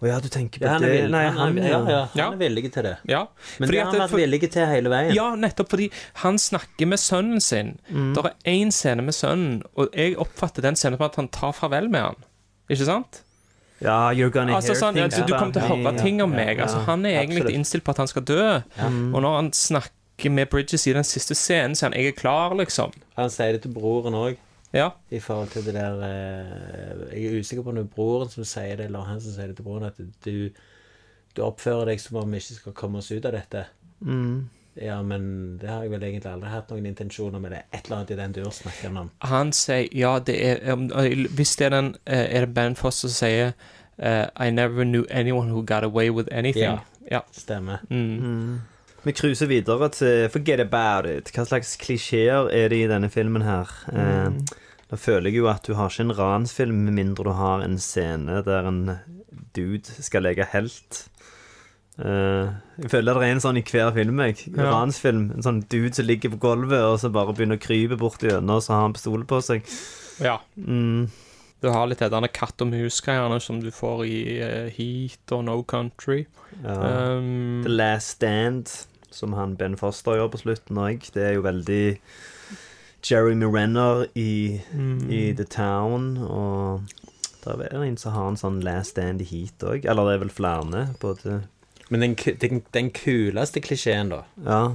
Å 0.04 0.08
ja, 0.10 0.18
du 0.20 0.28
tenker 0.28 0.60
på 0.60 0.66
Ja, 0.68 0.72
han 0.76 0.82
det 0.84 1.10
Nei, 1.10 1.22
han, 1.24 1.36
han, 1.38 1.56
ja, 1.56 1.78
ja, 1.88 1.98
han 2.12 2.20
Ja. 2.20 2.26
er 2.34 2.36
villig 2.36 2.66
til 2.74 2.82
det. 2.84 2.96
Ja. 3.08 3.22
Men 3.58 3.68
fordi 3.68 3.78
det 3.78 3.84
har 3.84 3.90
han 3.94 4.00
vært 4.02 4.10
for- 4.12 4.20
villig 4.20 4.50
til 4.52 4.66
hele 4.68 4.90
veien. 4.92 5.14
Ja, 5.16 5.26
nettopp 5.34 5.70
fordi 5.72 5.90
han 6.22 6.36
snakker 6.36 6.86
med 6.92 6.98
sønnen 7.00 7.40
sin. 7.40 7.78
Det 7.88 8.24
er 8.24 8.34
én 8.52 8.70
scene 8.72 9.02
med 9.02 9.14
sønnen, 9.16 9.62
og 9.76 9.88
jeg 9.96 10.16
oppfatter 10.20 10.60
den 10.62 10.74
scenen 10.76 10.98
som 10.98 11.06
at 11.06 11.16
han 11.16 11.28
tar 11.28 11.52
farvel 11.56 11.88
med 11.88 12.02
han. 12.02 12.16
Ikke 12.70 12.84
sant? 12.84 13.22
Ja, 13.80 14.10
you're 14.12 14.30
gonna 14.30 14.54
Altså 14.54 14.72
hear 14.72 14.80
sånn, 14.80 14.94
things 14.94 15.14
altså, 15.14 15.26
Du 15.26 15.32
kommer 15.34 15.52
til 15.52 15.62
å 15.62 15.68
høre 15.82 15.98
ting 16.00 16.20
om 16.22 16.30
meg. 16.30 16.58
Altså, 16.60 16.84
han 16.86 17.04
er 17.06 17.22
egentlig 17.24 17.42
absolutt. 17.42 17.54
innstilt 17.58 17.84
på 17.84 17.90
at 17.90 17.96
han 17.98 18.06
skal 18.12 18.22
dø. 18.22 18.62
Og 19.14 19.20
når 19.24 19.34
han 19.36 19.50
snakker 19.52 20.30
med 20.30 20.48
Bridges 20.50 20.86
i 20.86 20.92
den 20.92 21.02
siste 21.04 21.34
scenen, 21.34 21.74
så 21.74 21.86
er 21.86 21.90
han 21.90 21.98
'jeg 21.98 22.06
er 22.14 22.20
klar', 22.20 22.56
liksom. 22.56 22.92
Han 23.16 23.28
sier 23.30 23.52
det 23.52 23.62
til 23.62 23.72
broren 23.72 24.14
òg, 24.14 24.36
Ja. 24.74 24.88
i 25.14 25.20
forhold 25.22 25.52
til 25.52 25.62
det 25.68 25.74
der 25.76 26.00
eh, 26.02 27.04
Jeg 27.12 27.28
er 27.28 27.40
usikker 27.40 27.62
på 27.62 27.70
om 27.70 27.76
det 27.78 27.84
er 27.84 27.94
broren 27.94 28.32
som 28.32 28.46
sier 28.48 28.76
det, 28.80 28.88
eller 28.88 29.06
han 29.06 29.20
som 29.22 29.36
sier 29.36 29.52
det 29.52 29.56
til 29.60 29.68
broren, 29.68 29.86
at 29.86 30.00
du, 30.26 30.50
du 31.36 31.42
oppfører 31.46 31.92
deg 31.92 32.02
som 32.02 32.18
om 32.18 32.34
vi 32.34 32.42
ikke 32.42 32.58
skal 32.58 32.76
komme 32.76 32.98
oss 32.98 33.12
ut 33.14 33.24
av 33.24 33.36
dette. 33.36 33.64
Mm. 34.00 34.50
Ja, 34.74 35.02
men 35.02 35.58
det 35.58 35.68
har 35.70 35.84
jeg 35.84 35.92
vel 35.92 36.02
egentlig 36.02 36.30
aldri 36.32 36.50
hatt 36.50 36.70
noen 36.74 36.86
intensjoner 36.90 37.38
med. 37.38 37.54
Det 37.54 37.62
et 37.70 37.86
eller 37.86 38.00
annet 38.00 38.10
i 38.10 38.18
den 38.18 38.34
dur 38.34 38.50
snakker 38.50 38.88
han 38.88 39.00
om. 39.04 39.10
Han 39.22 39.54
sier 39.54 39.88
Ja, 39.94 40.18
det 40.18 40.34
er 40.42 40.74
Hvis 41.36 41.56
det 41.56 41.68
er 41.68 41.74
den 41.76 41.94
eh, 42.06 42.26
Er 42.34 42.46
det 42.46 42.54
Ben 42.54 42.74
Foss 42.74 43.04
som 43.04 43.10
sier 43.10 43.52
uh, 44.02 44.26
I 44.34 44.50
never 44.50 44.84
knew 44.84 45.06
anyone 45.10 45.50
who 45.52 45.62
got 45.62 45.84
away 45.84 46.10
with 46.10 46.28
anything. 46.32 46.62
Ja. 46.62 46.78
ja. 47.10 47.20
Stemmer. 47.30 47.78
Mm. 47.90 48.60
Vi 49.04 49.12
cruiser 49.12 49.46
videre 49.46 49.88
til 49.88 50.28
Forget 50.32 50.60
about 50.60 51.06
it. 51.06 51.30
Hva 51.34 51.44
slags 51.44 51.76
klisjeer 51.76 52.48
er 52.50 52.68
det 52.68 52.82
i 52.82 52.88
denne 52.90 53.10
filmen 53.10 53.42
her? 53.42 53.70
Eh, 53.92 54.32
da 54.94 55.00
føler 55.00 55.32
jeg 55.32 55.42
jo 55.42 55.50
at 55.50 55.66
du 55.66 55.74
har 55.74 55.90
ikke 55.90 56.06
en 56.06 56.14
ransfilm 56.14 56.84
med 56.86 56.94
mindre 56.94 57.26
du 57.26 57.34
har 57.34 57.64
en 57.64 57.80
scene 57.82 58.44
der 58.46 58.68
en 58.68 58.84
dude 59.56 60.04
skal 60.06 60.22
leke 60.26 60.46
helt. 60.52 61.08
Uh, 61.98 62.54
jeg 62.78 62.90
føler 62.90 63.18
det 63.18 63.26
er 63.26 63.34
en 63.34 63.42
sånn 63.42 63.58
i 63.58 63.64
hver 63.66 63.90
film. 63.94 64.20
Jeg. 64.22 64.48
Ja. 64.54 64.70
Ransfilm. 64.70 65.28
En 65.34 65.46
sånn 65.46 65.60
dude 65.70 65.94
som 65.98 66.06
ligger 66.06 66.34
på 66.34 66.40
gulvet 66.46 66.82
og 66.82 66.98
så 67.02 67.10
bare 67.14 67.34
begynner 67.34 67.58
å 67.58 67.62
krype 67.62 67.98
bort 67.98 68.22
gjennom, 68.22 68.58
og 68.58 68.64
så 68.66 68.76
har 68.76 68.86
han 68.86 68.94
pistol 68.94 69.26
på 69.30 69.40
seg. 69.42 69.66
Ja. 70.22 70.38
Mm. 70.54 71.10
Du 71.62 71.70
har 71.72 71.88
litt 71.88 72.02
denne 72.02 72.30
katt 72.30 72.62
og 72.62 72.70
mus-greiene 72.70 73.40
som 73.42 73.58
du 73.62 73.70
får 73.74 74.04
i 74.06 74.18
uh, 74.42 74.70
Heat 74.74 75.34
og 75.34 75.46
No 75.48 75.56
Country. 75.66 76.24
Ja. 76.60 76.76
Um, 77.16 77.62
The 77.66 77.74
Last 77.74 78.18
Stand, 78.18 78.70
som 79.14 79.34
han 79.38 79.58
Ben 79.58 79.78
Foster 79.80 80.20
gjør 80.20 80.30
på 80.34 80.44
slutten 80.44 80.82
òg, 80.82 81.10
det 81.14 81.30
er 81.30 81.36
jo 81.38 81.46
veldig 81.46 81.84
Jeremy 83.10 83.46
Renner 83.46 84.06
i, 84.14 84.60
Mm. 84.72 85.10
i 85.12 85.32
The 85.36 85.44
Town, 85.44 86.16
og 86.18 86.82
der 87.44 87.52
er 87.62 87.68
det 87.78 87.88
en 87.88 87.96
som 88.00 88.12
har 88.12 88.28
en 88.28 88.36
sånn 88.40 88.62
Last 88.64 88.90
Stand 88.94 89.20
i 89.20 89.24
Heat 89.24 89.58
òg. 89.62 89.84
Eller 89.84 90.04
det 90.08 90.14
er 90.14 90.18
vel 90.24 90.30
flere, 90.32 90.86
både 91.00 91.42
Men 91.90 92.00
den, 92.00 92.14
den, 92.40 92.62
den 92.72 92.90
kuleste 92.90 93.60
klisjeen, 93.60 94.08
da, 94.08 94.22
Ja. 94.46 94.72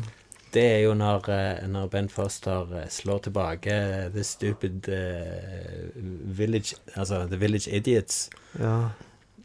det 0.53 0.63
er 0.63 0.79
jo 0.83 0.93
når, 0.93 1.29
eh, 1.29 1.67
når 1.67 1.89
Ben 1.89 2.07
Foster 2.09 2.67
eh, 2.77 2.87
slår 2.87 3.23
tilbake 3.23 4.11
The 4.13 4.23
Stupid 4.23 4.87
uh, 4.89 5.89
Village 6.37 6.75
Altså 6.95 7.27
The 7.27 7.37
Village 7.37 7.67
Idiots. 7.67 8.29
Ja, 8.59 8.89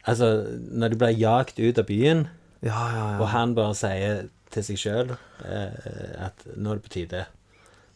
Altså, 0.07 0.45
når 0.71 0.89
de 0.89 0.97
blir 0.97 1.17
jagt 1.17 1.59
ut 1.59 1.79
av 1.79 1.87
byen, 1.87 2.27
ja, 2.63 2.89
ja. 2.93 3.19
og 3.21 3.29
han 3.29 3.55
bare 3.55 3.75
sier 3.75 4.27
til 4.53 4.63
seg 4.63 4.77
sjøl 4.77 5.15
at 6.21 6.45
nå 6.57 6.71
er 6.71 6.75
det 6.77 6.83
på 6.85 6.93
tide. 6.93 7.23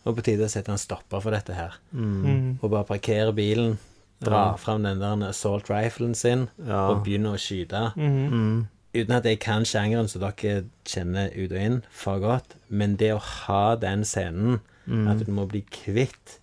Er 0.07 0.13
på 0.15 0.23
tide 0.25 0.45
å 0.47 0.49
sette 0.49 0.71
en 0.73 0.79
stopper 0.79 1.21
for 1.21 1.31
dette 1.31 1.53
her. 1.55 1.75
mm. 1.95 2.59
Og 2.63 2.71
bare 2.71 2.85
parkere 2.85 3.33
bilen, 3.35 3.79
dra 4.21 4.51
Ja. 4.51 4.57
fram 4.57 4.83
den 4.83 4.99
der 5.01 5.29
assault 5.29 5.69
riflen 5.69 6.15
sin 6.15 6.49
Ja. 6.67 6.89
og 6.91 7.05
begynne 7.05 7.33
å 7.35 7.39
skyte. 7.39 7.93
Mhm. 7.97 8.31
Mm. 8.33 8.67
Uten 8.95 9.13
at 9.17 9.25
jeg 9.25 9.39
kan 9.41 9.63
sjangeren 9.65 10.09
som 10.09 10.21
dere 10.23 10.65
kjenner 10.85 11.29
ut 11.37 11.53
og 11.53 11.59
inn 11.59 11.83
for 11.91 12.19
godt, 12.19 12.55
men 12.71 12.97
det 12.97 13.13
å 13.15 13.21
ha 13.21 13.77
den 13.77 14.03
scenen, 14.05 14.61
Mm. 14.89 15.09
at 15.11 15.27
du 15.27 15.31
må 15.33 15.47
bli 15.47 15.61
kvitt 15.71 16.39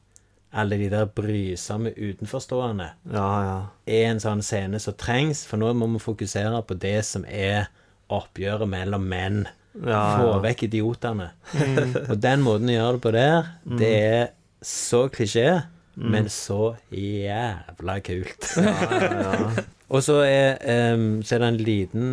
alle 0.53 0.78
de 0.78 0.88
der 0.89 1.06
brysomme 1.08 1.91
utenforstående, 1.97 2.91
ja, 3.12 3.41
ja. 3.43 3.66
er 3.88 4.12
en 4.12 4.18
sånn 4.20 4.41
scene 4.43 4.80
som 4.80 4.93
trengs, 4.93 5.43
for 5.45 5.58
nå 5.58 5.74
må 5.76 5.88
vi 5.93 5.99
fokusere 5.99 6.64
på 6.66 6.78
det 6.80 7.03
som 7.03 7.26
er 7.28 7.68
oppgjøret 8.10 8.70
mellom 8.70 9.01
menn. 9.10 9.47
Ja, 9.84 10.01
Få 10.21 10.39
vekk 10.45 10.65
idiotene. 10.69 11.32
Og 12.11 12.17
den 12.23 12.43
måten 12.45 12.71
å 12.71 12.76
gjøre 12.78 12.97
det 12.97 13.03
på 13.05 13.15
der, 13.15 13.53
det 13.80 13.93
er 14.01 14.28
så 14.65 15.05
klisjé, 15.13 15.49
men 15.95 16.28
så 16.32 16.76
jævla 16.91 17.99
kult. 18.03 18.49
Og 19.95 20.01
så 20.01 20.15
er, 20.26 20.55
um, 20.95 21.19
så 21.21 21.36
er 21.36 21.43
det 21.43 21.47
en 21.51 21.59
liten 21.61 22.05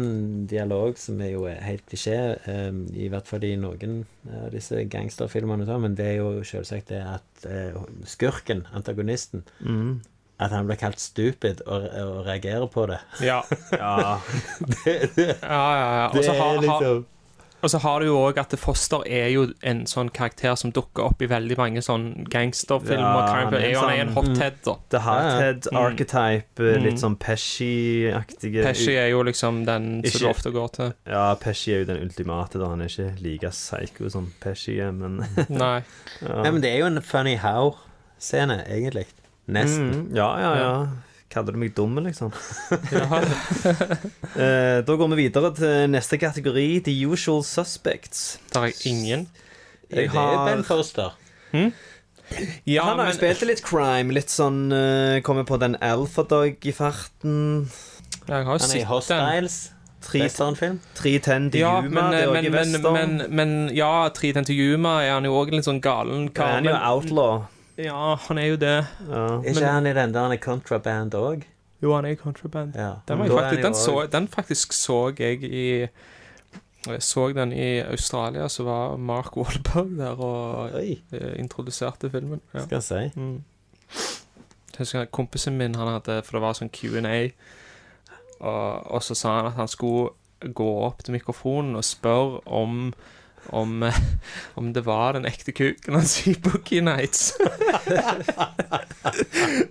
dialog 0.51 0.99
som 1.01 1.21
er 1.25 1.31
jo 1.33 1.47
helt 1.49 1.87
klisjé, 1.89 2.19
um, 2.69 2.83
i 2.93 3.09
hvert 3.09 3.27
fall 3.31 3.47
i 3.49 3.55
noen 3.57 4.03
av 4.29 4.51
disse 4.53 4.83
gangsterfilmene, 4.93 5.65
sånn, 5.67 5.81
men 5.87 5.97
det 5.97 6.11
er 6.11 6.19
jo 6.21 6.43
selvsagt 6.45 6.93
det 6.93 7.01
at 7.01 7.47
uh, 7.49 7.81
skurken, 8.07 8.67
antagonisten, 8.77 9.47
Mm. 9.65 10.03
at 10.43 10.53
han 10.53 10.69
blir 10.69 10.77
kalt 10.83 11.01
stupid 11.01 11.63
og, 11.65 11.89
og 12.03 12.27
reagerer 12.29 12.69
på 12.69 12.85
det. 12.93 13.01
Ja. 13.25 13.41
ja. 13.73 14.21
ja, 14.85 15.33
ja, 15.49 15.89
ja. 15.97 16.07
Og 16.11 16.17
Det 16.21 16.27
så 16.29 16.33
er 16.35 16.39
har, 16.43 16.45
har, 16.45 16.63
liksom 16.69 17.05
og 17.63 17.71
så 17.71 17.79
har 17.79 18.01
du 18.01 18.07
jo 18.07 18.17
òg 18.19 18.39
at 18.43 18.53
Foster 18.59 19.03
er 19.07 19.29
jo 19.31 19.45
en 19.63 19.85
sånn 19.87 20.11
karakter 20.11 20.57
som 20.59 20.73
dukker 20.75 21.05
opp 21.05 21.23
i 21.23 21.29
veldig 21.31 21.57
mange 21.57 21.83
sånn 21.83 22.25
gangsterfilmer. 22.29 23.23
Ja, 23.23 23.45
han 23.45 23.55
er 23.55 23.59
en 23.61 23.73
jo 23.73 23.85
en 23.87 24.09
sånn- 24.09 24.15
hothead, 24.17 24.55
da. 24.65 24.75
The 24.91 24.99
Hothead 25.07 25.69
Mm. 25.73 25.79
Archetype, 25.79 26.61
eh, 26.61 26.77
Mm. 26.77 26.83
litt 26.83 26.99
sånn 26.99 27.17
Pesci-aktige 27.19 28.63
Pesci 28.67 28.97
er 28.97 29.09
jo 29.11 29.23
liksom 29.23 29.65
den 29.67 30.03
som 30.05 30.21
du 30.21 30.29
ofte 30.29 30.51
går 30.53 30.73
til. 30.73 30.93
Ja, 31.07 31.35
Pesci 31.35 31.73
er 31.75 31.79
jo 31.85 31.85
den 31.93 32.03
ultimate, 32.03 32.59
da. 32.59 32.69
Han 32.69 32.81
er 32.83 32.87
ikke 32.91 33.23
like 33.23 33.51
psycho 33.51 34.09
som 34.11 34.33
Pesci 34.41 34.79
er, 34.81 34.93
men 34.93 35.19
Nei. 35.49 35.83
ja. 36.23 36.43
Nei, 36.43 36.51
men 36.51 36.61
det 36.61 36.73
er 36.75 36.79
jo 36.81 36.87
en 36.87 37.01
Funny 37.01 37.37
How-scene, 37.37 38.65
egentlig. 38.69 39.07
Nesten. 39.49 39.91
Mm, 40.09 40.17
ja, 40.17 40.29
ja, 40.39 40.53
ja. 40.57 40.87
Kaller 41.33 41.55
du 41.57 41.59
meg 41.63 41.73
dum, 41.75 41.97
liksom? 42.05 42.33
Eh, 44.33 44.79
da 44.87 44.95
går 44.97 45.09
vi 45.13 45.19
videre 45.27 45.51
til 45.57 45.91
neste 45.93 46.17
kategori, 46.21 46.67
The 46.87 46.95
Usual 47.09 47.43
Suspects. 47.45 48.39
Tar 48.53 48.69
jeg 48.71 48.87
ingen. 48.93 49.27
Jeg 49.91 49.97
Det 49.97 50.05
er 50.07 50.09
har- 50.17 50.47
Ben 50.49 50.65
Foster. 50.65 51.13
Ja, 52.67 52.83
han 52.87 52.99
har 52.99 53.07
jo 53.07 53.11
men 53.11 53.17
spilt 53.19 53.43
litt 53.45 53.61
crime, 53.63 54.13
litt 54.17 54.31
sånn 54.33 54.73
uh, 54.73 55.21
Kommer 55.21 55.45
på 55.45 55.59
den 55.61 55.77
Alpha 55.85 56.23
i 56.65 56.73
farten. 56.73 57.69
jeg 58.27 58.33
har 58.33 58.41
jo 58.41 58.59
Han 58.65 58.71
er 58.71 58.77
i. 58.81 58.85
Hostiles. 58.89 59.59
Tre- 60.03 60.23
Westernfilm. 60.25 60.81
310 60.99 61.51
til 61.53 61.61
Ja, 61.61 61.77
Yuma, 61.83 61.89
men, 61.91 62.11
det 62.11 62.23
er 62.23 62.33
men, 62.33 62.37
også 62.37 62.47
i 62.47 62.51
men, 62.51 62.73
western. 62.73 63.17
men, 63.19 63.37
men 63.37 63.77
ja, 63.77 64.09
310 64.09 64.45
til 64.49 64.57
Yuma 64.57 65.03
er 65.05 65.13
han 65.13 65.25
jo 65.29 65.33
òg 65.37 65.49
en 65.53 65.55
litt 65.61 65.69
sånn 65.69 65.81
galen 65.85 66.25
Ja, 66.35 66.47
han 66.57 66.67
er 66.67 66.73
jo 66.73 66.81
outlaw. 66.89 67.45
Ja, 67.79 68.15
han 68.29 68.39
er 68.39 68.47
jo 68.53 68.57
det. 68.61 68.79
Ja. 69.09 69.25
Er 69.41 69.49
ikke 69.55 69.67
han 69.67 69.87
i 69.87 69.95
den 69.97 70.15
der 70.15 70.37
Contraband 70.37 71.15
òg? 71.15 71.47
Jo, 71.83 71.95
han 71.95 72.05
er 72.05 72.15
i 72.15 72.15
contraband. 72.15 72.77
Ja. 72.77 72.93
Den, 73.09 73.19
var 73.19 73.25
jeg 73.25 73.35
han 73.35 73.43
faktisk, 73.43 73.63
den, 73.63 73.75
så, 73.75 74.09
den 74.13 74.29
faktisk 74.29 74.73
så 74.73 75.13
jeg 75.19 75.43
i 75.43 75.89
Jeg 76.87 77.03
så 77.03 77.29
den 77.33 77.53
i 77.53 77.79
Australia, 77.79 78.49
så 78.49 78.63
var 78.63 78.97
Mark 78.97 79.37
Wahlberg 79.37 79.99
der 79.99 80.21
og 80.21 80.75
Oi, 80.75 81.03
eh, 81.13 81.39
introduserte 81.39 82.11
filmen. 82.11 82.41
Ja. 82.55 82.65
skal 82.65 82.77
jeg 82.77 82.83
si. 82.83 83.21
Mm. 83.21 83.45
Jeg 84.79 85.11
Kompisen 85.11 85.57
min 85.57 85.75
han 85.75 85.89
hadde 85.89 86.23
For 86.25 86.39
det 86.39 86.43
var 86.43 86.57
sånn 86.59 86.71
Q&A, 86.75 87.31
og, 88.41 88.91
og 88.91 89.03
så 89.03 89.15
sa 89.15 89.37
han 89.37 89.51
at 89.53 89.59
han 89.59 89.69
skulle 89.69 90.11
gå 90.55 90.71
opp 90.83 91.05
til 91.05 91.15
mikrofonen 91.15 91.77
og 91.77 91.85
spørre 91.85 92.41
om 92.47 92.95
om, 93.47 93.83
eh, 93.83 93.99
om 94.55 94.73
det 94.73 94.85
var 94.87 95.17
den 95.17 95.27
ekte 95.29 95.53
kuken 95.53 95.95
hans 95.95 96.27
i 96.27 96.35
Boogie 96.35 96.83
Nights. 96.85 97.33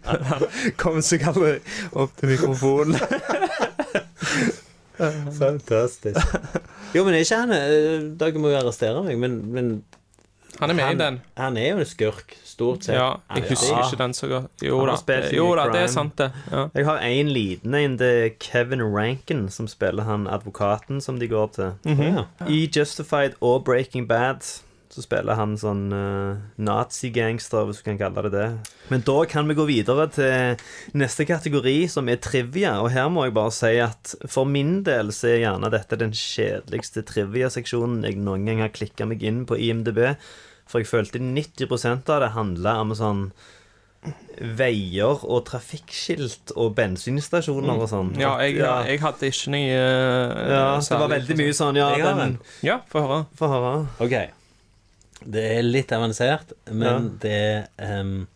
Han 0.04 0.46
kom 0.82 1.02
seg 1.06 1.26
aldri 1.32 1.58
opp 1.92 2.16
til 2.20 2.34
mikrofonen. 2.34 3.00
Fantastisk. 5.42 6.20
Jo, 6.94 7.06
men 7.08 7.16
ikke 7.18 7.38
han 7.40 7.54
eh, 7.56 8.04
Dere 8.20 8.42
må 8.42 8.52
jo 8.52 8.60
arrestere 8.60 9.02
meg, 9.06 9.18
men, 9.22 9.40
men 9.56 9.72
Han 10.60 10.70
er 10.70 10.74
med 10.74 10.84
Han- 10.84 10.96
i 10.96 10.98
den. 11.04 11.22
han 11.38 11.58
er 11.58 11.70
jo 11.70 11.78
en 11.78 11.86
skurk, 11.86 12.36
stort 12.44 12.84
sett. 12.84 12.96
Ja, 12.96 13.14
jeg 13.36 13.44
husker 13.50 13.78
Ja. 13.78 13.86
ikke 13.88 13.98
den 13.98 14.14
så 14.14 14.28
godt. 14.28 14.46
Jo 14.64 14.86
da, 14.86 14.96
jo 15.32 15.56
da 15.56 15.66
det 15.72 15.82
er 15.82 15.88
sant, 15.88 16.18
det. 16.18 16.32
Ja. 16.52 16.68
Jeg 16.76 16.86
har 16.86 16.98
en 17.00 17.28
liten 17.30 17.74
en. 17.76 17.98
Det 17.98 18.26
er 18.26 18.30
Kevin 18.40 18.82
Rankin 18.84 19.50
som 19.50 19.68
spiller 19.68 20.04
han 20.04 20.28
advokaten 20.28 21.02
som 21.02 21.20
de 21.20 21.28
går 21.28 21.48
til. 21.54 21.74
Ja. 21.86 22.24
I 22.48 22.70
Justified 22.76 23.34
og 23.42 23.64
Breaking 23.66 24.08
Bad 24.08 24.42
så 24.92 25.04
spiller 25.06 25.38
han 25.40 25.54
sånn 25.60 25.86
uh, 25.96 26.40
nazi-gangster, 26.60 27.64
hvis 27.68 27.80
du 27.80 27.86
kan 27.86 28.00
kalle 28.02 28.26
det 28.26 28.32
det. 28.34 28.48
Men 28.92 29.04
da 29.08 29.22
kan 29.30 29.48
vi 29.48 29.56
gå 29.56 29.66
videre 29.70 30.08
til 30.12 30.66
neste 31.00 31.24
kategori, 31.30 31.78
som 31.94 32.12
er 32.12 32.20
trivia. 32.20 32.74
Og 32.84 32.92
her 32.92 33.08
må 33.14 33.24
jeg 33.28 33.36
bare 33.38 33.54
si 33.56 33.72
at 33.80 34.16
for 34.28 34.50
min 34.50 34.82
del 34.88 35.14
så 35.16 35.32
er 35.32 35.46
gjerne 35.46 35.72
dette 35.72 36.00
den 36.02 36.12
kjedeligste 36.18 37.06
trivia-seksjonen 37.08 38.04
jeg 38.08 38.20
noen 38.20 38.44
gang 38.50 38.66
har 38.66 38.76
klikka 38.76 39.08
meg 39.08 39.24
inn 39.24 39.46
på 39.48 39.60
IMDb. 39.70 40.04
For 40.68 40.84
jeg 40.84 40.92
følte 40.92 41.24
90% 41.24 42.12
av 42.12 42.24
det 42.26 42.36
handla 42.36 42.76
om 42.84 42.94
sånn 42.98 43.26
veier 44.58 45.24
og 45.30 45.44
trafikkskilt 45.46 46.56
og 46.58 46.74
bensinstasjoner 46.76 47.84
og 47.84 47.88
sånn. 47.92 48.12
Ja, 48.20 48.34
jeg, 48.42 48.58
ja. 48.60 48.80
jeg 48.90 49.00
hadde 49.04 49.30
ikke 49.30 49.54
noe 49.54 49.72
uh, 49.78 50.44
Ja, 50.52 50.68
det 50.82 51.02
var 51.06 51.16
veldig 51.16 51.40
mye 51.44 51.56
sånn 51.56 51.80
Ja, 51.80 51.92
den 52.02 52.24
en. 52.26 52.38
Ja, 52.66 52.82
få 52.92 53.06
høre. 53.06 53.24
Få 53.38 53.52
høre. 53.52 53.74
Ok. 54.02 54.41
Det 55.26 55.44
er 55.58 55.62
litt 55.62 55.92
avansert, 55.94 56.54
men 56.72 57.12
det 57.22 57.32
er 57.32 57.68
em, 57.78 58.28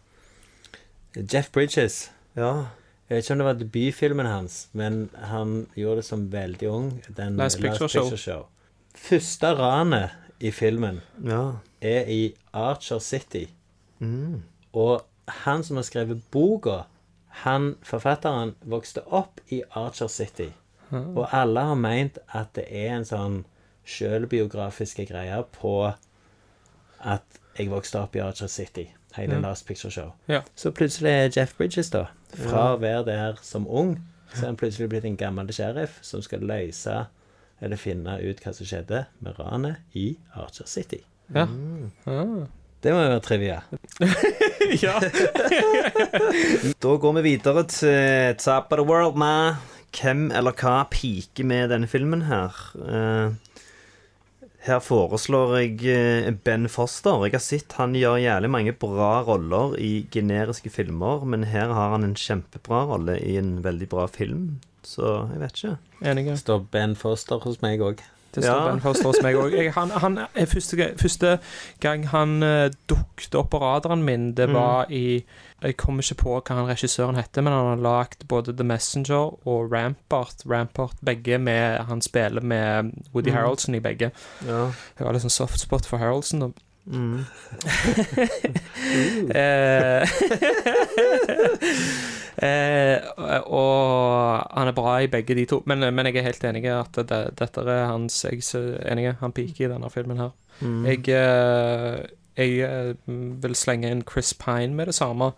Jeff 1.16 1.52
Bridges. 1.52 2.12
Ja. 2.38 2.68
Jeg 3.10 3.16
vet 3.18 3.26
ikke 3.26 3.34
om 3.36 3.42
det 3.42 3.46
var 3.48 3.58
debutfilmen 3.60 4.26
hans, 4.30 4.68
men 4.74 5.10
han 5.30 5.68
gjorde 5.78 6.02
det 6.02 6.06
som 6.08 6.28
veldig 6.34 6.70
ung. 6.70 6.88
Den 7.18 7.38
Last 7.38 7.62
Picture 7.62 7.90
Show. 7.90 8.48
Første 8.96 9.52
ranet 9.58 10.10
i 10.40 10.52
filmen 10.52 11.02
Ja. 11.24 11.58
er 11.82 12.06
i 12.10 12.36
Archer 12.54 13.00
City. 13.00 13.46
Mm. 14.00 14.44
Og 14.74 15.06
han 15.28 15.64
som 15.64 15.78
har 15.78 15.84
skrevet 15.84 16.22
boka, 16.32 16.84
han, 17.46 17.76
forfatteren, 17.84 18.56
vokste 18.64 19.02
opp 19.12 19.40
i 19.50 19.62
Archer 19.76 20.08
City. 20.08 20.50
Og 20.92 21.28
alle 21.34 21.60
har 21.60 21.76
meint 21.76 22.18
at 22.34 22.54
det 22.56 22.66
er 22.70 22.94
en 22.96 23.06
sånn 23.06 23.46
sjølbiografiske 23.86 25.06
greie 25.10 25.42
på 25.60 25.94
at 27.06 27.42
jeg 27.56 27.70
vokste 27.72 28.02
opp 28.02 28.16
i 28.18 28.24
Archer 28.24 28.52
City. 28.52 28.90
Hele 29.16 29.38
Last 29.40 29.64
Picture 29.68 29.92
Show. 29.92 30.12
Ja. 30.28 30.42
Så 30.56 30.72
plutselig 30.76 31.12
er 31.12 31.30
Jeff 31.32 31.54
Bridges, 31.58 31.90
da, 31.94 32.06
fra 32.36 32.74
å 32.74 32.80
være 32.82 33.06
der 33.08 33.38
som 33.46 33.68
ung, 33.68 33.96
så 34.34 34.42
er 34.42 34.50
han 34.50 34.60
plutselig 34.60 34.90
blitt 34.92 35.08
en 35.08 35.16
gammel 35.16 35.54
sheriff 35.56 36.02
som 36.04 36.24
skal 36.26 36.44
løse 36.44 37.06
eller 37.64 37.80
finne 37.80 38.18
ut 38.20 38.42
hva 38.44 38.52
som 38.52 38.68
skjedde 38.68 39.06
med 39.24 39.40
ranet 39.40 39.96
i 39.96 40.18
Archer 40.36 40.68
City. 40.68 41.00
Ja. 41.32 41.46
Mm. 41.48 42.50
Det 42.84 42.92
må 42.94 43.00
jo 43.02 43.14
være 43.14 43.24
trivia. 43.26 43.62
ja. 44.86 45.00
Da 46.84 46.98
går 47.02 47.16
vi 47.18 47.24
videre 47.32 47.64
til 47.72 48.36
Top 48.44 48.76
of 48.76 48.82
the 48.82 48.86
World 48.86 49.18
med 49.18 49.56
hvem 49.96 50.28
eller 50.36 50.54
hva 50.60 50.84
piker 50.92 51.48
med 51.48 51.72
denne 51.72 51.88
filmen 51.90 52.28
her. 52.28 52.60
Eh, 52.76 53.38
her 54.66 54.82
foreslår 54.82 55.54
jeg 55.60 55.86
eh, 55.94 56.30
Ben 56.46 56.70
Foster. 56.72 57.22
Jeg 57.28 57.36
har 57.38 57.44
sett 57.44 57.76
han 57.78 57.94
gjør 57.98 58.18
jævlig 58.22 58.50
mange 58.50 58.74
bra 58.82 59.20
roller 59.28 59.76
i 59.82 60.08
generiske 60.14 60.72
filmer, 60.74 61.26
men 61.26 61.46
her 61.52 61.74
har 61.76 61.94
han 61.94 62.08
en 62.08 62.18
kjempebra 62.18 62.86
rolle 62.90 63.20
i 63.22 63.38
en 63.42 63.60
veldig 63.66 63.90
bra 63.92 64.08
film. 64.10 64.58
Så 64.86 65.28
jeg 65.34 65.42
vet 65.42 65.62
ikke. 65.62 65.78
Enig. 66.06 66.28
Står 66.42 66.66
Ben 66.74 66.98
Foster 66.98 67.42
hos 67.46 67.62
meg 67.66 67.82
òg. 67.86 68.02
Det 68.36 68.44
står 68.44 68.60
Ja. 68.60 68.68
Ben 68.72 68.82
Foster 68.84 69.10
hos 69.10 69.22
meg 69.24 69.36
òg. 69.40 69.56
Første, 70.52 70.92
første 71.00 71.38
gang 71.82 72.08
han 72.12 72.44
uh, 72.44 72.70
dukket 72.92 73.36
opp 73.40 73.50
på 73.56 73.62
radaren 73.64 74.04
min, 74.06 74.34
det 74.38 74.50
var 74.54 74.92
i 74.92 75.24
Jeg 75.64 75.78
kommer 75.78 76.04
ikke 76.04 76.20
på 76.22 76.34
hva 76.36 76.56
han 76.60 76.68
regissøren 76.68 77.16
heter, 77.16 77.42
men 77.42 77.54
han 77.54 77.66
har 77.72 77.80
lagd 77.82 78.28
både 78.28 78.54
The 78.54 78.64
Messenger 78.68 79.32
og 79.48 79.72
Rampart. 79.72 80.44
Rampart 80.46 81.00
begge 81.04 81.40
med 81.40 81.80
Han 81.88 82.02
spiller 82.02 82.42
med 82.42 82.92
Woody 83.14 83.32
Mm. 83.32 83.36
Harroldson 83.38 83.76
i 83.76 83.80
begge. 83.80 84.12
Ja. 84.46 84.66
Jeg 85.00 85.08
har 85.08 85.14
litt 85.14 85.24
sånn 85.24 85.32
soft 85.34 85.60
spot 85.60 85.86
for 85.88 85.98
Harroldson, 85.98 86.40
da. 86.40 86.50
Mm. 86.86 87.26
Eh, 89.36 90.04
eh, 92.46 92.98
og 93.48 94.52
han 94.52 94.70
er 94.70 94.76
bra 94.78 94.94
i 95.02 95.08
begge 95.12 95.36
de 95.36 95.46
to, 95.50 95.62
men, 95.66 95.82
men 95.96 96.06
jeg 96.06 96.20
er 96.22 96.28
helt 96.28 96.44
enig 96.46 96.64
i 96.68 96.72
at 96.72 97.00
det, 97.10 97.22
dette 97.40 97.64
er 97.66 97.88
hans 97.90 98.20
Jeg 98.28 98.44
er 98.54 98.92
enig, 98.94 99.08
han 99.20 99.34
piker 99.36 99.66
i 99.66 99.72
denne 99.72 99.90
filmen 99.90 100.22
her. 100.22 100.32
Mm. 100.62 100.86
Jeg, 100.86 101.10
eh, 101.10 102.06
jeg 102.38 102.60
eh, 102.70 102.94
vil 103.44 103.58
slenge 103.58 103.90
inn 103.92 104.06
Chris 104.06 104.34
Pine 104.38 104.76
med 104.78 104.92
det 104.92 104.96
samme. 104.96 105.32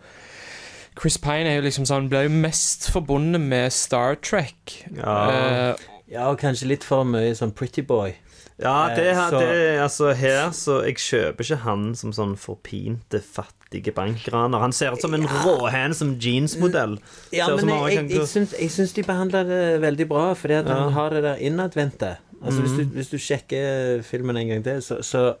Chris 1.00 1.18
Pine 1.18 1.48
er 1.48 1.60
jo 1.60 1.66
liksom 1.68 1.88
sånn 1.88 2.10
ble 2.12 2.26
jo 2.26 2.34
mest 2.34 2.90
forbundet 2.92 3.40
med 3.40 3.72
Star 3.72 4.18
Trek. 4.20 4.82
Ja. 4.96 5.20
Eh, 5.30 5.88
Ja, 6.08 6.30
og 6.30 6.38
kanskje 6.40 6.70
litt 6.70 6.84
for 6.88 7.04
mye 7.04 7.34
sånn 7.36 7.50
Pretty 7.52 7.82
Boy. 7.84 8.14
Ja, 8.60 8.88
det, 8.94 9.06
Eh, 9.06 9.14
her- 9.14 9.30
så- 9.30 9.38
det 9.40 9.78
Altså, 9.80 10.12
her 10.14 10.50
så 10.50 10.84
Jeg 10.84 10.94
kjøper 10.96 11.40
ikke 11.44 11.56
han 11.62 11.94
som 11.94 12.10
sånn 12.12 12.36
forpinte, 12.36 13.20
fattige 13.22 13.92
bankraner. 13.94 14.58
Han 14.58 14.72
ser 14.72 14.90
ut 14.92 15.00
som 15.00 15.14
en 15.14 15.26
råhandsome 15.26 16.16
jeansmodell. 16.18 16.98
Ja, 17.32 17.46
Ser 17.46 17.56
men 17.56 17.68
jeg, 17.68 17.94
jeg, 18.08 18.10
jeg, 18.18 18.26
syns, 18.26 18.54
jeg 18.58 18.70
syns 18.70 18.92
de 18.94 19.02
behandler 19.02 19.44
det 19.46 19.80
veldig 19.80 20.08
bra, 20.08 20.34
fordi 20.34 20.54
at 20.58 20.66
Ja. 20.66 20.74
han 20.74 20.92
har 20.92 21.10
det 21.10 21.22
der 21.22 21.36
innadvendte. 21.36 22.16
Altså, 22.44 22.60
hvis, 22.62 22.70
du, 22.78 22.84
Mhm. 22.84 22.92
hvis 22.94 23.10
du 23.10 23.16
sjekker 23.18 24.02
filmen 24.02 24.36
en 24.36 24.48
gang 24.48 24.64
til, 24.64 24.80
så, 24.82 25.02
så 25.02 25.34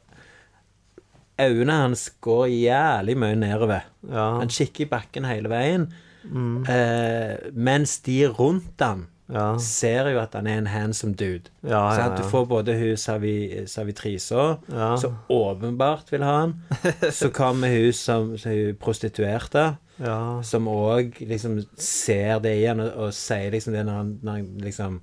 Øynene 1.40 1.72
hans 1.72 2.10
går 2.20 2.46
jævlig 2.50 3.16
mye 3.16 3.36
nedover. 3.36 3.80
Ja. 4.10 4.38
Han 4.40 4.48
kikker 4.48 4.80
i 4.86 4.88
bakken 4.88 5.24
hele 5.24 5.48
veien. 5.48 5.92
Mm. 6.24 6.64
Eh, 6.68 7.36
mens 7.54 7.98
de 8.00 8.26
rundt 8.26 8.80
han 8.80 9.06
Ja. 9.30 9.58
ser 9.58 10.08
jo 10.08 10.18
at 10.22 10.32
han 10.34 10.46
er 10.46 10.58
en 10.58 10.66
handsome 10.66 11.12
dude. 11.14 11.50
Ja, 11.62 11.82
så 11.94 12.00
ja, 12.00 12.06
at 12.12 12.18
du 12.18 12.22
får 12.30 12.46
både 12.48 12.74
hun 12.78 12.96
Savi, 12.96 13.66
Savitrisa, 13.66 14.56
Ja. 14.72 14.96
som 14.96 15.18
åpenbart 15.28 16.10
vil 16.12 16.22
ha 16.22 16.38
han. 16.40 16.54
Så 17.12 17.28
kommer 17.30 17.68
hun 17.68 17.92
som, 17.92 18.36
hun 18.44 18.76
prostituerte, 18.80 19.76
Ja. 20.00 20.40
som 20.42 20.66
òg 20.68 21.18
liksom 21.28 21.60
ser 21.76 22.38
det 22.40 22.54
i 22.62 22.64
han 22.66 22.80
og, 22.80 22.92
og 22.96 23.12
sier 23.12 23.50
liksom 23.50 23.72
det 23.74 23.84
når 23.86 23.92
han, 23.96 24.18
når 24.22 24.44
liksom 24.64 25.00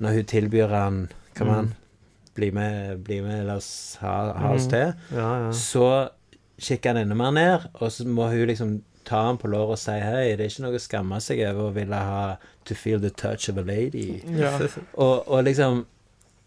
Når 0.00 0.14
hun 0.14 0.24
tilbyr 0.24 0.68
han 0.68 1.08
Kom 1.36 1.48
Mm. 1.48 1.72
bli 2.34 2.50
med, 2.50 3.04
bli 3.04 3.20
med, 3.20 3.46
la 3.46 3.54
oss 3.56 3.96
ha, 4.00 4.32
ha 4.32 4.52
oss 4.54 4.66
Mm. 4.66 4.70
til. 4.70 4.92
Ja, 5.16 5.28
ja. 5.46 5.50
Så 5.52 6.08
kikker 6.60 6.92
han 6.92 6.96
enda 7.02 7.14
mer 7.14 7.30
ned, 7.30 7.60
og 7.80 7.90
så 7.92 8.04
må 8.06 8.28
hun 8.28 8.46
liksom 8.48 8.82
ta 9.08 9.22
han 9.26 9.38
på 9.40 9.48
låret 9.50 9.76
og 9.76 9.80
si 9.80 9.94
hei, 10.02 10.36
det 10.36 10.44
er 10.44 10.50
ikke 10.52 10.64
noe 10.66 10.78
å 10.78 10.82
skamme 10.82 11.20
seg 11.24 11.40
over 11.48 11.68
å 11.70 11.74
ville 11.76 11.96
ha 12.10 12.24
to 12.68 12.74
feel 12.76 13.00
the 13.00 13.10
touch 13.10 13.48
of 13.48 13.56
a 13.58 13.64
lady. 13.66 14.20
Ja. 14.36 14.52
og, 15.04 15.28
og 15.28 15.44
liksom 15.46 15.86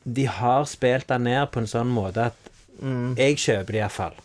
De 0.03 0.25
har 0.27 0.65
spilt 0.67 1.09
han 1.13 1.23
ned 1.23 1.47
på 1.53 1.61
en 1.63 1.69
sånn 1.69 1.91
måte 1.93 2.29
at 2.31 2.49
Mm. 2.83 3.13
jeg 3.15 3.37
kjøper 3.37 3.71
det 3.75 3.79
iallfall. 3.83 4.15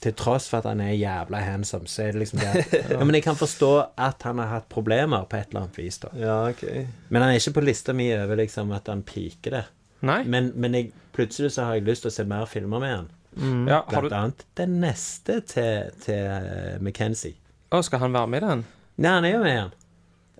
Til 0.00 0.14
tross 0.16 0.46
for 0.48 0.58
at 0.62 0.64
han 0.70 0.80
er 0.80 0.94
jævla 0.96 1.42
handsome, 1.44 1.86
så 1.86 2.06
er 2.06 2.14
det 2.16 2.22
liksom 2.22 2.40
det 2.40 2.62
ja, 2.94 2.98
Men 3.04 3.14
jeg 3.14 3.22
kan 3.26 3.36
forstå 3.36 3.68
at 4.00 4.22
han 4.24 4.40
har 4.40 4.48
hatt 4.54 4.68
problemer 4.72 5.26
på 5.28 5.36
et 5.36 5.50
eller 5.52 5.66
annet 5.66 5.76
vis, 5.78 5.98
da. 6.00 6.08
Ja, 6.16 6.38
ok. 6.48 6.64
Men 7.12 7.22
han 7.22 7.30
er 7.34 7.38
ikke 7.38 7.52
på 7.60 7.64
lista 7.68 7.92
mi 7.94 8.08
over 8.16 8.40
liksom 8.40 8.72
at 8.74 8.88
han 8.88 9.02
piker 9.06 9.58
det. 9.58 9.62
Nei. 10.08 10.22
Men, 10.24 10.48
men 10.56 10.74
jeg, 10.78 10.88
plutselig 11.14 11.52
så 11.54 11.68
har 11.68 11.76
jeg 11.76 11.86
lyst 11.90 12.06
til 12.06 12.10
å 12.10 12.16
se 12.16 12.24
mer 12.32 12.48
filmer 12.50 12.82
med 12.82 12.94
han. 12.96 13.10
Mm. 13.36 13.68
Ja, 13.68 13.82
har 13.84 14.00
Blant 14.08 14.10
du, 14.10 14.16
annet 14.22 14.46
den 14.58 14.78
neste 14.82 15.36
til, 15.52 15.92
til 16.02 16.24
eh, 16.40 16.80
McKenzie. 16.80 17.36
Å, 17.72 17.82
skal 17.86 17.98
han 18.02 18.12
være 18.16 18.26
med 18.32 18.42
i 18.42 18.46
den? 18.46 18.64
Nei, 19.00 19.10
han 19.16 19.24
er 19.28 19.34
jo 19.36 19.40
med 19.44 19.52
igjen. 19.54 19.72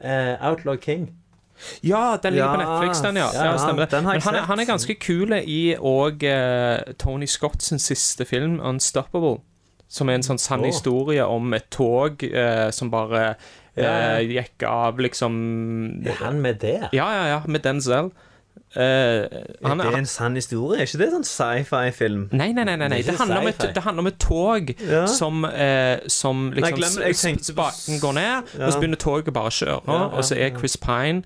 Eh, 0.00 0.46
Outlaw 0.50 0.76
King. 0.82 1.08
Ja, 1.84 2.16
den 2.22 2.32
ligger 2.34 2.54
på 2.54 2.60
Ja, 2.62 2.66
Netflix, 2.70 3.00
den, 3.04 3.16
ja. 3.20 3.26
ja, 3.36 3.44
ja, 3.50 3.56
stemmer 3.60 3.84
det. 3.84 3.90
den 3.92 4.04
har 4.08 4.14
Men 4.14 4.20
jeg 4.20 4.24
han 4.24 4.34
er, 4.34 4.40
sett. 4.40 4.48
han 4.48 4.60
er 4.62 4.68
ganske 4.70 4.94
kul 4.96 5.34
i 5.36 5.58
òg 5.76 6.24
Tony 6.98 7.26
Scott 7.28 7.60
sin 7.62 7.78
siste 7.78 8.24
film, 8.24 8.60
'Unstoppable'. 8.60 9.40
Som 9.90 10.08
er 10.08 10.14
en 10.14 10.22
sånn 10.22 10.38
sann 10.38 10.60
Åh. 10.62 10.66
historie 10.70 11.24
om 11.26 11.52
et 11.54 11.66
tog 11.74 12.22
eh, 12.24 12.70
som 12.70 12.90
bare 12.90 13.34
eh, 13.76 13.82
Ja, 13.82 14.20
ja. 14.20 14.40
gikk 14.40 14.62
av, 14.62 14.98
liksom 15.02 16.02
Er 16.06 16.14
han 16.24 16.40
med 16.40 16.60
det? 16.62 16.88
Ja, 16.94 17.08
ja, 17.12 17.24
ja, 17.28 17.40
med 17.46 17.62
Denzel. 17.62 18.10
Eh, 18.76 19.26
han, 19.66 19.80
er 19.80 19.90
det 19.90 19.98
en 19.98 20.06
sann 20.06 20.36
historie? 20.38 20.78
Er 20.78 20.86
ikke 20.86 20.98
det 21.00 21.08
sånn 21.10 21.24
sci-fi-film? 21.26 22.28
Nei, 22.30 22.52
nei, 22.54 22.62
nei. 22.68 22.76
nei, 22.78 22.86
nei. 22.92 23.00
Det 23.02 23.08
er 23.08 23.16
Det, 23.16 23.18
handler 23.18 23.48
et, 23.50 23.64
det 23.74 23.82
handler 23.82 24.00
om 24.04 24.06
et 24.06 24.18
tog 24.22 24.70
Ja. 24.86 25.06
som, 25.10 25.44
eh, 25.44 25.98
som 26.06 26.52
liksom 26.54 26.78
tenkte 26.78 27.52
på- 27.56 27.66
Spaken 27.72 27.98
går 28.00 28.12
ned, 28.14 28.42
Ja. 28.58 28.66
og 28.66 28.72
så 28.72 28.78
begynner 28.78 28.96
toget 28.96 29.32
bare 29.34 29.50
å 29.50 29.56
kjøre. 29.58 29.82
Ja, 29.88 29.92
ja, 29.92 30.04
og 30.14 30.22
så 30.24 30.36
er 30.38 30.56
Chris 30.58 30.76
Pine 30.76 31.22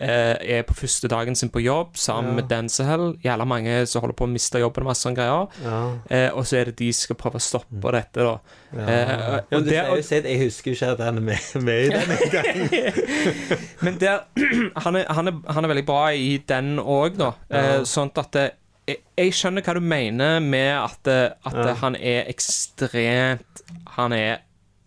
er 0.00 0.62
på 0.68 0.74
første 0.74 1.08
dagen 1.12 1.34
sin 1.36 1.50
på 1.52 1.60
jobb 1.62 1.96
sammen 2.00 2.30
Ja. 2.32 2.36
med 2.40 2.48
Denzel. 2.48 3.04
Jævla 3.24 3.44
mange 3.46 3.86
som 3.86 4.00
holder 4.02 4.16
på 4.16 4.24
å 4.24 4.30
miste 4.32 4.58
jobben 4.62 4.82
og 4.86 4.88
masse 4.90 5.04
sånne 5.04 5.16
greier. 5.18 5.48
Ja. 5.64 5.80
Eh, 6.10 6.30
og 6.34 6.46
så 6.48 6.56
er 6.60 6.64
det 6.70 6.76
de 6.80 6.92
som 6.92 7.08
skal 7.10 7.16
prøve 7.20 7.36
å 7.40 7.44
stoppe 7.44 7.92
dette, 7.92 8.24
da. 8.24 8.38
Ja. 8.72 8.86
Eh, 8.86 9.14
og, 9.34 9.56
og 9.58 9.64
der, 9.66 10.02
selv, 10.02 10.26
jeg 10.30 10.44
husker 10.44 10.70
jo 10.70 10.74
ikke 10.78 10.92
at 10.94 11.04
han 11.04 11.16
er 11.18 11.20
med, 11.20 11.62
med 11.62 11.84
i 11.84 11.88
den 11.88 12.14
engang. 12.16 13.74
Men 13.80 13.98
der, 14.00 14.20
han, 14.84 14.96
er, 14.96 15.04
han, 15.12 15.28
er, 15.28 15.40
han 15.52 15.64
er 15.64 15.68
veldig 15.74 15.86
bra 15.88 16.02
i 16.14 16.36
den 16.48 16.78
òg, 16.80 17.16
da. 17.20 17.32
Eh, 17.50 17.82
sånn 17.88 18.12
at 18.16 18.32
det, 18.36 18.46
jeg, 18.88 19.02
jeg 19.20 19.34
skjønner 19.36 19.62
hva 19.62 19.74
du 19.76 19.80
mener 19.84 20.40
med 20.42 20.72
at, 20.80 21.08
at 21.46 21.58
Ja. 21.60 21.74
han 21.82 21.94
er 21.96 22.24
ekstremt 22.32 23.60
Han 23.96 24.12
er 24.16 24.40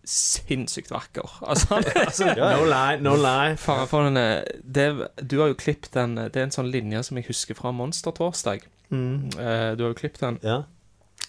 sinnssykt 0.04 0.90
vakker. 0.90 1.28
Altså, 1.48 1.74
altså 2.06 2.24
No 2.36 2.64
lie, 2.68 3.00
no 3.00 3.14
lie. 3.16 3.56
Fare 3.60 3.86
for 3.90 4.04
den 4.08 4.16
eh, 4.20 4.42
det, 4.64 5.08
Du 5.30 5.40
har 5.40 5.48
jo 5.48 5.54
klippet 5.58 5.92
den 5.94 6.14
Det 6.16 6.36
er 6.36 6.42
en 6.48 6.54
sånn 6.54 6.70
linje 6.72 7.02
som 7.08 7.16
jeg 7.20 7.26
husker 7.28 7.54
fra 7.58 7.72
Monstertorsdag. 7.72 8.60
Mm. 8.90 9.30
Eh, 9.38 9.70
du 9.76 9.84
har 9.84 9.90
jo 9.94 9.98
klippet 9.98 10.20
den. 10.20 10.38
Ja. 10.44 10.62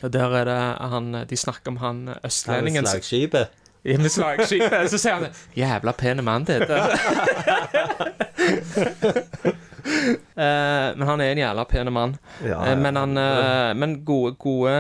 Og 0.04 0.12
der 0.12 0.34
er 0.42 0.46
det 0.50 0.60
han 0.92 1.12
De 1.30 1.38
snakker 1.40 1.72
om 1.72 1.78
han 1.78 2.08
Han 2.08 2.18
er 2.18 2.26
østlendingen 2.28 2.86
som- 2.86 3.00
slagskipet. 3.00 3.48
i 3.86 3.98
med 3.98 4.10
slagskipet. 4.10 4.90
Så 4.90 4.98
sier 4.98 5.14
han 5.14 5.26
'Jævla 5.56 5.92
pene 5.94 6.22
mann, 6.22 6.46
dette'. 6.46 6.76
Eh, 10.36 10.90
men 11.00 11.08
han 11.08 11.22
er 11.24 11.30
en 11.32 11.40
jævla 11.40 11.64
pen 11.70 11.90
mann. 11.96 12.18
Ja, 12.44 12.58
ja. 12.68 12.74
men 12.76 12.98
han, 13.00 13.16
eh, 13.18 13.70
men 13.80 13.94
gode, 14.04 14.34
gode, 14.36 14.74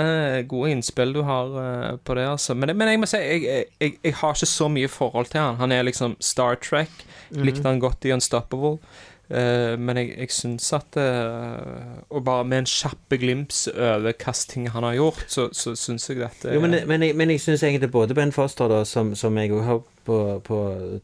gode 0.52 0.74
innspill 0.74 1.14
du 1.16 1.22
har 1.24 1.54
eh, 1.62 1.96
på 2.04 2.18
det, 2.20 2.26
altså. 2.28 2.58
Men, 2.60 2.74
men 2.76 2.92
jeg 2.92 3.00
må 3.00 3.08
si, 3.08 3.22
jeg, 3.24 3.64
jeg, 3.80 3.94
jeg, 4.04 4.16
har 4.20 4.36
ikke 4.36 4.50
så 4.52 4.68
mye 4.68 4.92
forhold 4.92 5.32
til 5.32 5.40
han. 5.40 5.56
Han 5.62 5.72
er 5.72 5.88
liksom 5.88 6.18
Star 6.20 6.60
Trek. 6.60 6.92
Likte 7.32 7.64
han 7.70 7.80
godt 7.80 8.04
i 8.04 8.12
Unstoppable. 8.12 8.82
Eh, 9.26 9.74
men 9.82 9.98
jeg, 9.98 10.12
jeg 10.20 10.30
syns 10.36 10.68
at 10.78 10.98
eh, 11.02 11.94
Og 12.14 12.22
bare 12.28 12.46
med 12.46 12.60
en 12.62 12.68
kjapp 12.70 13.16
glimps 13.18 13.64
over 13.74 14.04
hvilke 14.04 14.34
ting 14.52 14.68
han 14.70 14.86
har 14.86 15.00
gjort, 15.00 15.24
så, 15.26 15.48
så 15.50 15.74
syns 15.74 16.06
jeg 16.12 16.20
dette 16.20 16.54
Jo, 16.54 16.62
men, 16.62 16.76
men 16.86 17.02
jeg, 17.02 17.16
men 17.18 17.34
syns 17.42 17.64
egentlig 17.66 17.90
både 17.90 18.14
Ben 18.14 18.36
Foster, 18.36 18.70
da, 18.70 18.84
som, 18.86 19.16
som 19.18 19.38
jeg 19.42 19.50
òg 19.56 19.64
har 19.66 19.82
på, 20.06 20.16
på 20.46 20.58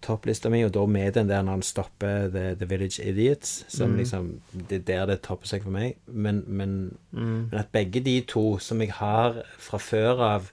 topplista 0.06 0.50
mi, 0.54 0.62
og 0.66 0.72
da 0.76 0.86
med 0.86 1.14
den 1.18 1.28
der 1.30 1.42
når 1.44 1.58
han 1.58 1.62
stopper 1.66 2.28
The, 2.34 2.44
the 2.56 2.68
Village 2.70 3.02
Idiots, 3.04 3.66
som 3.68 3.92
Mm. 3.92 3.98
liksom 3.98 4.28
Det 4.70 4.78
er 4.78 4.86
der 4.92 5.06
det 5.12 5.22
topper 5.26 5.48
seg 5.48 5.64
for 5.64 5.72
meg. 5.72 5.96
Men, 6.08 6.44
men, 6.48 6.98
Mm. 7.12 7.50
men 7.52 7.60
at 7.60 7.72
begge 7.74 8.00
de 8.06 8.22
to, 8.22 8.58
som 8.60 8.80
jeg 8.82 8.92
har 8.92 9.42
fra 9.60 9.78
før 9.78 10.22
av 10.36 10.52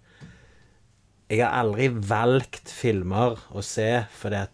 Jeg 1.30 1.44
har 1.44 1.52
aldri 1.62 1.88
valgt 2.08 2.70
filmer 2.72 3.36
å 3.52 3.60
se 3.62 4.04
fordi 4.16 4.34
at 4.46 4.50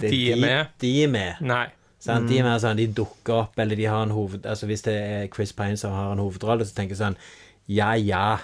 det, 0.00 0.10
De 0.10 0.32
er 0.32 0.36
med. 0.40 0.66
De 0.80 0.92
er 1.04 1.08
med. 1.08 1.34
Nei. 1.40 1.66
Mm. 2.06 2.26
De 2.28 2.38
er 2.38 2.42
mer 2.44 2.58
sånn, 2.60 2.76
de 2.76 2.86
dukker 2.92 3.34
opp, 3.42 3.58
eller 3.58 3.76
de 3.76 3.84
har 3.84 4.02
en 4.02 4.10
hoved... 4.10 4.44
Altså 4.46 4.66
Hvis 4.66 4.82
det 4.82 4.94
er 4.94 5.28
Chris 5.32 5.52
Pine 5.52 5.76
som 5.76 5.92
har 5.92 6.12
en 6.12 6.18
hovedrolle, 6.18 6.64
så 6.64 6.74
tenker 6.74 6.96
jeg 6.96 6.98
sånn 7.02 7.16
Ja, 7.68 7.92
ja. 7.94 8.38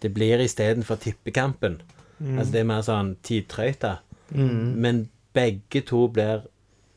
Det 0.00 0.12
blir 0.14 0.38
istedenfor 0.42 0.96
Tippekampen. 1.02 1.80
Altså 2.20 2.52
Det 2.52 2.60
er 2.60 2.64
mer 2.70 2.82
sånn 2.82 3.16
tidtrøyte. 3.22 3.98
Men 4.32 5.08
begge 5.34 5.80
to 5.86 6.08
blir 6.08 6.46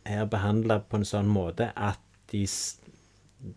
her 0.06 0.26
behandla 0.26 0.80
på 0.90 0.98
en 0.98 1.06
sånn 1.06 1.28
måte 1.30 1.72
at 1.78 2.00
de 2.32 2.46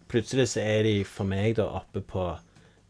plutselig 0.08 0.48
så 0.54 0.60
er 0.64 0.82
de 0.86 0.96
for 1.08 1.24
meg 1.28 1.56
da 1.58 1.66
oppe 1.80 2.00
på 2.04 2.26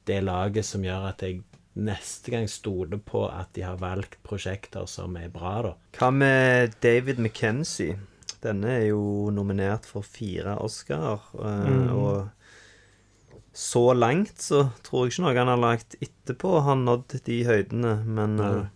det 0.06 0.20
laget 0.24 0.66
som 0.66 0.84
gjør 0.84 1.08
at 1.10 1.22
jeg 1.24 1.42
neste 1.74 2.30
gang 2.30 2.44
stoler 2.50 3.00
på 3.02 3.24
at 3.26 3.48
de 3.56 3.64
har 3.66 3.80
valgt 3.80 4.18
prosjekter 4.22 4.86
som 4.86 5.16
er 5.18 5.30
bra, 5.32 5.54
da. 5.62 5.72
Hva 5.98 6.10
med 6.14 6.76
David 6.84 7.18
McKenzie? 7.18 7.96
Denne 8.44 8.76
er 8.76 8.86
jo 8.90 9.30
nominert 9.34 9.86
for 9.88 10.02
fire 10.06 10.58
Oscarer. 10.62 11.24
eh, 11.34 11.70
Mm. 11.70 11.90
Og 11.96 12.28
så 13.54 13.94
langt 13.94 14.38
så 14.42 14.68
tror 14.82 15.06
jeg 15.06 15.12
ikke 15.14 15.22
noe 15.24 15.34
han 15.38 15.48
har 15.48 15.62
lagt 15.62 15.96
etterpå 16.02 16.60
har 16.62 16.76
nådd 16.76 17.20
de 17.24 17.44
høydene, 17.44 18.04
men 18.04 18.36
Nei. 18.36 18.66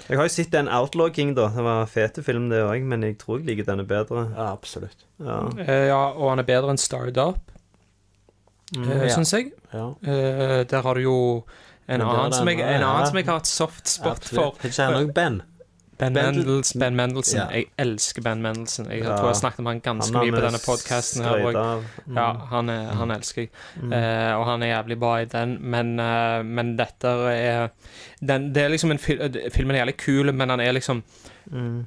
Eh, 0.00 0.08
Jeg 0.08 0.18
har 0.18 0.26
jo 0.28 0.32
sett 0.34 0.50
den 0.52 0.68
Outlaw 0.68 1.10
King, 1.14 1.34
da. 1.36 1.48
Det 1.54 1.62
var 1.64 1.80
en 1.84 1.86
fete 1.92 2.22
film, 2.26 2.48
det 2.50 2.62
òg, 2.64 2.82
men 2.82 3.02
jeg 3.06 3.18
tror 3.18 3.38
jeg 3.38 3.46
liker 3.46 3.68
denne 3.68 3.84
bedre. 3.86 4.26
Ja, 4.36 4.50
absolutt. 4.52 5.06
Ja. 5.20 5.40
Eh, 5.60 5.86
ja, 5.90 6.00
og 6.16 6.30
han 6.32 6.38
er 6.42 6.48
bedre 6.48 6.70
enn 6.74 6.78
Starred 6.80 7.18
Up, 7.18 7.38
Mm, 8.70 8.84
uh, 8.86 9.00
ja. 9.02 9.08
syns 9.10 9.32
jeg. 9.34 9.48
Ja. 9.74 9.88
Eh, 10.06 10.60
der 10.70 10.82
har 10.82 10.94
du 10.94 11.00
jo 11.02 11.14
en 11.88 12.00
annen, 12.06 12.32
som 12.32 12.46
jeg, 12.46 12.60
en 12.62 12.84
annen 12.86 13.06
som 13.08 13.16
jeg 13.18 13.26
har 13.26 13.40
et 13.42 13.48
soft 13.50 13.88
spot 13.88 14.22
for. 14.28 14.52
Absolutt. 14.52 14.64
Ikke 14.68 14.84
han 14.86 14.94
òg 15.00 15.10
Ben? 15.16 15.40
Ben, 16.00 16.14
Ben- 16.16 16.34
Mendels, 16.34 16.72
ben 16.80 16.96
Mendelsen. 16.96 17.38
Ja. 17.38 17.46
Jeg 17.52 17.66
elsker 17.78 18.24
Ben 18.24 18.42
Mendelsen. 18.42 18.86
Jeg 18.90 19.04
tror 19.04 19.28
jeg 19.28 19.36
snakket 19.36 19.62
om 19.62 19.66
han 19.70 19.80
ganske 19.84 20.16
Han 20.16 20.26
mye 20.26 20.34
på 20.34 20.44
denne 20.46 20.60
podkasten. 20.64 21.24
Mm. 21.26 22.16
Ja, 22.16 22.28
han, 22.50 22.72
er, 22.72 22.92
han 22.96 23.10
elsker 23.14 23.42
jeg. 23.42 23.50
Eh, 23.84 24.32
og 24.38 24.46
han 24.48 24.64
er 24.64 24.72
jævlig 24.72 24.98
bra 25.00 25.16
i 25.20 25.28
den, 25.30 25.58
men, 25.60 25.92
uh, 26.00 26.40
men 26.46 26.76
dette 26.78 27.12
er 27.34 27.68
den, 28.20 28.52
Det 28.54 28.64
er 28.64 28.72
liksom 28.72 28.94
en 28.94 29.02
fil, 29.02 29.20
eh, 29.20 29.50
Filmen 29.52 29.76
er 29.76 29.84
jævlig 29.84 29.96
kul, 30.00 30.32
men 30.32 30.56
han 30.56 30.60
er 30.60 30.72
liksom 30.72 31.04
Mm. 31.50 31.86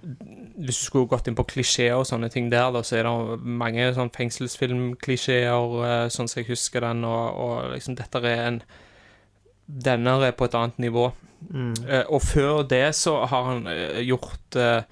Hvis 0.57 0.79
du 0.79 0.85
skulle 0.85 1.07
gått 1.07 1.27
inn 1.29 1.37
på 1.37 1.45
klisjeer 1.47 1.95
og 1.95 2.07
sånne 2.09 2.27
ting 2.33 2.49
der, 2.51 2.71
da, 2.73 2.81
så 2.83 2.97
er 2.97 3.07
det 3.07 3.45
mange 3.47 3.85
sånn 3.95 4.11
fengselsfilmklisjeer, 4.11 6.09
sånn 6.11 6.27
som 6.27 6.41
jeg 6.41 6.49
husker 6.49 6.83
den, 6.83 7.05
og, 7.07 7.37
og 7.39 7.69
liksom 7.71 7.95
dette 7.95 8.23
er 8.23 8.47
en 8.47 8.61
Denne 9.63 10.17
er 10.27 10.33
på 10.35 10.43
et 10.43 10.55
annet 10.59 10.81
nivå. 10.83 11.05
Mm. 11.49 11.73
Eh, 11.87 12.03
og 12.07 12.21
før 12.25 12.63
det 12.67 12.85
så 12.95 13.19
har 13.25 13.49
han 13.49 13.67
eh, 13.67 14.01
gjort 14.07 14.59
eh, 14.59 14.83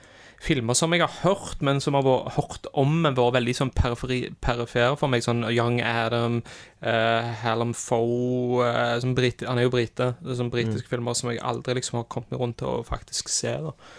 filmer 0.42 0.74
som 0.78 0.94
jeg 0.94 1.04
har 1.04 1.14
hørt, 1.22 1.62
men 1.62 1.80
som 1.84 1.96
har 1.98 2.06
vært 2.06 2.36
hørt 2.38 2.68
om, 2.78 2.96
men 3.04 3.18
vært 3.18 3.36
veldig 3.38 3.54
sånn 3.58 3.72
perifere 3.76 4.96
for 4.98 5.12
meg. 5.12 5.24
Sånn 5.26 5.46
Young 5.52 5.78
Adam, 5.86 6.40
uh, 6.82 7.30
Hallam 7.44 7.76
Foe 7.78 8.66
uh, 8.66 8.96
som 9.02 9.14
brit, 9.18 9.44
Han 9.46 9.62
er 9.62 9.68
jo 9.68 9.74
brite. 9.76 10.12
Sånn 10.26 10.50
britiske 10.54 10.90
filmer 10.90 11.18
som 11.18 11.30
jeg 11.32 11.42
aldri 11.46 11.78
liksom 11.78 12.02
har 12.02 12.10
kommet 12.10 12.34
meg 12.34 12.42
rundt 12.42 12.60
til 12.62 12.72
å 12.72 12.88
faktisk 12.88 13.30
se. 13.30 13.54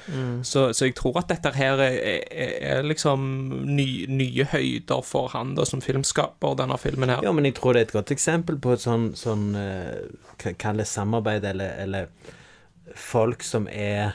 Mm. 0.08 0.42
så, 0.48 0.70
så 0.74 0.88
jeg 0.88 0.96
tror 0.98 1.20
at 1.20 1.30
dette 1.30 1.52
her 1.54 1.78
er, 1.84 1.98
er, 2.00 2.54
er 2.72 2.86
liksom 2.86 3.22
ny, 3.68 4.08
nye 4.10 4.48
høyder 4.50 5.04
for 5.06 5.30
han 5.36 5.54
da 5.58 5.66
som 5.68 5.84
filmskaper, 5.84 6.58
denne 6.58 6.78
filmen 6.80 7.12
her. 7.12 7.22
Ja, 7.22 7.34
men 7.36 7.46
jeg 7.46 7.60
tror 7.60 7.76
det 7.76 7.84
er 7.84 7.90
et 7.90 7.96
godt 8.00 8.14
eksempel 8.14 8.58
på 8.62 8.74
et 8.74 8.82
sånn, 8.82 9.12
sånn 9.18 9.52
uh, 9.54 10.54
Kall 10.58 10.80
det 10.80 10.88
samarbeid, 10.90 11.44
eller, 11.46 11.76
eller 11.84 12.32
folk 12.96 13.42
som 13.42 13.68
er 13.68 14.12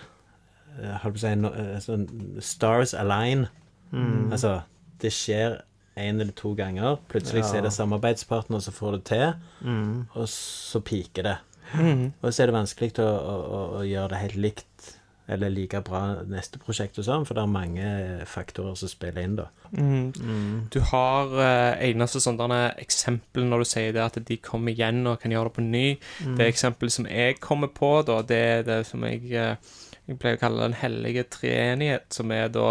eh, 0.80 0.98
Holdt 1.04 1.18
på 1.18 1.22
å 1.22 1.24
si 1.24 1.62
eh, 1.62 1.80
sånn 1.82 2.42
Stars 2.44 2.94
align. 2.94 3.48
Mm. 3.92 4.32
Altså, 4.32 4.62
det 5.02 5.12
skjer 5.16 5.62
én 5.98 6.20
eller 6.22 6.34
to 6.38 6.52
ganger. 6.56 7.00
Plutselig 7.10 7.44
Ja. 7.46 7.58
er 7.58 7.62
det 7.66 7.72
samarbeidspartner 7.74 8.62
som 8.62 8.74
får 8.74 8.92
det 8.98 9.04
til, 9.06 9.34
Mm. 9.64 10.08
og 10.16 10.28
så 10.30 10.80
piker 10.86 11.24
det. 11.24 11.38
Mm. 11.74 12.14
Og 12.22 12.32
så 12.32 12.44
er 12.44 12.46
det 12.48 12.54
vanskelig 12.56 13.00
å, 13.00 13.08
å, 13.08 13.80
å 13.80 13.82
gjøre 13.84 14.10
det 14.10 14.18
helt 14.22 14.36
likt 14.36 14.94
eller 15.30 15.50
like 15.52 15.82
bra 15.84 16.24
neste 16.24 16.60
prosjekt 16.60 16.98
og 17.02 17.04
sånn, 17.04 17.26
for 17.28 17.36
det 17.36 17.42
er 17.44 17.52
mange 17.52 17.88
faktorer 18.32 18.78
som 18.80 18.88
spiller 18.88 19.26
inn, 19.28 19.36
da. 19.36 19.48
Mm. 19.76 20.68
Du 20.72 20.80
har 20.92 21.34
eh, 21.44 21.90
eneste 21.90 22.22
sånne 22.24 22.60
eksempel 22.80 23.44
når 23.50 23.60
du 23.66 23.68
sier 23.68 23.92
det 23.98 24.04
at 24.06 24.20
de 24.30 24.38
kommer 24.38 24.72
igjen 24.72 25.02
og 25.12 25.20
kan 25.20 25.32
gjøre 25.36 25.50
det 25.52 25.56
på 25.58 25.66
ny. 25.66 25.86
Mm. 26.24 26.38
Det 26.40 26.48
eksempelet 26.48 26.96
som 26.96 27.10
jeg 27.12 27.40
kommer 27.44 27.68
på, 27.76 27.92
da, 28.08 28.22
det 28.24 28.38
er 28.54 28.64
det 28.70 28.80
som 28.88 29.04
jeg, 29.04 29.26
eh, 29.36 29.76
jeg 30.08 30.20
pleier 30.22 30.40
å 30.40 30.44
kalle 30.46 30.64
den 30.70 30.78
hellige 30.80 31.26
treenighet, 31.36 32.08
som 32.16 32.32
er 32.32 32.48
da 32.56 32.70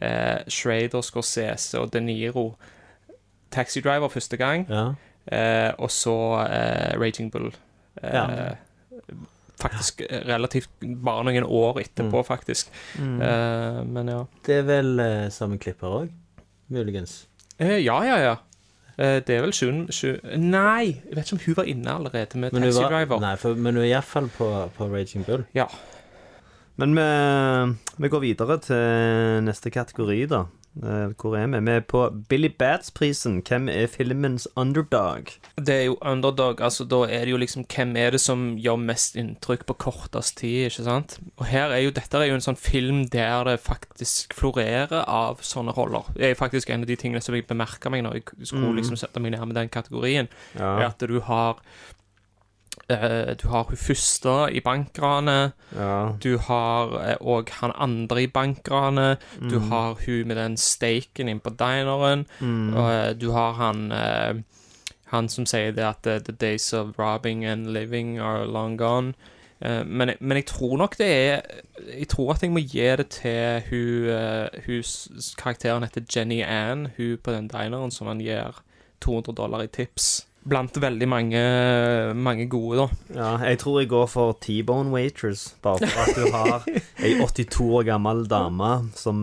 eh, 0.00 0.46
Schrader, 0.46 1.02
Scorsese 1.02 1.80
og 1.82 1.90
De 1.96 2.00
Niro. 2.06 2.52
Taxi 3.50 3.80
Driver 3.82 4.08
første 4.12 4.36
gang, 4.38 4.66
Ja. 4.70 4.92
eh, 5.32 5.72
og 5.78 5.90
så 5.90 6.14
eh, 6.46 6.94
Raging 7.00 7.30
Bull. 7.32 7.50
Eh, 8.02 8.14
Ja. 8.14 8.54
Faktisk 9.58 10.02
relativt 10.28 10.70
bare 11.02 11.24
noen 11.26 11.44
år 11.44 11.80
etterpå, 11.82 12.20
faktisk. 12.26 12.68
Mm. 12.98 13.16
Eh, 13.26 13.78
men 13.90 14.10
ja. 14.12 14.20
Det 14.46 14.60
er 14.60 14.66
vel 14.68 14.92
eh, 15.02 15.28
samme 15.34 15.58
klipper 15.58 15.96
òg, 16.04 16.12
muligens. 16.70 17.24
Eh, 17.58 17.80
ja, 17.82 17.96
ja, 18.06 18.18
ja. 18.22 18.36
Eh, 18.98 19.18
det 19.26 19.30
er 19.36 19.42
vel 19.44 19.52
sju 19.54 19.68
Nei, 20.38 20.92
jeg 21.06 21.14
vet 21.14 21.26
ikke 21.26 21.36
om 21.36 21.42
hun 21.44 21.56
var 21.58 21.68
inne 21.70 21.92
allerede 22.00 22.38
med 22.38 22.52
Men 22.54 22.62
Taxi 22.68 22.82
var- 22.82 22.90
Driver. 22.94 23.20
Nei, 23.22 23.34
for, 23.38 23.54
men 23.54 23.74
hun 23.78 23.84
er 23.84 23.90
iallfall 23.92 24.28
på, 24.38 24.48
på 24.78 24.88
Raging 24.94 25.26
Bull. 25.26 25.44
Ja. 25.54 25.66
Men 26.78 26.94
vi, 26.94 27.08
vi 28.04 28.08
går 28.14 28.22
videre 28.22 28.58
til 28.62 29.42
neste 29.46 29.70
kategori, 29.74 30.20
da. 30.30 30.44
Eh, 30.82 31.10
Hvor 31.18 31.34
er 31.36 31.46
vi? 31.50 31.58
Vi 31.66 31.70
er 31.74 31.80
på 31.80 32.00
Billy 32.28 32.48
Bats-prisen. 32.58 33.40
Hvem 33.42 33.68
er 33.68 33.86
filmens 33.90 34.46
underdog? 34.56 35.32
Det 35.56 35.74
er 35.74 35.84
jo 35.88 35.96
underdog. 36.02 36.60
altså 36.60 36.84
Da 36.88 37.00
er 37.08 37.24
det 37.24 37.30
jo 37.30 37.36
liksom 37.36 37.64
Hvem 37.66 37.96
er 37.96 38.10
det 38.10 38.20
som 38.20 38.56
gjør 38.56 38.76
mest 38.78 39.16
inntrykk 39.16 39.64
på 39.66 39.74
kortest 39.74 40.36
tid, 40.38 40.70
ikke 40.70 40.84
sant? 40.84 41.18
Og 41.38 41.46
her 41.46 41.70
er 41.74 41.82
jo 41.82 41.90
Dette 41.90 42.14
er 42.18 42.28
jo 42.30 42.34
en 42.38 42.40
sånn 42.46 42.56
film 42.58 43.06
der 43.10 43.44
det 43.44 43.60
faktisk 43.60 44.34
florerer 44.38 45.02
av 45.08 45.40
sånne 45.42 45.74
roller. 45.76 46.04
Det 46.14 46.30
er 46.30 46.34
faktisk 46.38 46.70
en 46.70 46.82
av 46.82 46.86
de 46.86 46.96
tingene 46.96 47.20
som 47.22 47.34
jeg 47.34 47.46
bemerka 47.48 47.90
meg 47.90 48.04
når 48.04 48.14
jeg 48.20 48.46
skulle 48.46 48.68
Mm. 48.70 48.76
liksom 48.76 48.96
sette 48.96 49.20
meg 49.20 49.32
ned 49.32 49.46
med 49.46 49.54
den 49.56 49.68
kategorien. 49.68 50.28
Ja. 50.58 50.78
Er 50.78 50.86
at 50.86 50.98
du 50.98 51.20
har 51.20 51.56
eh, 52.88 53.34
Du 53.34 53.48
har 53.48 53.64
hun 53.64 53.76
første 53.76 54.34
i 54.52 54.60
bankranet. 54.60 55.52
Ja. 55.76 56.12
Du 56.22 56.38
har 56.38 57.16
òg 57.20 57.48
han 57.60 57.72
andre 57.76 58.22
i 58.22 58.26
bankranet. 58.26 59.18
Du 59.40 59.58
Mm. 59.60 59.70
har 59.70 59.94
hun 60.06 60.26
med 60.28 60.36
den 60.36 60.56
steiken 60.56 61.28
inn 61.28 61.40
på 61.40 61.50
dineren. 61.50 62.26
Mm. 62.40 62.74
Eh, 62.76 63.12
du 63.14 63.30
har 63.32 63.52
han 63.52 63.92
eh, 63.92 64.34
Han 65.10 65.28
som 65.28 65.46
sier 65.46 65.72
det 65.72 65.84
at 65.84 66.06
eh, 66.06 66.18
the 66.18 66.32
days 66.32 66.72
of 66.74 66.98
robbing 66.98 67.44
and 67.44 67.72
living 67.72 68.18
are 68.18 68.44
long 68.46 68.76
gone. 68.76 69.14
Eh, 69.62 69.82
men, 69.86 70.10
men 70.20 70.36
jeg 70.36 70.46
tror 70.46 70.76
nok 70.76 70.98
det 70.98 71.06
er 71.08 71.40
Jeg 71.98 72.08
tror 72.08 72.34
at 72.34 72.42
jeg 72.42 72.50
må 72.50 72.60
gi 72.60 72.84
det 72.96 73.08
til 73.08 73.62
hun, 73.70 74.08
eh, 74.12 74.48
hun 74.66 74.82
Karakteren 75.38 75.82
heter 75.82 76.02
Jenny 76.16 76.42
Ann, 76.42 76.88
hun 76.96 77.16
på 77.24 77.32
den 77.32 77.48
dineren 77.48 77.90
som 77.90 78.06
han 78.06 78.20
gir 78.20 78.52
200 79.00 79.32
dollar 79.34 79.62
i 79.62 79.66
tips. 79.66 80.26
Blant 80.48 80.80
veldig 80.80 81.08
mange, 81.10 81.44
mange 82.16 82.48
gode, 82.50 82.84
da. 82.84 83.14
ja. 83.18 83.30
Jeg 83.50 83.60
tror 83.62 83.80
jeg 83.82 83.90
går 83.92 84.06
for 84.10 84.38
T-Bone 84.44 84.92
Waitress, 84.94 85.54
bare 85.62 85.84
for 85.84 86.04
at 86.06 86.16
du 86.16 86.32
har 86.34 86.68
ei 87.04 87.14
82 87.20 87.60
år 87.68 87.88
gammel 87.90 88.24
dame 88.30 88.72
som 88.96 89.22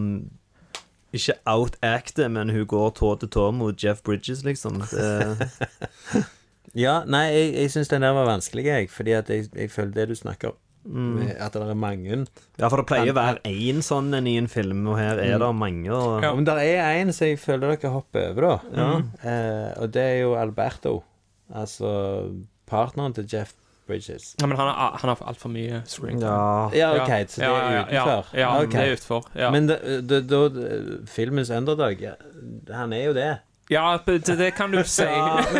ikke 1.16 1.38
outacter, 1.48 2.28
men 2.28 2.52
hun 2.52 2.66
går 2.68 2.90
tå 3.00 3.14
til 3.22 3.32
tå 3.32 3.50
mot 3.56 3.84
Jeff 3.84 4.04
Bridges, 4.04 4.44
liksom. 4.48 4.82
Det, 4.92 6.26
Ja, 6.76 7.00
nei, 7.08 7.30
jeg, 7.32 7.52
jeg 7.56 7.72
syns 7.72 7.90
den 7.92 8.04
der 8.04 8.14
var 8.16 8.28
vanskelig, 8.28 8.68
jeg. 8.68 8.92
Fordi 8.92 9.16
at 9.16 9.32
jeg, 9.32 9.48
jeg 9.56 9.72
føler 9.72 9.96
det 9.96 10.10
du 10.12 10.16
snakker 10.20 10.52
om, 10.52 10.58
mm. 10.84 11.22
at 11.40 11.56
det 11.56 11.64
er 11.64 11.80
mange. 11.80 12.18
Ja, 12.60 12.68
for 12.68 12.82
det 12.82 12.88
pleier 12.90 13.14
å 13.14 13.18
være 13.18 13.40
én 13.48 13.80
sånn 13.86 14.12
en 14.18 14.28
i 14.28 14.36
en 14.42 14.52
film, 14.52 14.84
og 14.92 15.00
her 15.00 15.22
er 15.24 15.40
det 15.40 15.52
mange. 15.56 15.88
Og, 15.96 16.20
Ja. 16.26 16.34
Men 16.36 16.48
det 16.48 16.58
er 16.68 17.00
en 17.00 17.14
som 17.16 17.32
jeg 17.32 17.40
føler 17.40 17.76
dere 17.78 17.94
hopper 17.96 18.32
over, 18.34 18.50
da. 18.50 18.82
Ja. 18.82 18.90
Eh, 19.24 19.70
og 19.80 19.96
det 19.96 20.08
er 20.10 20.18
jo 20.26 20.36
Alberto. 20.40 20.98
Altså 21.54 22.32
partneren 22.66 23.14
til 23.14 23.28
Jeff 23.34 23.54
Bridges. 23.88 24.36
Ja, 24.42 24.48
men 24.48 24.58
han 24.58 24.68
har, 24.68 24.98
han 25.02 25.10
har 25.12 25.22
altfor 25.30 25.50
mye 25.54 25.82
screen. 25.86 26.22
Ja. 26.22 26.70
Ja, 26.74 26.92
OK, 26.98 27.30
så 27.30 27.42
det 27.42 27.48
ja, 27.48 27.56
er 27.56 27.84
utenfor. 27.84 28.32
Ja, 28.34 28.40
ja 28.40 28.64
Ok. 28.64 28.72
det 28.72 28.82
er 28.82 28.94
utenfor. 28.94 29.28
Ja. 29.36 29.52
Men 29.54 29.68
da 29.70 29.78
da, 30.22 30.40
det, 30.50 31.10
filmens 31.10 31.50
underdog 31.54 32.02
ja, 32.02 32.16
Han 32.74 32.94
er 32.94 33.04
jo 33.04 33.14
det. 33.14 33.34
Ja, 33.70 34.00
det, 34.06 34.52
kan 34.58 34.72
du 34.72 34.84
si. 34.84 35.06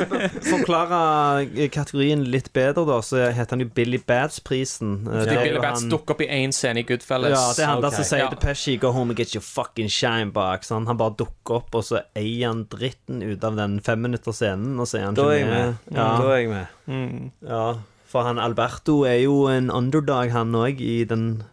Forklare 0.52 1.68
kategorien 1.74 2.22
litt 2.30 2.52
bedre, 2.54 2.84
da, 2.86 3.00
så 3.06 3.24
heter 3.34 3.56
han 3.56 3.64
jo 3.64 3.70
Billy 3.74 3.98
Bads-prisen. 3.98 5.08
Eh, 5.08 5.24
Fordi 5.24 5.34
er 5.36 5.48
Billy 5.48 5.64
Bads 5.64 5.88
dukker 5.90 6.16
opp 6.16 6.22
i 6.22 6.30
én 6.30 6.54
scene 6.54 6.84
i 6.84 6.86
Goodfellas. 6.86 7.34
Ja, 7.34 7.48
det 7.58 7.66
er 7.66 7.72
han 7.72 7.82
der 7.86 7.96
som 7.96 8.08
sier 8.08 8.30
til 8.30 8.42
Pesci 8.44 8.78
'Go 8.78 8.92
home 8.94 9.16
and 9.16 9.18
get 9.18 9.34
your 9.34 9.46
fucking 9.46 9.90
shine 9.90 10.30
back'. 10.36 10.68
Sånn. 10.70 10.86
Han 10.86 11.02
bare 11.02 11.16
dukker 11.18 11.62
opp, 11.62 11.74
og 11.74 11.88
så 11.88 12.04
eier 12.16 12.52
han 12.52 12.66
dritten 12.70 13.24
ut 13.26 13.44
av 13.44 13.58
den 13.58 13.80
femminutterscenen, 13.82 14.78
og 14.80 14.88
så 14.90 15.02
er 15.02 15.10
han 15.10 15.18
ikke 15.18 15.50
med. 15.50 15.76
Ja, 15.92 16.08
Da 16.22 16.30
er 16.30 16.38
jeg 16.38 16.50
med. 16.50 16.68
Mm. 16.86 17.32
ja, 17.42 17.66
for 18.06 18.24
han 18.24 18.38
Alberto 18.38 19.02
er 19.04 19.24
jo 19.24 19.48
en 19.50 19.72
underdog, 19.74 20.30
han 20.32 20.54
òg, 20.54 20.80
i 20.80 21.04
den 21.10 21.44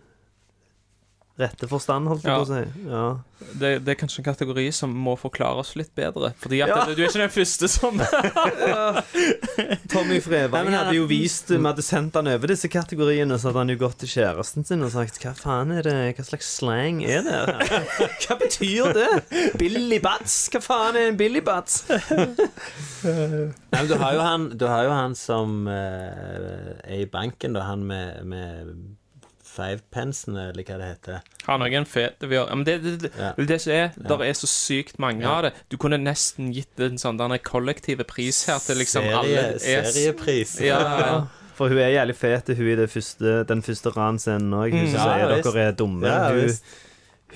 rette 1.42 1.68
forstand, 1.70 2.08
holdt 2.10 2.24
jeg 2.24 2.32
Ja. 2.32 2.38
på 2.40 2.46
å 2.46 2.50
si. 2.54 2.88
Ja. 2.88 3.04
Det, 3.58 3.70
det 3.82 3.90
er 3.92 3.96
kanskje 3.98 4.20
en 4.22 4.26
kategori 4.28 4.68
som 4.72 4.92
må 4.94 5.16
forklare 5.18 5.58
oss 5.64 5.72
litt 5.76 5.90
bedre. 5.98 6.30
Fordi 6.38 6.60
at 6.62 6.70
Ja. 6.70 6.84
det, 6.86 6.94
du 6.96 7.02
er 7.02 7.08
ikke 7.10 7.24
den 7.24 7.32
første 7.34 7.68
som 7.68 7.98
Tommy 9.92 10.20
Frevang 10.22 10.68
Nei, 10.70 10.76
hadde 10.78 10.94
jo 10.96 11.06
vist 11.10 11.50
Vi 11.50 11.58
hadde 11.64 11.82
sendt 11.84 12.14
han 12.18 12.30
over 12.30 12.52
disse 12.52 12.70
kategoriene, 12.72 13.34
så 13.40 13.50
hadde 13.50 13.64
han 13.64 13.72
jo 13.74 13.78
gått 13.82 13.98
til 14.04 14.12
kjæresten 14.14 14.66
sin 14.68 14.84
og 14.86 14.92
sagt 14.94 15.18
Hva 15.22 15.32
faen 15.38 15.74
er 15.74 15.82
det, 15.86 15.96
hva 16.18 16.26
slags 16.28 16.52
slang 16.60 17.02
er 17.04 17.26
det? 17.26 17.40
Hva 18.22 18.38
betyr 18.40 18.92
det? 18.96 19.10
Billy 19.60 19.98
Bats? 20.04 20.36
Hva 20.54 20.62
faen 20.64 20.98
er 21.02 21.10
en 21.10 21.18
Billy 21.20 21.42
Bats? 21.44 21.82
Nei, 23.02 23.50
men 23.74 23.88
du 23.90 23.96
har 23.98 24.14
jo 24.16 24.22
han, 24.22 24.48
du 24.58 24.66
har 24.70 24.86
jo 24.86 24.92
han 24.94 25.14
som 25.18 25.64
uh, 25.66 26.76
er 26.86 27.02
i 27.02 27.06
banken, 27.10 27.56
da. 27.56 27.64
Han 27.66 27.82
med, 27.88 28.20
med 28.28 28.72
five-pensene, 29.52 30.48
eller 30.50 30.64
hva 30.66 30.78
det 30.80 30.88
heter. 30.92 31.20
har 31.46 31.58
noen 31.60 31.84
fete 31.88 32.28
vi 32.30 32.36
har, 32.40 32.48
men 32.54 32.64
det, 32.64 32.78
det, 32.84 32.92
det, 33.02 33.10
Ja. 33.18 33.32
det, 33.36 33.50
er 33.50 33.58
som 33.58 33.72
er, 33.72 33.90
Der 34.08 34.24
er 34.24 34.32
så 34.38 34.46
sykt 34.50 34.98
mange 34.98 35.26
av 35.28 35.42
det. 35.44 35.52
Du 35.70 35.76
kunne 35.76 35.98
nesten 35.98 36.52
gitt 36.54 36.80
en 36.80 36.98
sånn 36.98 37.18
denne 37.20 37.38
kollektive 37.38 38.04
pris 38.08 38.44
her 38.48 38.58
til 38.64 38.76
liksom 38.82 39.02
Serie, 39.02 39.18
alle. 39.18 39.58
Seriepris. 39.60 40.56
Ja, 40.60 40.80
ja. 41.04 41.12
For 41.54 41.68
hun 41.68 41.78
er 41.78 41.92
jævlig 41.92 42.16
fet, 42.16 42.48
hun 42.56 42.68
i 42.72 42.76
det 42.78 42.88
første, 42.90 43.44
den 43.48 43.60
første 43.62 43.90
ranscenen 43.92 44.54
òg. 44.56 44.72
Hun 44.72 44.86
Mm. 44.86 44.90
som 44.94 45.00
Ja, 45.00 45.18
sier 45.18 45.42
dere 45.52 45.68
er 45.68 45.72
dumme. 45.76 46.06
Ja, 46.08 46.30
hun 46.32 46.40
visst. 46.48 46.64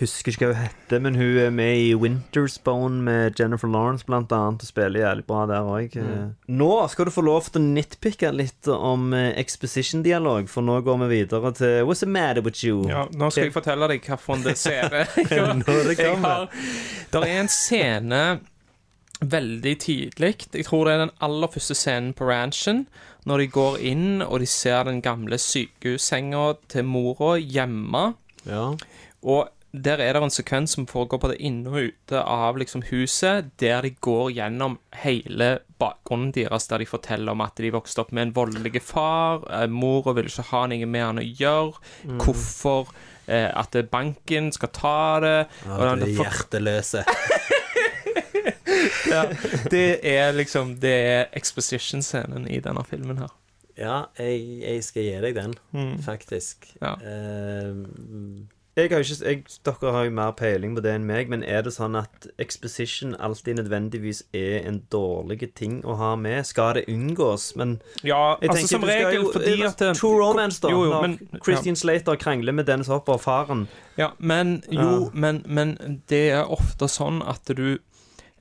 Husker 0.00 0.32
ikke 0.32 0.48
hva 0.50 0.54
hun 0.56 0.66
heter, 0.66 1.00
men 1.04 1.14
hun 1.18 1.38
er 1.40 1.52
med 1.54 1.78
i 1.80 1.94
Wintersbone 1.96 3.02
med 3.06 3.38
Jennifer 3.40 3.70
Lawrence 3.70 4.04
blant 4.08 4.32
annet, 4.34 4.64
og 4.64 4.68
spiller 4.68 5.02
jævlig 5.04 5.24
bra 5.28 5.44
der 5.48 5.68
òg. 5.68 5.96
Mm. 5.96 6.34
Nå 6.58 6.70
skal 6.92 7.08
du 7.08 7.14
få 7.14 7.24
lov 7.26 7.48
til 7.48 7.62
å 7.62 7.64
nitpicke 7.64 8.32
litt 8.34 8.68
om 8.72 9.14
eh, 9.16 9.30
exposition-dialog, 9.40 10.50
for 10.52 10.66
nå 10.66 10.80
går 10.86 11.00
vi 11.04 11.08
videre 11.14 11.54
til 11.56 11.78
What's 11.88 12.04
the 12.04 12.10
matter 12.10 12.44
with 12.44 12.60
you? 12.64 12.82
Ja, 12.90 13.06
nå 13.16 13.30
skal 13.32 13.48
jeg 13.48 13.56
fortelle 13.56 13.88
deg 13.92 14.04
hvilken 14.04 14.44
det 14.44 14.56
ser 14.66 14.92
Når 15.62 15.90
det 15.92 15.96
kommer. 16.02 16.46
har. 16.46 17.26
Er 17.26 17.40
en 17.40 17.48
scene 17.52 18.22
veldig 19.20 19.74
tidlig. 19.80 20.34
Jeg 20.52 20.66
tror 20.68 20.84
det 20.86 20.94
er 20.94 21.04
den 21.06 21.14
aller 21.24 21.48
første 21.48 21.74
scenen 21.78 22.12
på 22.16 22.28
ranchen. 22.28 22.84
Når 23.26 23.42
de 23.42 23.46
går 23.50 23.78
inn 23.88 24.22
og 24.22 24.40
de 24.42 24.46
ser 24.50 24.84
den 24.86 25.00
gamle 25.02 25.38
sykehussenga 25.40 26.52
til 26.70 26.84
mora 26.86 27.36
hjemme. 27.40 28.10
Ja. 28.46 28.68
Og 29.26 29.48
der 29.82 30.00
er 30.00 30.12
det 30.16 30.22
en 30.22 30.30
sekvens 30.32 30.72
som 30.76 30.86
foregår 30.88 31.18
på 31.22 31.28
det 31.32 31.38
inne 31.44 31.68
og 31.70 31.90
ute 31.90 32.20
av 32.22 32.56
liksom 32.60 32.82
huset, 32.90 33.50
der 33.60 33.82
de 33.82 33.90
går 34.00 34.30
gjennom 34.36 34.78
hele 35.02 35.48
bakgrunnen 35.80 36.32
deres, 36.32 36.68
der 36.70 36.78
de 36.82 36.86
forteller 36.88 37.32
om 37.34 37.40
at 37.44 37.56
de 37.60 37.70
vokste 37.74 38.00
opp 38.04 38.12
med 38.16 38.28
en 38.28 38.34
voldelig 38.36 38.82
far, 38.82 39.42
eh, 39.50 39.66
mora 39.68 40.14
ville 40.16 40.30
ikke 40.32 40.48
ha 40.52 40.62
noe 40.72 40.86
med 40.88 41.04
han 41.04 41.20
å 41.20 41.26
gjøre, 41.26 41.82
hvorfor 42.22 42.92
eh, 43.28 43.50
at 43.52 43.76
banken 43.92 44.52
skal 44.54 44.72
ta 44.72 44.96
det 45.20 45.36
Ja, 45.66 45.76
og 45.76 46.00
det 46.00 46.08
er 46.08 46.16
hjerteløse. 46.22 47.04
ja, 49.10 49.24
Det 49.70 49.84
er 50.06 50.32
liksom 50.36 50.76
Det 50.80 50.94
er 51.10 51.26
exposition-scenen 51.36 52.48
i 52.50 52.60
denne 52.64 52.84
filmen 52.88 53.18
her. 53.24 53.32
Ja, 53.76 53.96
jeg, 54.16 54.40
jeg 54.62 54.84
skal 54.86 55.02
gi 55.04 55.16
deg 55.20 55.34
den, 55.36 55.54
Mm. 55.76 55.96
faktisk. 56.04 56.64
Ja. 56.80 56.94
Eh, 56.96 57.74
Jeg 58.76 58.90
har 58.92 58.98
ikke, 59.00 59.24
jeg, 59.24 59.44
dere 59.64 59.92
har 59.94 60.04
jo 60.04 60.10
mer 60.12 60.32
peiling 60.36 60.74
på 60.76 60.82
det 60.84 60.90
enn 60.98 61.06
meg, 61.08 61.30
men 61.32 61.40
er 61.48 61.62
det 61.64 61.70
sånn 61.72 61.94
at 61.96 62.26
exposition 62.38 63.14
alltid 63.24 63.56
nødvendigvis 63.56 64.18
er 64.36 64.66
en 64.68 64.82
dårlig 64.92 65.54
ting 65.56 65.78
å 65.88 65.94
ha 65.96 66.10
med? 66.20 66.44
Skal 66.44 66.74
det 66.76 66.82
unngås? 66.92 67.54
Men 67.56 67.78
Ja, 68.04 68.36
jeg 68.42 68.50
altså 68.50 68.68
som 68.74 68.84
regel 68.84 69.22
jo- 69.22 69.32
fordi 69.32 69.62
at 69.64 69.78
True 69.96 70.18
romance, 70.20 70.60
da. 70.60 70.68
Jo, 70.68 70.84
jo, 70.84 70.90
når 70.92 71.00
men- 71.06 71.40
Christian 71.42 71.74
Slater 71.76 72.16
krangler 72.16 72.52
med 72.52 72.66
Dennis 72.66 72.86
Hopper 72.92 73.14
og 73.14 73.20
faren. 73.22 73.66
Ja, 73.96 74.10
men 74.18 74.62
jo, 74.70 74.80
Ja. 74.80 75.10
men, 75.14 75.42
men 75.48 76.02
det 76.08 76.32
er 76.32 76.44
ofte 76.44 76.84
sånn 76.86 77.26
at 77.26 77.44
du 77.56 77.78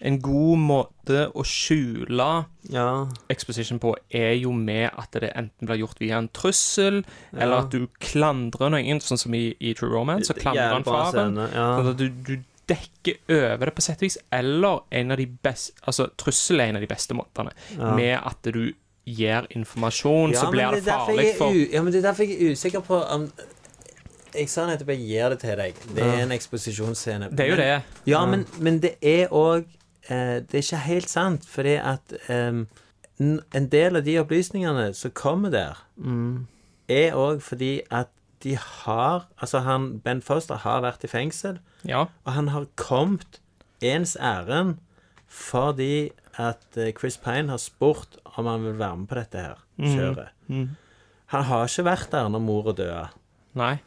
En 0.01 0.17
god 0.21 0.57
måte 0.59 1.31
å 1.33 1.43
skjule 1.47 2.45
Ja. 2.69 3.07
exposition 3.29 3.79
på 3.79 3.93
er 4.11 4.33
jo 4.35 4.51
med 4.51 4.89
at 4.97 5.11
det 5.11 5.31
enten 5.35 5.65
blir 5.69 5.77
gjort 5.79 5.99
via 6.01 6.17
en 6.17 6.27
trussel, 6.29 7.03
eller 7.33 7.57
at 7.63 7.69
du 7.71 7.87
klandrer 7.99 8.69
noen, 8.73 8.99
sånn 8.99 9.17
som 9.17 9.33
i, 9.33 9.55
i 9.59 9.73
True 9.73 9.89
Romance, 9.93 10.27
så 10.27 10.33
klandrer 10.37 10.73
han 10.73 10.83
faren. 10.83 11.35
ja. 11.53 11.69
Sånn 11.79 11.89
at 11.93 11.97
du, 11.97 12.09
du 12.09 12.43
dekker 12.67 13.17
over 13.29 13.65
det 13.69 13.75
på 13.77 13.81
sett 13.85 13.97
og 14.01 14.07
vis, 14.07 14.17
eller 14.33 14.79
en 14.91 15.11
av 15.11 15.17
de 15.17 15.25
beste 15.27 15.73
Altså, 15.87 16.09
trussel 16.17 16.59
er 16.59 16.71
en 16.73 16.75
av 16.75 16.81
de 16.81 16.87
beste 16.91 17.13
måtene, 17.13 17.51
Ja. 17.77 17.95
med 17.95 18.19
at 18.25 18.41
du 18.51 18.73
gir 19.05 19.45
informasjon, 19.55 20.31
ja, 20.33 20.41
så 20.41 20.51
blir 20.51 20.71
det, 20.73 20.83
det 20.83 20.91
farlig 20.91 21.35
for 21.37 21.53
Ja, 21.53 21.81
men 21.83 21.93
det 21.93 22.03
er 22.03 22.07
derfor 22.11 22.23
jeg 22.27 22.41
er 22.41 22.51
usikker 22.51 22.81
på 22.81 22.99
om 23.13 23.31
Jeg 24.35 24.49
sa 24.49 24.65
nettopp 24.67 24.87
jeg 24.91 24.99
gir 25.07 25.29
det 25.29 25.39
til 25.39 25.55
deg. 25.55 25.73
Det 25.95 26.03
er 26.03 26.17
en 26.25 26.31
eksposisjonsscene. 26.35 27.29
Det 27.31 27.39
er 27.45 27.49
jo 27.49 27.55
det. 27.55 27.67
Ja, 27.69 27.81
Ja. 28.05 28.25
men, 28.25 28.45
men 28.59 28.79
det 28.81 28.97
er 29.01 29.29
òg 29.31 29.63
eh, 30.09 30.39
Det 30.41 30.53
er 30.53 30.63
ikke 30.63 30.83
helt 30.87 31.09
sant, 31.09 31.45
fordi 31.45 31.75
at 31.81 32.13
eh, 32.29 32.65
en 33.19 33.67
del 33.71 33.95
av 33.95 34.03
de 34.03 34.17
opplysningene 34.19 34.93
som 34.95 35.11
kommer 35.11 35.49
der, 35.51 35.75
Mm. 35.97 36.47
er 36.89 37.11
òg 37.15 37.41
fordi 37.41 37.81
at 37.91 38.07
de 38.43 38.55
har 38.55 39.25
Altså, 39.41 39.59
han 39.63 39.99
Ben 39.99 40.21
Foster 40.21 40.55
har 40.55 40.81
vært 40.81 41.03
i 41.03 41.07
fengsel, 41.07 41.59
Ja. 41.85 42.05
og 42.25 42.33
han 42.33 42.47
har 42.49 42.65
kommet 42.75 43.39
ens 43.81 44.15
ærend 44.19 44.77
fordi 45.27 46.11
at 46.37 46.77
eh, 46.77 46.91
Chris 46.99 47.17
Pine 47.17 47.49
har 47.49 47.57
spurt 47.57 48.17
om 48.37 48.45
han 48.45 48.63
vil 48.63 48.77
være 48.79 48.97
med 48.97 49.07
på 49.07 49.15
dette 49.15 49.39
her 49.39 49.55
kjøret. 49.79 50.29
Mm. 50.47 50.55
Mm. 50.59 50.69
Han 51.27 51.43
har 51.43 51.65
ikke 51.67 51.83
vært 51.87 52.11
der 52.11 52.27
når 52.29 52.41
mora 52.43 52.73
døde. 52.73 53.07
Nei. 53.55 53.77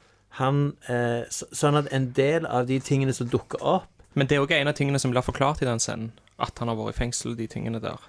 Han, 0.40 0.76
eh, 0.88 1.24
så, 1.30 1.46
sånn 1.52 1.76
at 1.78 1.88
en 1.92 2.10
del 2.12 2.46
av 2.46 2.66
de 2.66 2.78
tingene 2.80 3.12
som 3.14 3.28
dukker 3.28 3.62
opp 3.62 3.88
Men 4.18 4.26
det 4.26 4.36
er 4.36 4.42
òg 4.42 4.52
en 4.56 4.70
av 4.70 4.74
tingene 4.74 4.98
som 4.98 5.12
blir 5.14 5.22
forklart 5.22 5.62
i 5.62 5.68
den 5.68 5.82
scenen. 5.82 6.10
At 6.42 6.58
han 6.58 6.70
har 6.70 6.78
vært 6.78 6.96
i 6.96 6.98
fengsel, 6.98 7.36
de 7.38 7.46
tingene 7.50 7.80
der. 7.82 8.02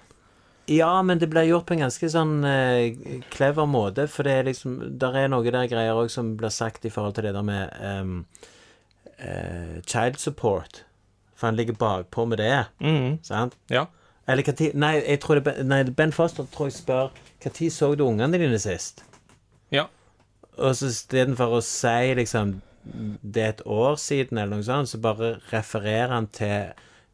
Ja, 0.70 1.02
men 1.02 1.18
det 1.18 1.30
blir 1.30 1.48
gjort 1.48 1.66
på 1.66 1.74
en 1.74 1.84
ganske 1.84 2.10
sånn 2.12 2.44
eh, 2.46 2.98
clever 3.32 3.66
måte, 3.66 4.04
for 4.10 4.26
det 4.26 4.34
er 4.36 4.44
liksom 4.46 4.76
Der 5.02 5.16
er 5.18 5.30
noe 5.32 5.46
der 5.46 5.66
greier 5.70 5.98
òg 5.98 6.12
som 6.14 6.36
blir 6.38 6.52
sagt 6.54 6.86
i 6.86 6.92
forhold 6.94 7.16
til 7.16 7.26
det 7.26 7.34
der 7.34 7.46
med 7.46 7.72
um, 7.82 8.12
uh, 9.18 9.80
child 9.82 10.20
support. 10.22 10.84
For 11.34 11.48
han 11.48 11.58
ligger 11.58 11.78
bakpå 11.80 12.26
med 12.28 12.38
det, 12.38 12.66
mm. 12.78 13.18
sant? 13.26 13.56
Ja. 13.72 13.86
Eller 14.28 14.46
hva 14.46 14.54
tid 14.54 14.76
Nei, 14.78 14.94
jeg 15.00 15.22
tror 15.24 15.40
det, 15.40 15.44
Ben- 15.48 15.66
nei, 15.66 15.82
Ben 15.96 16.12
Foster 16.14 16.46
tror 16.52 16.68
jeg 16.68 16.76
spør 16.76 17.08
Når 17.42 17.70
så 17.72 17.94
du 17.96 18.04
ungene 18.04 18.38
dine 18.38 18.58
sist? 18.60 19.02
Ja. 19.72 19.86
Og 20.58 20.76
så 20.76 20.90
istedenfor 20.92 21.56
å 21.56 21.62
si 21.64 22.14
liksom 22.14 22.60
det 22.84 23.42
er 23.42 23.48
et 23.48 23.62
år 23.66 23.96
siden, 24.00 24.38
eller 24.38 24.56
noe 24.56 24.62
sånt, 24.66 24.88
så 24.88 25.00
bare 25.00 25.40
refererer 25.52 26.08
han 26.08 26.26
til 26.26 26.72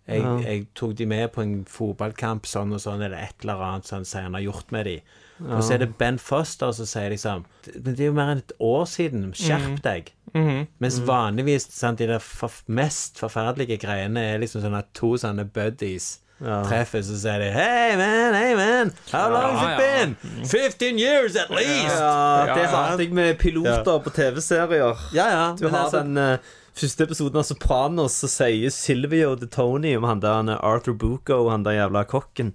jeg, 0.09 0.23
Ja. 0.23 0.37
jeg 0.39 0.67
tok 0.75 0.95
de 0.95 1.07
med 1.07 1.33
på 1.33 1.43
en 1.43 1.65
fotballkamp 1.65 2.45
sånn 2.47 2.73
og 2.73 2.79
sånn, 2.81 3.03
eller 3.03 3.17
et 3.19 3.35
eller 3.43 3.55
annet 3.61 3.85
sånn 3.89 4.05
sier 4.07 4.23
han 4.23 4.35
har 4.35 4.41
gjort 4.45 4.71
med 4.71 4.85
de. 4.87 5.01
Ja. 5.41 5.57
Og 5.57 5.63
så 5.65 5.75
er 5.75 5.79
det 5.79 5.99
Ben 5.99 6.17
Foster 6.19 6.71
som 6.73 6.87
sier 6.87 7.11
liksom 7.11 7.45
Men 7.75 7.95
det 7.95 8.01
er 8.01 8.07
jo 8.07 8.13
mer 8.13 8.31
enn 8.31 8.39
et 8.39 8.53
år 8.61 8.85
siden. 8.87 9.33
Skjerp 9.35 9.67
Mhm. 9.73 9.83
deg. 9.83 10.13
-hmm. 10.33 10.67
Mens 10.79 11.01
Mhm. 11.01 11.07
vanligvis 11.07 11.71
sant, 11.73 11.99
de 11.99 12.07
der 12.07 12.19
for, 12.21 12.51
mest 12.69 13.19
forferdelige 13.19 13.79
greiene 13.81 14.17
er 14.35 14.39
liksom 14.39 14.63
sånn 14.63 14.79
at 14.79 14.95
to 14.95 15.15
sånne 15.19 15.45
buddies 15.53 16.21
Ja. 16.39 16.59
treffer, 16.69 17.01
så 17.01 17.17
sier 17.17 17.39
de 17.41 17.47
Hey 17.55 17.95
man, 17.97 18.35
hey 18.37 18.55
man, 18.59 18.91
how 19.11 19.31
long 19.33 19.55
has 19.57 19.71
it 19.73 19.79
been? 19.81 20.45
15 20.45 20.99
years 21.01 21.37
at 21.37 21.49
least! 21.51 21.97
Ja, 21.97 22.45
det 22.55 22.63
Ja. 22.67 22.69
hater 22.75 23.05
jeg 23.07 23.13
med 23.17 23.39
piloter 23.41 24.03
på 24.05 24.11
TV-serier. 24.13 24.97
Ja, 25.17 25.29
ja, 25.33 25.47
Du 25.57 25.65
men 25.65 25.75
har 25.75 25.85
altså- 25.87 26.03
den 26.03 26.19
eh, 26.19 26.39
første 26.77 27.05
episoden 27.05 27.37
av 27.41 27.45
Sopranos, 27.45 28.13
så 28.21 28.29
sier 28.29 28.69
Silvio 28.71 29.35
til 29.37 29.49
Tony 29.49 29.97
om 29.97 30.05
han 30.05 30.21
der 30.21 30.43
er 30.53 30.59
Arthur 30.63 30.93
Bucco, 30.93 31.49
han 31.49 31.63
der 31.65 31.71
jævla 31.81 32.05
kokken. 32.05 32.55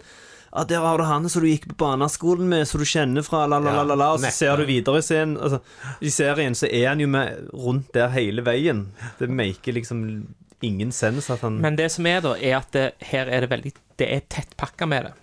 Ja, 0.56 0.64
der 0.64 0.80
har 0.82 0.98
du 0.98 1.04
han 1.04 1.28
som 1.30 1.42
du 1.42 1.48
gikk 1.48 1.66
på 1.70 1.78
barneskolen 1.78 2.48
med, 2.50 2.68
som 2.68 2.78
du 2.80 2.86
kjenner 2.86 3.24
fra 3.24 3.46
la, 3.48 3.58
la, 3.58 3.72
la, 3.72 3.84
la, 3.84 3.96
la. 3.96 4.14
Og 4.14 4.20
så 4.20 4.30
ser 4.32 4.58
du 4.58 4.66
videre 4.66 4.98
i 4.98 5.02
serien 5.02 5.38
altså, 5.38 5.60
I 6.02 6.10
serien 6.10 6.54
så 6.54 6.68
er 6.72 6.90
han 6.90 7.00
jo 7.00 7.08
med 7.08 7.50
rundt 7.54 7.94
der 7.94 8.10
hele 8.10 8.42
veien. 8.44 8.92
Det 9.18 9.30
maker 9.30 9.74
liksom 9.74 10.28
ingen 10.62 10.92
sens 10.92 11.30
at 11.34 11.42
han 11.46 11.60
Men 11.62 11.76
det 11.80 11.90
som 11.92 12.06
er, 12.10 12.22
da, 12.24 12.36
er 12.38 12.58
at 12.60 12.72
det, 12.76 12.92
her 13.12 13.28
er 13.30 13.46
det 13.46 13.50
veldig 13.52 13.72
Det 14.00 14.08
er 14.16 14.24
tettpakka 14.30 14.86
med 14.90 15.10
det. 15.10 15.14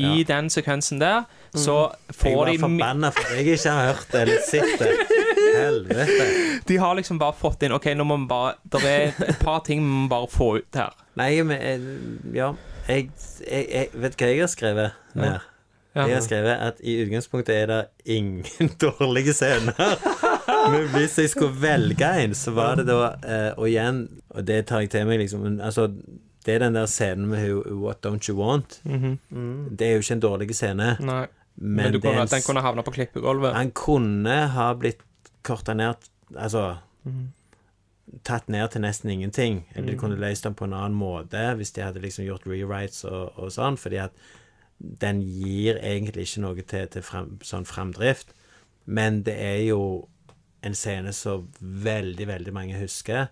I 0.00 0.22
den 0.24 0.48
sekvensen 0.50 1.00
der 1.00 1.24
så 1.52 1.90
Jeg 2.08 2.14
får 2.14 2.44
de 2.46 2.52
de 2.52 2.58
var 2.62 2.68
forbanna 2.68 3.10
for 3.10 3.34
jeg 3.34 3.56
ikke 3.58 3.72
har 3.74 3.88
hørt 3.92 4.12
det 4.12 4.20
eller 4.22 4.44
sett 4.46 4.78
det. 4.78 4.90
Helvete. 5.56 6.26
De 6.68 6.76
har 6.78 6.94
liksom 6.94 7.18
bare 7.18 7.34
fått 7.36 7.62
inn 7.66 7.74
OK, 7.74 7.90
nå 7.98 8.06
må 8.06 8.16
vi 8.22 8.28
bare 8.30 8.54
Det 8.62 8.80
er 8.86 9.18
et 9.28 9.40
par 9.42 9.60
ting 9.66 9.82
vi 9.82 9.90
må 10.04 10.08
bare 10.08 10.30
få 10.30 10.52
ut 10.60 10.78
her. 10.78 10.94
Nei, 11.20 11.32
men 11.42 11.58
eh, 11.60 12.36
Ja. 12.38 12.52
Jeg, 12.88 13.10
jeg, 13.44 13.66
jeg 13.70 13.88
vet 14.02 14.16
hva 14.18 14.28
jeg 14.30 14.40
har 14.40 14.50
skrevet 14.50 14.96
ned. 15.14 15.40
Ja. 15.94 16.06
Jeg 16.06 16.14
har 16.14 16.22
skrevet 16.22 16.62
at 16.70 16.80
i 16.86 16.96
utgangspunktet 17.02 17.54
er 17.54 17.66
det 17.70 17.80
ingen 18.16 18.70
dårlige 18.84 19.34
scener. 19.34 19.98
Men 20.72 20.88
hvis 20.94 21.18
jeg 21.18 21.30
skulle 21.30 21.56
velge 21.62 22.08
en, 22.24 22.34
så 22.34 22.50
var 22.56 22.74
det 22.80 22.86
da 22.88 23.14
eh, 23.22 23.52
Og 23.58 23.68
igjen, 23.68 24.02
og 24.30 24.46
det 24.46 24.66
tar 24.66 24.80
jeg 24.84 24.90
til 24.90 25.06
meg, 25.06 25.18
liksom 25.22 25.40
men, 25.46 25.60
Altså, 25.60 25.88
det 26.46 26.54
er 26.54 26.58
den 26.64 26.74
der 26.74 26.86
scenen 26.88 27.26
med 27.28 27.50
What 27.82 28.00
Don't 28.06 28.28
You 28.28 28.36
Want. 28.38 28.80
Mhm. 28.84 29.18
Det 29.76 29.86
er 29.86 29.92
jo 29.98 29.98
ikke 30.04 30.12
en 30.16 30.20
dårlig 30.24 30.54
scene. 30.56 30.96
Nei. 31.00 31.26
Men, 31.56 31.76
Men, 31.76 31.92
du 31.92 31.98
det 31.98 32.02
kunne, 32.06 32.22
en 32.22 32.28
den 32.32 32.42
kunne 32.46 32.60
havna 32.64 32.82
på 32.82 32.90
klippegulvet. 32.94 33.52
Han 33.54 33.70
kunne 33.76 34.38
ha 34.54 34.72
blitt 34.74 35.02
korta 35.44 35.74
ned 35.74 35.94
Altså 36.36 36.76
Mhm. 37.04 37.28
tatt 38.24 38.48
ned 38.48 38.68
til 38.70 38.80
nesten 38.82 39.10
ingenting. 39.10 39.64
Eller 39.74 39.86
de 39.92 39.94
Mm. 39.96 40.00
kunne 40.00 40.16
løst 40.20 40.44
den 40.44 40.54
på 40.54 40.64
en 40.64 40.72
annen 40.72 40.98
måte 40.98 41.54
hvis 41.56 41.72
de 41.72 41.82
hadde 41.82 42.00
liksom 42.00 42.24
gjort 42.24 42.46
rewrites 42.46 43.04
og, 43.04 43.32
og 43.38 43.50
sånn, 43.50 43.76
fordi 43.78 43.96
at 44.02 44.10
den 44.80 45.20
gir 45.22 45.76
egentlig 45.82 46.22
ikke 46.26 46.40
noe 46.40 46.62
til, 46.62 46.86
til 46.86 47.02
frem, 47.02 47.38
sånn 47.42 47.66
fremdrift. 47.66 48.32
Men 48.86 49.22
det 49.22 49.36
er 49.38 49.60
jo 49.68 50.08
en 50.62 50.74
scene 50.74 51.12
som 51.16 51.48
veldig, 51.60 52.26
veldig 52.26 52.52
mange 52.52 52.78
husker. 52.80 53.28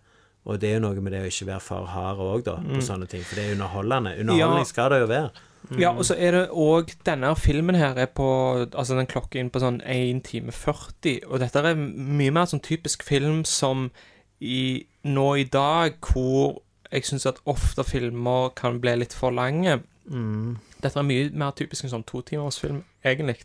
Og 0.48 0.60
det 0.60 0.70
er 0.70 0.78
jo 0.78 0.84
noe 0.86 1.00
med 1.04 1.12
det 1.12 1.20
å 1.24 1.28
ikke 1.28 1.46
være 1.50 1.60
for 1.60 1.84
hard 1.92 2.18
òg, 2.24 2.44
da, 2.46 2.54
på 2.56 2.78
Mm. 2.78 2.84
sånne 2.86 3.08
ting. 3.08 3.22
For 3.22 3.36
det 3.36 3.44
er 3.48 3.52
underholdende. 3.56 4.14
Underholdning 4.20 4.66
skal 4.66 4.90
det 4.90 5.00
jo 5.02 5.06
være. 5.06 5.30
Ja, 5.76 5.90
og 5.90 6.04
så 6.06 6.14
er 6.16 6.30
det 6.32 6.50
òg 6.50 6.92
Denne 7.04 7.34
filmen 7.36 7.74
her 7.74 7.96
er 7.98 8.06
på 8.06 8.24
Altså, 8.72 8.94
den 8.96 9.06
klokker 9.10 9.40
inn 9.40 9.50
på 9.50 9.58
sånn 9.60 9.80
1 9.84 10.22
time 10.24 10.52
40, 10.52 11.20
og 11.28 11.40
dette 11.40 11.56
er 11.58 11.74
mye 11.74 12.30
mer 12.30 12.46
sånn 12.46 12.62
typisk 12.62 13.02
film 13.02 13.44
som 13.44 13.90
i 14.40 14.86
Nå 15.04 15.34
i 15.40 15.44
dag, 15.44 15.94
hvor 16.00 16.60
jeg 16.92 17.02
syns 17.04 17.26
at 17.26 17.40
ofte 17.44 17.84
filmer 17.84 18.54
kan 18.54 18.78
bli 18.80 18.94
litt 18.96 19.12
for 19.12 19.30
lange. 19.32 19.82
Mm. 20.08 20.56
Dette 20.82 20.98
er 21.00 21.06
mye 21.06 21.30
mer 21.34 21.50
typisk 21.58 21.84
en 21.84 21.90
sånn 21.90 22.04
totimersfilm, 22.06 22.84
egentlig. 23.04 23.40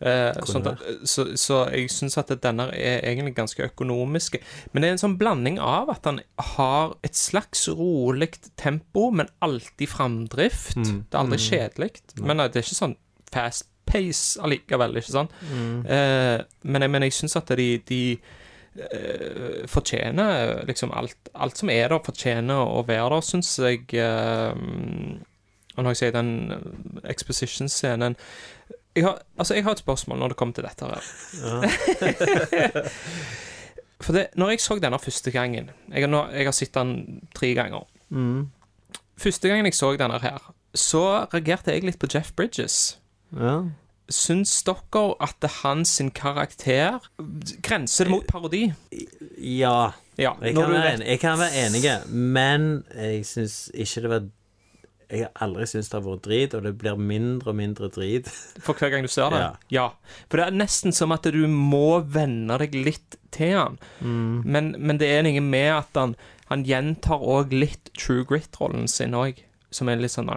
Eh, 0.00 0.32
sånn 0.50 0.66
at, 0.66 0.80
så, 1.08 1.24
så 1.38 1.60
jeg 1.72 1.88
syns 1.94 2.18
at 2.20 2.32
denne 2.42 2.66
er 2.74 3.04
egentlig 3.06 3.36
ganske 3.36 3.62
økonomisk. 3.68 4.36
Men 4.72 4.82
det 4.82 4.88
er 4.88 4.96
en 4.96 5.02
sånn 5.04 5.14
blanding 5.20 5.60
av 5.62 5.92
at 5.94 6.04
han 6.10 6.18
har 6.56 6.96
et 7.06 7.14
slags 7.16 7.68
rolig 7.68 8.32
tempo, 8.58 9.10
men 9.14 9.30
alltid 9.46 9.88
framdrift. 9.88 10.76
Mm. 10.76 11.04
Det 11.06 11.14
er 11.14 11.22
aldri 11.22 11.38
Mm. 11.38 11.46
kjedelig. 11.46 11.92
Men 12.20 12.40
eh, 12.40 12.48
det 12.50 12.60
er 12.60 12.66
ikke 12.66 12.80
sånn 12.82 12.96
fast 13.32 13.70
pace 13.86 14.40
allikevel, 14.42 14.96
ikke 14.98 15.12
sant? 15.14 15.30
Mm. 15.46 15.86
Eh, 15.86 16.40
men, 16.66 16.90
men 16.90 17.02
jeg 17.06 17.12
syns 17.14 17.36
at 17.38 17.52
de, 17.56 17.68
de 17.86 18.00
eh, 18.76 19.62
fortjener 19.70 20.64
liksom 20.66 20.90
alt, 20.92 21.30
alt 21.34 21.56
som 21.62 21.70
er 21.70 21.88
der, 21.94 22.02
fortjener 22.04 22.66
å 22.66 22.82
være 22.88 23.14
der, 23.14 23.24
syns 23.30 23.54
jeg. 23.62 23.86
eh, 23.94 24.52
og 25.76 25.84
når 25.84 25.90
jeg 25.94 25.96
sier 25.96 26.14
den 26.16 26.30
eh, 26.52 27.10
exposition-scenen 27.12 28.16
jeg 28.96 29.04
altså, 29.38 29.54
jeg 29.54 29.64
har 29.66 29.72
et 29.76 29.78
spørsmål 29.82 30.18
når 30.18 30.28
det 30.32 30.36
kommer 30.40 30.54
til 30.56 30.64
dette 30.64 30.86
her. 30.88 31.02
For 34.04 34.12
det, 34.12 34.26
når 34.36 34.50
jeg 34.54 34.60
så 34.60 34.76
denne 34.80 34.98
første 35.00 35.30
gangen 35.32 35.70
Jeg 35.92 36.02
har, 36.04 36.10
nå, 36.12 36.22
jeg 36.36 36.44
har 36.48 36.52
sett 36.56 36.74
den 36.76 37.22
tre 37.36 37.54
ganger. 37.56 37.86
Mm. 38.12 38.46
Første 39.20 39.48
gangen 39.48 39.64
jeg 39.68 39.74
så 39.76 39.94
denne 39.96 40.18
her, 40.20 40.38
så 40.76 41.02
reagerte 41.32 41.72
jeg 41.72 41.84
litt 41.88 41.98
på 42.02 42.08
Jeff 42.12 42.32
Bridges. 42.36 42.98
Ja. 43.32 43.62
Syns 44.12 44.52
dere 44.66 45.06
at 45.24 45.46
hans 45.62 45.94
sin 45.98 46.10
karakter 46.14 47.00
grenser 47.64 48.04
det 48.06 48.12
mot 48.12 48.26
parodi? 48.28 48.66
Ja. 49.40 49.92
Ja, 50.16 50.32
Jeg 50.40 50.54
kan, 50.54 50.62
du 50.64 50.72
være 50.72 50.82
vet- 50.84 50.94
enig, 51.00 51.06
jeg 51.10 51.20
kan 51.20 51.38
være 51.38 51.64
enig, 51.66 51.82
men 52.08 52.68
jeg 52.96 53.26
syns 53.28 53.56
ikke 53.74 54.00
det 54.06 54.10
var 54.12 54.28
Jeg 55.06 55.22
har 55.22 55.44
aldri 55.44 55.66
syntes 55.70 55.88
det 55.92 55.98
har 56.00 56.04
vært 56.06 56.24
drit, 56.24 56.54
og 56.58 56.64
det 56.66 56.72
blir 56.80 56.96
mindre 56.98 57.52
og 57.52 57.58
mindre 57.60 57.88
drit. 57.94 58.26
For 58.64 58.74
hver 58.74 58.90
gang 58.90 59.06
du 59.06 59.10
ser 59.12 59.30
det? 59.30 59.42
Ja. 59.44 59.50
Ja. 59.70 59.84
For 60.26 60.40
det 60.40 60.48
er 60.48 60.56
nesten 60.58 60.94
som 60.96 61.14
at 61.14 61.28
du 61.30 61.44
må 61.50 62.00
venne 62.02 62.58
deg 62.62 62.74
litt 62.74 63.18
til 63.34 63.54
han. 63.54 63.78
Mm. 64.00 64.42
Men, 64.42 64.72
men 64.82 64.98
det 64.98 65.12
er 65.14 65.22
noe 65.26 65.42
med 65.46 65.70
at 65.76 66.00
han, 66.00 66.16
han 66.50 66.64
gjentar 66.66 67.22
òg 67.22 67.54
litt 67.54 67.92
True 67.94 68.26
Grit-rollen 68.26 68.90
sin 68.90 69.14
òg. 69.14 69.42
Som 69.74 69.90
er 69.90 69.98
litt 70.00 70.14
sånn 70.14 70.30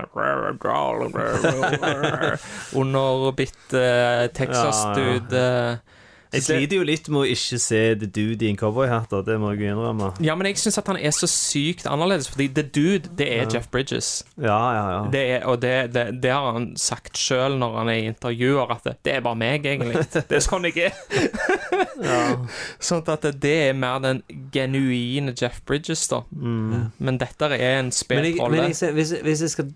Underbitt 2.78 3.74
uh, 3.78 4.26
Texas-dude. 4.36 5.34
eh. 5.38 5.97
Jeg 6.30 6.43
sliter 6.45 6.77
jo 6.77 6.84
litt 6.86 7.07
med 7.09 7.23
å 7.23 7.25
ikke 7.25 7.57
se 7.57 7.77
The 7.97 8.05
Dude 8.05 8.45
i 8.45 8.49
en 8.51 8.57
cowboyhatt, 8.59 9.09
det 9.25 9.38
må 9.41 9.49
jeg 9.55 9.71
innrømme. 9.71 10.11
Ja, 10.21 10.36
men 10.38 10.45
jeg 10.51 10.59
syns 10.61 10.77
at 10.77 10.88
han 10.91 10.99
er 11.01 11.09
så 11.15 11.25
sykt 11.25 11.88
annerledes, 11.89 12.27
fordi 12.30 12.47
The 12.53 12.63
Dude, 12.69 13.09
det 13.17 13.25
er 13.34 13.41
Ja. 13.47 13.47
Jeff 13.55 13.69
Bridges. 13.73 14.11
Ja, 14.38 14.59
ja, 14.75 14.84
ja. 14.91 14.99
Det 15.09 15.23
er, 15.32 15.45
og 15.49 15.57
det, 15.63 15.73
det, 15.95 16.05
det 16.21 16.32
har 16.36 16.51
han 16.53 16.67
sagt 16.77 17.17
sjøl 17.17 17.57
når 17.57 17.77
han 17.80 17.89
er 17.89 17.97
i 18.03 18.05
intervjuer, 18.11 18.75
at 18.75 18.86
det, 18.86 18.95
det 19.05 19.15
er 19.15 19.25
bare 19.25 19.39
meg, 19.41 19.65
egentlig. 19.65 20.05
Det 20.30 20.38
er 20.38 20.45
sånn 20.45 20.69
jeg 20.69 20.91
er. 20.91 20.93
Sånn 22.89 23.03
at 23.11 23.25
det 23.41 23.55
er 23.69 23.73
mer 23.77 23.99
den 24.03 24.21
genuine 24.53 25.34
Jeff 25.34 25.61
Bridges, 25.65 26.05
da. 26.11 26.21
Mm. 26.32 26.91
Men 26.97 27.17
dette 27.21 27.49
er 27.57 27.80
en 27.80 27.89
Men, 27.89 27.95
spilt 27.95 28.36
men 28.38 28.39
rolle. 28.43 28.67
hvis, 28.69 29.13
hvis 29.25 29.41
jeg 29.47 29.49
skal 29.55 29.71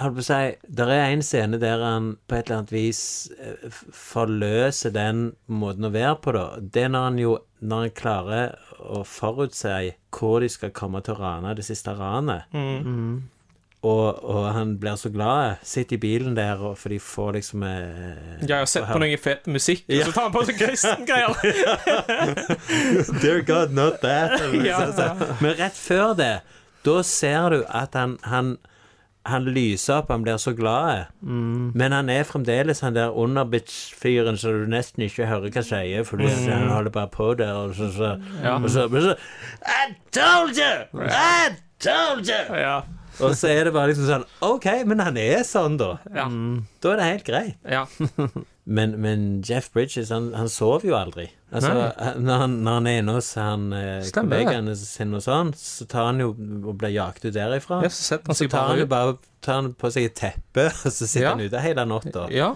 holdt 0.00 0.18
på 0.18 0.22
å 0.22 0.26
si 0.26 0.40
Det 0.78 0.86
er 0.92 1.10
en 1.10 1.24
scene 1.24 1.60
der 1.62 1.82
han 1.84 2.10
på 2.28 2.36
et 2.36 2.46
eller 2.46 2.62
annet 2.62 2.74
vis 2.74 3.02
eh, 3.40 3.68
forløser 3.94 4.94
den 4.94 5.28
måten 5.46 5.88
å 5.88 5.92
være 5.94 6.16
på, 6.22 6.34
da. 6.36 6.46
Det 6.60 6.86
er 6.86 6.92
når 6.92 7.06
han 7.10 7.22
jo 7.22 7.36
Når 7.60 7.86
han 7.86 7.94
klarer 7.96 8.58
å 8.76 9.00
forutse 9.08 9.72
hvor 10.12 10.42
de 10.44 10.50
skal 10.52 10.74
komme 10.76 11.00
til 11.04 11.16
å 11.16 11.22
rane 11.22 11.54
det 11.56 11.64
siste 11.66 11.94
ranet. 11.96 12.44
Mm. 12.52 13.24
Og, 13.86 14.24
og 14.24 14.46
han 14.52 14.78
blir 14.80 14.96
så 14.96 15.10
glad. 15.12 15.62
Sitter 15.62 15.96
i 15.96 16.00
bilen 16.00 16.36
der, 16.36 16.58
og, 16.58 16.78
for 16.78 16.92
de 16.92 16.98
får 17.02 17.32
liksom 17.38 17.62
eh, 17.62 17.80
Ja, 18.42 18.46
jeg 18.46 18.58
har 18.58 18.70
sett 18.70 18.86
på 18.90 19.00
noe 19.02 19.18
fet 19.20 19.46
musikk, 19.52 19.84
og 19.88 20.08
så 20.08 20.14
tar 20.16 20.28
han 20.28 20.34
på 20.34 20.44
seg 20.48 20.60
kristengreier. 20.60 21.34
Dear 23.22 23.42
God, 23.46 23.74
not 23.76 24.00
that. 24.02 24.40
Ja, 24.64 24.80
ja. 24.90 25.10
Men 25.40 25.56
rett 25.60 25.76
før 25.78 26.16
det, 26.18 26.32
da 26.86 26.96
ser 27.06 27.50
du 27.52 27.60
at 27.68 27.94
han, 27.98 28.16
han, 28.26 28.56
han 29.26 29.44
lyser 29.50 29.98
opp, 30.00 30.08
han 30.14 30.22
blir 30.24 30.36
så 30.38 30.52
glad. 30.56 31.06
Mm. 31.22 31.72
Men 31.74 31.92
han 31.92 32.08
er 32.12 32.24
fremdeles 32.28 32.80
han 32.84 32.94
der 32.96 33.10
underbitch-fyren 33.14 34.38
så 34.40 34.52
du 34.54 34.66
nesten 34.70 35.04
ikke 35.06 35.26
hører 35.30 35.50
hva 35.50 35.60
han 35.62 35.68
sier, 35.70 36.04
for 36.04 36.16
Mm. 36.22 36.48
han 36.52 36.68
holder 36.68 36.90
bare 36.90 37.08
på 37.12 37.34
der, 37.38 37.52
og 37.54 37.74
så, 37.74 37.90
så, 37.92 38.12
Ja. 38.42 38.56
og 38.56 38.70
så, 38.70 38.88
så 38.88 39.16
I 39.66 39.94
told 40.12 40.56
you! 40.56 41.06
I 41.06 41.54
told 41.80 42.26
you! 42.28 42.56
Ja. 42.56 42.80
Og 43.20 43.32
så 43.36 43.48
er 43.48 43.64
det 43.64 43.72
bare 43.72 43.88
liksom 43.92 44.06
sånn 44.10 44.24
OK, 44.44 44.66
men 44.86 44.98
han 45.00 45.16
er 45.16 45.40
sånn, 45.48 45.78
da. 45.80 45.96
Ja. 46.14 46.26
Da 46.82 46.90
er 46.92 46.96
det 46.96 47.04
helt 47.12 47.24
greit. 47.24 47.56
Ja. 47.64 47.86
Men, 48.66 48.96
men 48.98 49.42
Jeff 49.46 49.68
Bridges, 49.70 50.08
han, 50.10 50.32
han 50.34 50.48
sover 50.50 50.88
jo 50.88 50.96
aldri. 50.98 51.28
Altså, 51.54 51.70
når, 52.18 52.38
han, 52.40 52.54
når 52.66 52.72
han 52.80 52.86
er 52.90 52.96
inne 52.98 53.12
hos 53.14 53.28
han 53.38 53.68
eh, 53.72 54.08
kollegaene 54.10 54.74
sine 54.80 55.20
og 55.20 55.22
sånn, 55.22 55.52
så 55.54 55.86
tar 55.86 56.08
han 56.08 56.18
jo 56.18 56.32
og 56.34 56.72
blir 56.80 56.90
jaget 56.96 57.28
ut 57.28 57.36
derifra. 57.36 57.78
Ja, 57.86 57.90
så 57.94 58.18
så 58.26 58.48
tar 58.50 58.72
han 58.72 58.80
jo 58.82 58.88
bare 58.90 59.14
tar 59.46 59.60
han 59.60 59.68
på 59.78 59.92
seg 59.94 60.08
et 60.10 60.16
teppe, 60.18 60.64
og 60.84 60.90
så 60.90 61.06
sitter 61.06 61.28
Ja. 61.28 61.34
han 61.36 61.44
ute 61.46 61.62
hele 61.62 61.84
natta. 61.86 62.26
Ja. 62.34 62.50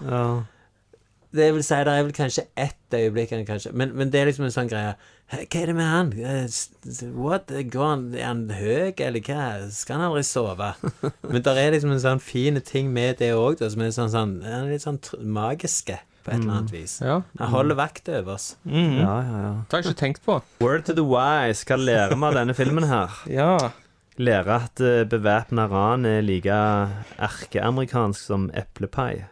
Det 1.31 1.47
vil 1.55 1.63
si, 1.63 1.75
det 1.87 1.93
er 1.95 2.03
vel 2.03 2.11
kanskje 2.11 2.43
ett 2.59 2.91
øyeblikk 2.97 3.31
han 3.31 3.45
kanskje 3.47 3.71
men, 3.71 3.93
men 3.95 4.09
det 4.11 4.19
er 4.19 4.25
liksom 4.27 4.43
en 4.49 4.51
sånn 4.51 4.67
greie 4.67 4.89
«Hæ, 4.91 4.97
Hva 5.31 5.61
er 5.61 5.69
det 5.69 5.75
med 5.77 5.87
han? 5.87 6.09
Eh, 6.11 7.07
What? 7.15 7.51
Går 7.71 7.87
han, 7.87 8.05
er 8.17 8.25
han 8.27 8.41
høy, 8.51 8.91
eller 8.99 9.23
hva? 9.23 9.43
Skal 9.71 9.95
han 9.97 10.09
aldri 10.09 10.23
sove? 10.27 10.73
Men 11.31 11.43
det 11.45 11.53
er 11.55 11.71
liksom 11.75 11.93
en 11.95 12.01
sånn 12.03 12.23
fin 12.23 12.59
ting 12.67 12.91
med 12.91 13.21
det 13.21 13.31
òg, 13.37 13.61
som 13.63 13.83
er 13.85 13.93
sånn, 13.95 14.11
sånn 14.11 14.33
Han 14.43 14.65
er 14.67 14.73
litt 14.73 14.83
sånn 14.83 14.99
magiske 15.23 16.01
på 16.21 16.33
et 16.33 16.37
eller 16.41 16.57
annet 16.59 16.73
vis. 16.75 16.97
Ja. 17.01 17.21
Han 17.39 17.53
holder 17.55 17.79
vakt 17.79 18.09
over 18.11 18.35
oss. 18.35 18.51
Mm. 18.67 18.99
Ja, 18.99 19.13
ja, 19.25 19.37
ja. 19.45 19.53
Det 19.63 19.73
har 19.77 19.81
jeg 19.81 19.87
ikke 19.89 20.01
tenkt 20.03 20.25
på. 20.27 20.35
Word 20.61 20.83
to 20.89 20.93
the 20.97 21.05
wise. 21.07 21.63
Hva 21.65 21.79
lærer 21.79 22.13
vi 22.13 22.27
av 22.27 22.37
denne 22.37 22.57
filmen 22.57 22.89
her? 22.91 23.15
Ja. 23.41 23.55
Lærer 24.21 24.51
at 24.67 24.81
uh, 24.83 25.01
bevæpna 25.09 25.63
ran 25.71 26.03
er 26.05 26.19
like 26.21 26.51
erkeamerikansk 27.17 28.19
som 28.21 28.49
eplepai. 28.53 29.23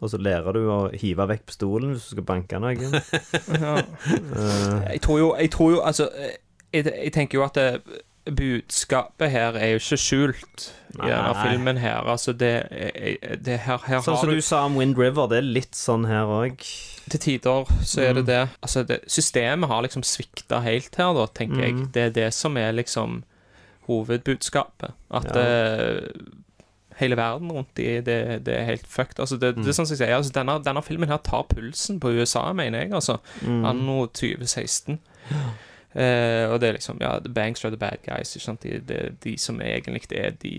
Og 0.00 0.08
så 0.10 0.16
lærer 0.16 0.52
du 0.56 0.62
å 0.72 0.78
hive 0.96 1.26
vekk 1.28 1.42
pistolen 1.50 1.90
hvis 1.94 2.06
du 2.08 2.14
skal 2.16 2.24
banke 2.24 2.60
noen. 2.62 2.94
Ja. 3.60 3.74
Eh, 3.78 4.92
Jeg 4.94 5.00
tror 5.04 5.18
jo, 5.20 5.34
jeg 5.36 5.50
tror 5.52 5.74
jo 5.74 5.80
Altså, 5.84 6.06
jeg, 6.72 6.86
jeg 6.88 7.12
tenker 7.12 7.38
jo 7.38 7.44
at 7.44 7.54
det, 7.58 7.82
budskapet 8.30 9.30
her 9.32 9.56
er 9.58 9.72
jo 9.74 9.80
ikke 9.80 9.96
skjult 9.98 10.66
i 10.94 10.98
denne 11.02 11.34
filmen 11.42 11.78
her. 11.80 12.04
Altså, 12.12 12.32
det, 12.36 12.52
det 13.44 13.56
her, 13.64 13.80
her 13.86 14.00
sånn 14.04 14.14
har 14.16 14.22
som 14.24 14.30
du 14.30 14.36
du 14.38 14.44
sa 14.44 14.62
om 14.68 14.76
Wind 14.78 14.96
River, 15.00 15.26
det 15.32 15.38
er 15.40 15.48
litt 15.56 15.76
sånn 15.78 16.04
her 16.08 16.28
òg. 16.30 16.64
Til 17.10 17.22
tider 17.24 17.70
så 17.82 18.04
er 18.04 18.14
det 18.20 18.26
det. 18.28 18.42
Altså, 18.62 18.84
det, 18.86 19.00
systemet 19.10 19.68
har 19.72 19.82
liksom 19.86 20.04
svikta 20.06 20.60
helt 20.64 20.94
her, 21.00 21.12
da, 21.16 21.26
tenker 21.34 21.64
jeg. 21.64 21.74
Mm. 21.80 21.86
Det 21.96 22.04
er 22.08 22.14
det 22.20 22.28
som 22.36 22.56
er 22.60 22.76
liksom 22.76 23.22
hovedbudskapet. 23.88 24.92
At 25.10 25.30
Ja. 25.34 25.42
eh, 25.42 26.00
hele 27.00 27.16
verden 27.18 27.50
rundt 27.52 27.78
i 27.82 28.00
det, 28.04 28.18
det 28.46 28.54
er 28.58 28.64
helt 28.68 28.86
fucked. 28.86 29.18
Altså, 29.20 29.36
det, 29.40 29.54
det 29.56 29.66
er 29.68 29.76
sånn 29.76 29.86
som 29.88 29.96
jeg 29.96 30.02
sier, 30.04 30.14
altså, 30.16 30.32
denne, 30.36 30.58
denne 30.64 30.82
filmen 30.86 31.08
her 31.10 31.18
tar 31.26 31.46
pulsen 31.50 31.98
på 32.02 32.12
USA, 32.18 32.46
mener 32.56 32.84
jeg, 32.84 32.92
altså. 32.96 33.18
Mm. 33.42 33.64
Anno 33.70 33.96
2016. 34.06 35.00
Eh, 35.92 36.44
og 36.46 36.60
det 36.62 36.68
er 36.68 36.76
liksom 36.76 37.00
Ja, 37.02 37.16
the 37.18 37.28
banks 37.34 37.64
are 37.64 37.70
the 37.74 37.80
bad 37.80 37.98
guys. 38.06 38.36
Ikke 38.36 38.44
sant? 38.44 38.62
De, 38.62 38.78
de, 38.86 39.00
de 39.24 39.32
som 39.42 39.58
egentlig 39.60 40.12
er 40.20 40.36
de 40.42 40.54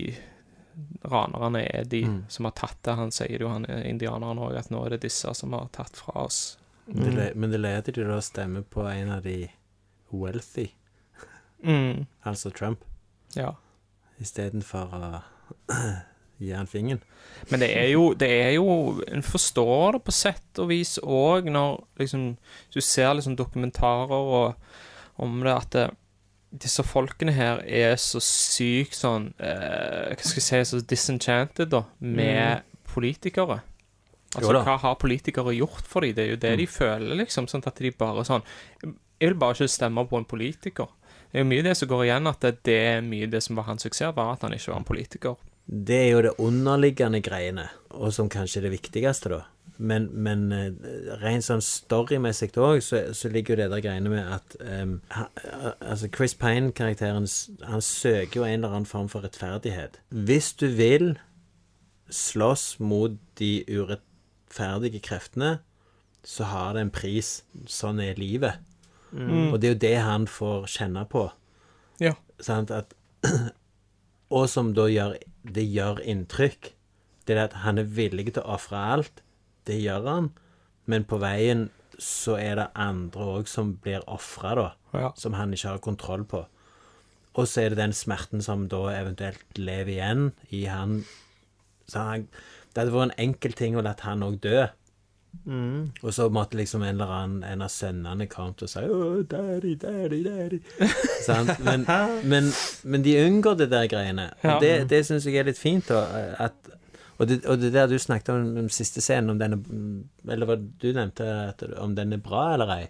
Ranerne 1.04 1.60
er 1.68 1.84
de 1.84 2.02
Mm. 2.06 2.24
som 2.28 2.44
har 2.48 2.52
tatt 2.56 2.78
det. 2.84 2.94
Han 2.96 3.10
sier 3.12 3.38
det 3.38 3.40
jo, 3.44 3.48
han 3.52 3.66
er 3.68 3.82
indianeren 3.88 4.38
òg, 4.40 4.54
at 4.56 4.70
nå 4.70 4.84
er 4.86 4.94
det 4.94 5.02
disse 5.02 5.28
som 5.36 5.52
har 5.52 5.66
tatt 5.72 5.96
fra 5.96 6.22
oss. 6.24 6.56
Det 6.86 7.12
le, 7.14 7.26
men 7.34 7.50
det 7.52 7.60
leder 7.60 7.92
jo 8.00 8.06
da 8.08 8.16
å 8.16 8.24
stemme 8.24 8.62
på 8.64 8.84
en 8.88 9.10
av 9.12 9.22
de 9.22 9.48
wealthy, 10.12 10.70
Mm. 11.64 12.06
altså 12.24 12.50
Trump, 12.52 12.80
Ja. 13.36 13.52
istedenfor 14.20 14.88
å 14.96 15.22
gi 16.42 16.52
han 16.56 16.70
fingeren. 16.70 17.02
Men 17.50 17.62
det 17.62 17.70
er 17.74 17.88
jo, 17.90 18.12
det 18.14 18.28
er 18.30 18.52
jo 18.54 19.02
En 19.08 19.24
forstår 19.26 19.96
det 19.96 20.02
på 20.06 20.14
sett 20.14 20.60
og 20.62 20.68
vis 20.70 20.94
òg, 21.02 21.48
når 21.50 21.80
liksom 21.98 22.36
Du 22.74 22.80
ser 22.80 23.16
liksom 23.18 23.34
dokumentarer 23.38 24.30
og, 24.36 24.54
om 25.22 25.40
det 25.42 25.54
at 25.56 25.74
det, 25.74 25.88
disse 26.62 26.84
folkene 26.84 27.32
her 27.32 27.62
er 27.64 27.96
så 28.00 28.20
sykt 28.22 28.98
sånn 28.98 29.30
eh, 29.42 30.12
Hva 30.12 30.22
skal 30.22 30.42
jeg 30.42 30.48
si 30.48 30.62
Så 30.70 30.82
disenchanted, 30.86 31.72
da, 31.72 31.84
med 31.98 32.68
politikere. 32.92 33.62
Altså, 34.36 34.52
hva 34.64 34.76
har 34.80 34.98
politikere 35.00 35.54
gjort 35.56 35.86
for 35.88 36.04
dem? 36.04 36.14
Det 36.16 36.24
er 36.24 36.34
jo 36.34 36.40
det 36.40 36.52
de 36.60 36.66
føler, 36.68 37.14
liksom. 37.20 37.48
Sånn 37.48 37.64
at 37.68 37.80
de 37.80 37.92
bare 37.96 38.24
sånn 38.28 38.44
Jeg 38.82 39.30
vil 39.30 39.38
bare 39.40 39.56
ikke 39.56 39.72
stemme 39.72 40.04
på 40.08 40.20
en 40.20 40.28
politiker. 40.28 40.92
Det 41.32 41.40
er 41.40 41.44
jo 41.46 41.48
mye 41.48 41.64
det 41.64 41.72
som 41.78 41.88
går 41.88 42.04
igjen, 42.04 42.28
at 42.28 42.44
det, 42.44 42.52
det 42.68 42.76
er 42.76 43.04
mye 43.06 43.28
det 43.32 43.40
som 43.44 43.56
var 43.56 43.70
hans 43.70 43.86
suksess, 43.86 44.12
var 44.16 44.34
at 44.34 44.44
han 44.44 44.52
ikke 44.52 44.72
var 44.74 44.82
en 44.82 44.88
politiker. 44.88 45.36
Det 45.66 45.96
er 45.96 46.10
jo 46.10 46.22
det 46.26 46.34
underliggende 46.42 47.22
greiene, 47.24 47.68
og 47.90 48.12
som 48.12 48.28
kanskje 48.32 48.60
er 48.60 48.68
det 48.68 48.76
viktigste, 48.76 49.32
da. 49.32 49.42
Men, 49.82 50.08
men 50.12 50.52
eh, 50.52 50.74
rent 51.22 51.46
sånn 51.46 51.62
storymessig 51.64 52.52
òg, 52.60 52.82
så, 52.84 53.00
så 53.16 53.30
ligger 53.32 53.54
jo 53.54 53.62
det 53.62 53.70
der 53.72 53.82
greiene 53.82 54.12
med 54.12 54.28
at 54.36 54.56
um, 54.60 54.98
ha, 55.10 55.26
Altså, 55.80 56.10
Chris 56.12 56.36
Pine-karakteren 56.38 57.26
han 57.66 57.82
søker 57.82 58.42
jo 58.42 58.46
en 58.46 58.60
eller 58.60 58.76
annen 58.76 58.86
form 58.86 59.08
for 59.10 59.24
rettferdighet. 59.24 59.98
Hvis 60.10 60.52
du 60.60 60.68
vil 60.76 61.16
slåss 62.12 62.76
mot 62.84 63.16
de 63.40 63.52
urettferdige 63.70 65.02
kreftene, 65.02 65.56
så 66.22 66.46
har 66.52 66.76
det 66.76 66.84
en 66.84 66.94
pris. 66.94 67.40
Sånn 67.66 68.02
er 68.02 68.20
livet. 68.20 68.60
Mm. 69.10 69.50
Og 69.50 69.58
det 69.60 69.68
er 69.68 69.74
jo 69.74 69.82
det 69.86 69.96
han 70.04 70.28
får 70.30 70.68
kjenne 70.76 71.02
på. 71.10 71.26
Ja. 72.02 72.14
Sant? 72.42 72.70
At, 72.70 72.94
og 74.32 74.48
som 74.50 74.72
da 74.76 74.88
gjør 74.88 75.18
Det 75.42 75.64
gjør 75.66 76.00
inntrykk. 76.06 76.72
Det 77.26 77.36
at 77.38 77.54
han 77.62 77.78
er 77.78 77.90
villig 77.90 78.32
til 78.34 78.42
å 78.42 78.54
ofre 78.56 78.78
alt. 78.94 79.22
Det 79.66 79.78
gjør 79.78 80.06
han. 80.08 80.30
Men 80.86 81.04
på 81.06 81.18
veien 81.22 81.68
så 81.98 82.36
er 82.38 82.56
det 82.58 82.68
andre 82.78 83.26
òg 83.38 83.50
som 83.50 83.76
blir 83.82 84.02
ofra, 84.10 84.54
da. 84.58 84.68
Ja. 84.94 85.10
Som 85.18 85.34
han 85.38 85.52
ikke 85.54 85.74
har 85.74 85.82
kontroll 85.82 86.24
på. 86.26 86.44
Og 87.34 87.48
så 87.48 87.64
er 87.64 87.72
det 87.72 87.80
den 87.80 87.94
smerten 87.96 88.42
som 88.44 88.68
da 88.70 88.84
eventuelt 88.94 89.58
lever 89.58 89.94
igjen 89.96 90.24
i 90.50 90.64
han. 90.70 91.02
Så 91.90 92.06
han 92.06 92.26
det 92.72 92.80
hadde 92.80 92.94
vært 92.94 93.10
en 93.10 93.20
enkel 93.20 93.52
ting 93.56 93.74
å 93.76 93.82
la 93.84 93.92
han 94.00 94.24
òg 94.24 94.38
dø. 94.44 94.64
Og 96.02 96.14
så 96.14 96.28
måtte 96.30 96.56
liksom 96.56 96.82
en 96.82 96.94
eller 96.94 97.12
annen 97.16 97.42
en 97.46 97.64
av 97.64 97.70
sønnene 97.72 98.28
kommet 98.30 98.62
og 98.62 98.70
si 98.70 98.82
Åh, 98.86 99.22
daddy, 99.26 99.74
daddy, 99.80 100.20
daddy. 100.26 100.60
Men, 101.66 101.86
men, 102.24 102.50
men 102.82 103.02
de 103.02 103.16
unngår 103.24 103.56
det 103.60 103.68
der 103.70 103.86
greiene. 103.90 104.28
Ja. 104.42 104.54
Og 104.54 104.62
det, 104.62 104.72
det 104.90 105.04
syns 105.06 105.26
jeg 105.26 105.38
er 105.38 105.46
litt 105.46 105.58
fint. 105.58 105.90
Og, 105.94 106.14
at, 106.42 106.54
og, 107.18 107.26
det, 107.30 107.40
og 107.46 107.60
det 107.62 107.72
der 107.74 107.86
du 107.90 107.94
snakket 107.98 108.32
om 108.34 108.54
den 108.56 108.70
siste 108.74 109.02
scenen, 109.02 109.30
om 109.30 109.38
den 109.38 109.54
er 109.54 110.32
Eller 110.34 110.50
hva 110.50 110.56
du 110.58 110.88
nevnte, 110.90 111.26
at, 111.52 111.62
om 111.78 111.94
den 111.98 112.16
er 112.16 112.22
bra 112.22 112.48
eller 112.54 112.74
ei. 112.76 112.82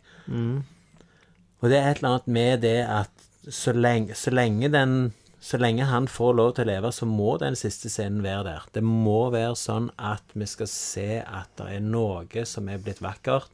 Og 1.61 1.71
det 1.71 1.79
er 1.79 1.91
et 1.91 2.01
eller 2.01 2.15
annet 2.15 2.33
med 2.39 2.65
det 2.65 2.79
at 2.89 3.29
så 3.49 3.73
lenge, 3.73 4.15
så 4.15 4.31
lenge 4.31 4.69
den 4.73 5.13
så 5.43 5.59
lenge 5.59 5.89
han 5.91 6.07
får 6.07 6.37
lov 6.39 6.53
til 6.55 6.69
å 6.69 6.71
leve, 6.71 6.93
så 6.95 7.07
må 7.09 7.33
den 7.43 7.57
siste 7.59 7.91
scenen 7.91 8.23
være 8.23 8.45
der. 8.47 8.67
Det 8.77 8.83
må 8.87 9.27
være 9.35 9.57
sånn 9.59 9.89
at 9.99 10.23
vi 10.39 10.47
skal 10.47 10.69
se 10.71 11.09
at 11.19 11.51
det 11.59 11.67
er 11.77 11.83
noe 11.83 12.45
som 12.47 12.71
er 12.71 12.79
blitt 12.79 13.03
vakkert, 13.03 13.51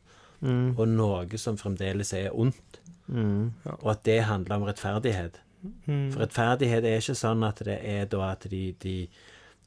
og 0.76 0.84
noe 0.92 1.40
som 1.40 1.56
fremdeles 1.58 2.12
er 2.14 2.28
ondt. 2.36 2.82
Og 3.80 3.88
at 3.94 4.04
det 4.04 4.18
handler 4.28 4.60
om 4.60 4.66
rettferdighet. 4.68 5.40
For 6.12 6.20
rettferdighet 6.26 6.84
er 6.84 7.00
ikke 7.00 7.16
sånn 7.18 7.42
at 7.48 7.64
det 7.64 7.80
er 7.80 8.04
da 8.12 8.28
at 8.34 8.44
de, 8.52 8.60
de, 8.84 9.08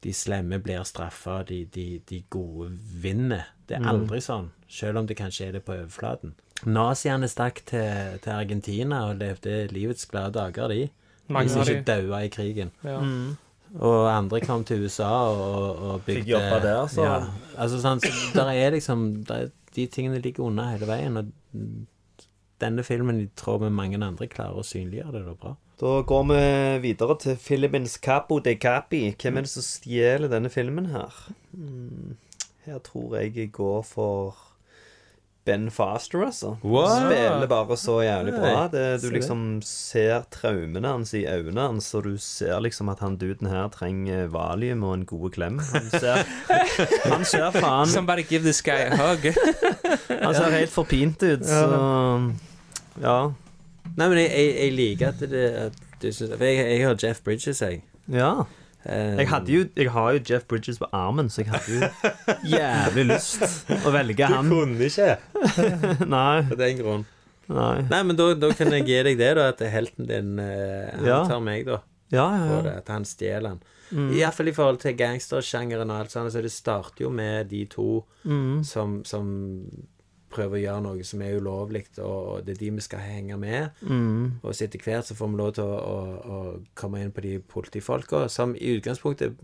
de 0.06 0.14
slemme 0.14 0.62
blir 0.62 0.86
straffa, 0.88 1.42
de, 1.44 1.64
de, 1.74 2.00
de 2.08 2.22
gode 2.30 2.70
vinner. 3.02 3.50
Det 3.66 3.76
er 3.76 3.84
aldri 3.90 4.22
sånn, 4.22 4.52
selv 4.70 5.02
om 5.02 5.10
det 5.10 5.18
kanskje 5.18 5.50
er 5.50 5.58
det 5.58 5.64
på 5.66 5.74
overflaten. 5.74 6.36
Naziene 6.64 7.26
stakk 7.28 7.64
til, 7.66 8.18
til 8.22 8.32
Argentina 8.32 9.08
og 9.10 9.18
levde 9.18 9.66
livets 9.74 10.06
glade 10.06 10.38
dager, 10.38 10.70
de. 10.70 10.88
Mange 11.28 11.48
Hvis 11.54 11.68
ikke 11.68 11.84
daua 11.86 12.18
i 12.24 12.28
krigen. 12.28 12.70
Ja. 12.84 12.98
Og 13.80 14.16
andre 14.16 14.40
kom 14.40 14.64
til 14.64 14.82
USA 14.84 15.08
og, 15.30 15.76
og 15.78 16.02
bygde 16.04 16.20
Fikk 16.24 16.28
jobba 16.34 16.58
der, 16.60 16.86
så- 16.92 17.02
Ja, 17.06 17.14
altså 17.56 17.78
sånn, 17.80 18.00
så 18.00 18.10
der 18.34 18.50
er 18.52 18.70
liksom 18.70 19.24
der, 19.24 19.34
er- 19.46 19.50
De 19.74 19.86
tingene 19.86 20.18
ligger 20.20 20.44
unna 20.44 20.66
hele 20.70 20.84
veien, 20.86 21.16
og 21.16 21.30
denne 22.60 22.82
filmen, 22.84 23.20
i 23.22 23.28
tråd 23.36 23.60
med 23.62 23.70
mange 23.72 23.96
andre, 24.04 24.26
klarer 24.28 24.58
å 24.60 24.62
synliggjøre 24.66 25.12
det 25.12 25.22
da 25.26 25.32
bra. 25.40 25.54
Da 25.80 26.02
går 26.06 26.26
vi 26.28 26.42
videre 26.84 27.16
til 27.18 27.36
filmens 27.40 27.96
Capo 27.98 28.38
de 28.44 28.54
Capi. 28.54 29.00
Hvem 29.16 29.38
er 29.38 29.46
det 29.46 29.50
som 29.50 29.62
stjeler 29.62 30.28
denne 30.28 30.50
filmen 30.52 30.86
her? 30.92 31.10
Hmm, 31.56 32.16
Her 32.66 32.78
tror 32.78 33.16
jeg 33.18 33.34
jeg 33.36 33.52
går 33.52 33.82
for 33.82 34.36
Ben 35.44 35.70
Foster, 35.74 36.20
altså. 36.24 36.52
What? 36.62 37.00
Spiller 37.02 37.46
bare 37.50 37.76
så 37.76 37.96
jævlig 38.04 38.32
bra. 38.36 38.68
Det, 38.70 39.02
du 39.02 39.08
liksom 39.10 39.40
ser 39.66 40.22
traumene 40.30 40.86
hans 40.88 41.10
i 41.18 41.24
øynene 41.26 41.60
hans, 41.66 41.88
og 41.98 42.04
du 42.04 42.12
ser 42.22 42.60
liksom 42.62 42.88
at 42.92 43.02
han 43.02 43.16
duden 43.18 43.48
her 43.50 43.66
trenger 43.74 44.28
valium 44.30 44.84
og 44.86 44.94
en 44.94 45.04
god 45.10 45.30
klem. 45.34 45.58
Han 45.72 45.88
ser, 45.90 46.22
han 47.12 47.24
ser 47.26 47.50
faen 47.56 47.90
Somebody 47.90 48.22
give 48.28 48.42
this 48.46 48.62
guy 48.62 48.86
a 48.86 48.94
hug. 48.96 49.26
Han 50.22 50.34
ser 50.34 50.50
helt 50.54 50.70
forpint 50.70 51.22
ut, 51.22 51.42
så 51.46 52.32
Ja. 53.02 53.18
Nei, 53.96 54.08
men 54.08 54.18
jeg, 54.18 54.30
jeg, 54.30 54.54
jeg 54.62 54.72
liker 54.72 55.08
at, 55.08 55.20
det, 55.30 55.46
at 55.66 55.72
du 56.02 56.06
syns 56.12 56.30
For 56.38 56.44
jeg, 56.46 56.60
jeg 56.70 56.86
har 56.86 56.98
Jeff 57.02 57.20
Bridges, 57.24 57.62
jeg. 57.62 57.82
ja. 58.12 58.34
Jeg, 58.84 59.28
jo, 59.46 59.64
jeg 59.78 59.90
har 59.94 60.12
jo 60.16 60.20
Jeff 60.28 60.46
Bridges 60.50 60.78
på 60.82 60.88
armen, 60.92 61.28
så 61.30 61.44
jeg 61.44 61.52
hadde 61.52 61.76
jo 61.76 61.90
jævlig 62.56 63.04
lyst 63.12 63.44
å 63.86 63.92
velge 63.94 64.26
han. 64.32 64.48
Du 64.50 64.56
kunne 64.56 64.88
ikke, 64.88 65.18
Nei. 66.16 66.38
av 66.50 66.56
den 66.58 66.80
grunn. 66.80 67.04
Nei. 67.52 67.82
Nei, 67.90 68.00
men 68.08 68.16
da, 68.18 68.26
da 68.38 68.50
kan 68.56 68.70
jeg 68.74 68.86
gi 68.88 68.98
deg 69.10 69.18
det, 69.20 69.30
da, 69.38 69.48
at 69.52 69.62
helten 69.70 70.06
din 70.08 70.34
eh, 70.42 70.90
Han 70.96 71.06
Ja. 71.06 71.20
tar 71.28 71.40
meg, 71.44 71.66
da. 71.68 71.78
Ja, 72.12 72.26
ja, 72.36 72.44
ja, 72.50 72.58
det, 72.66 72.72
at 72.82 72.90
han 72.92 73.06
stjeler 73.08 73.54
den. 73.54 73.62
Iallfall 74.16 74.48
i 74.48 74.52
forhold 74.56 74.78
til 74.82 74.94
gangstersjangeren 74.96 75.90
og 75.92 75.98
alt 76.02 76.12
sånt. 76.12 76.32
Så 76.34 76.40
det 76.44 76.50
starter 76.52 77.04
jo 77.06 77.10
med 77.12 77.48
de 77.52 77.62
to 77.72 78.02
som, 78.64 78.98
som 79.08 79.26
prøver 80.32 80.58
å 80.58 80.62
gjøre 80.62 80.84
noe 80.86 81.06
som 81.06 81.22
er 81.24 81.38
ulovlig, 81.38 81.84
og 82.02 82.46
det 82.46 82.56
er 82.56 82.60
de 82.60 82.70
vi 82.76 82.84
skal 82.84 83.04
henge 83.04 83.36
med. 83.40 83.82
Og 84.42 84.54
så 84.54 84.66
etter 84.66 84.82
hvert 84.82 85.08
så 85.08 85.16
får 85.18 85.32
vi 85.32 85.40
lov 85.40 85.52
til 85.58 85.64
å, 85.64 85.80
å, 85.80 85.98
å 86.36 86.38
komme 86.78 87.02
inn 87.02 87.12
på 87.14 87.24
de 87.24 87.36
politifolka, 87.54 88.26
som 88.32 88.56
i 88.56 88.76
utgangspunktet 88.78 89.36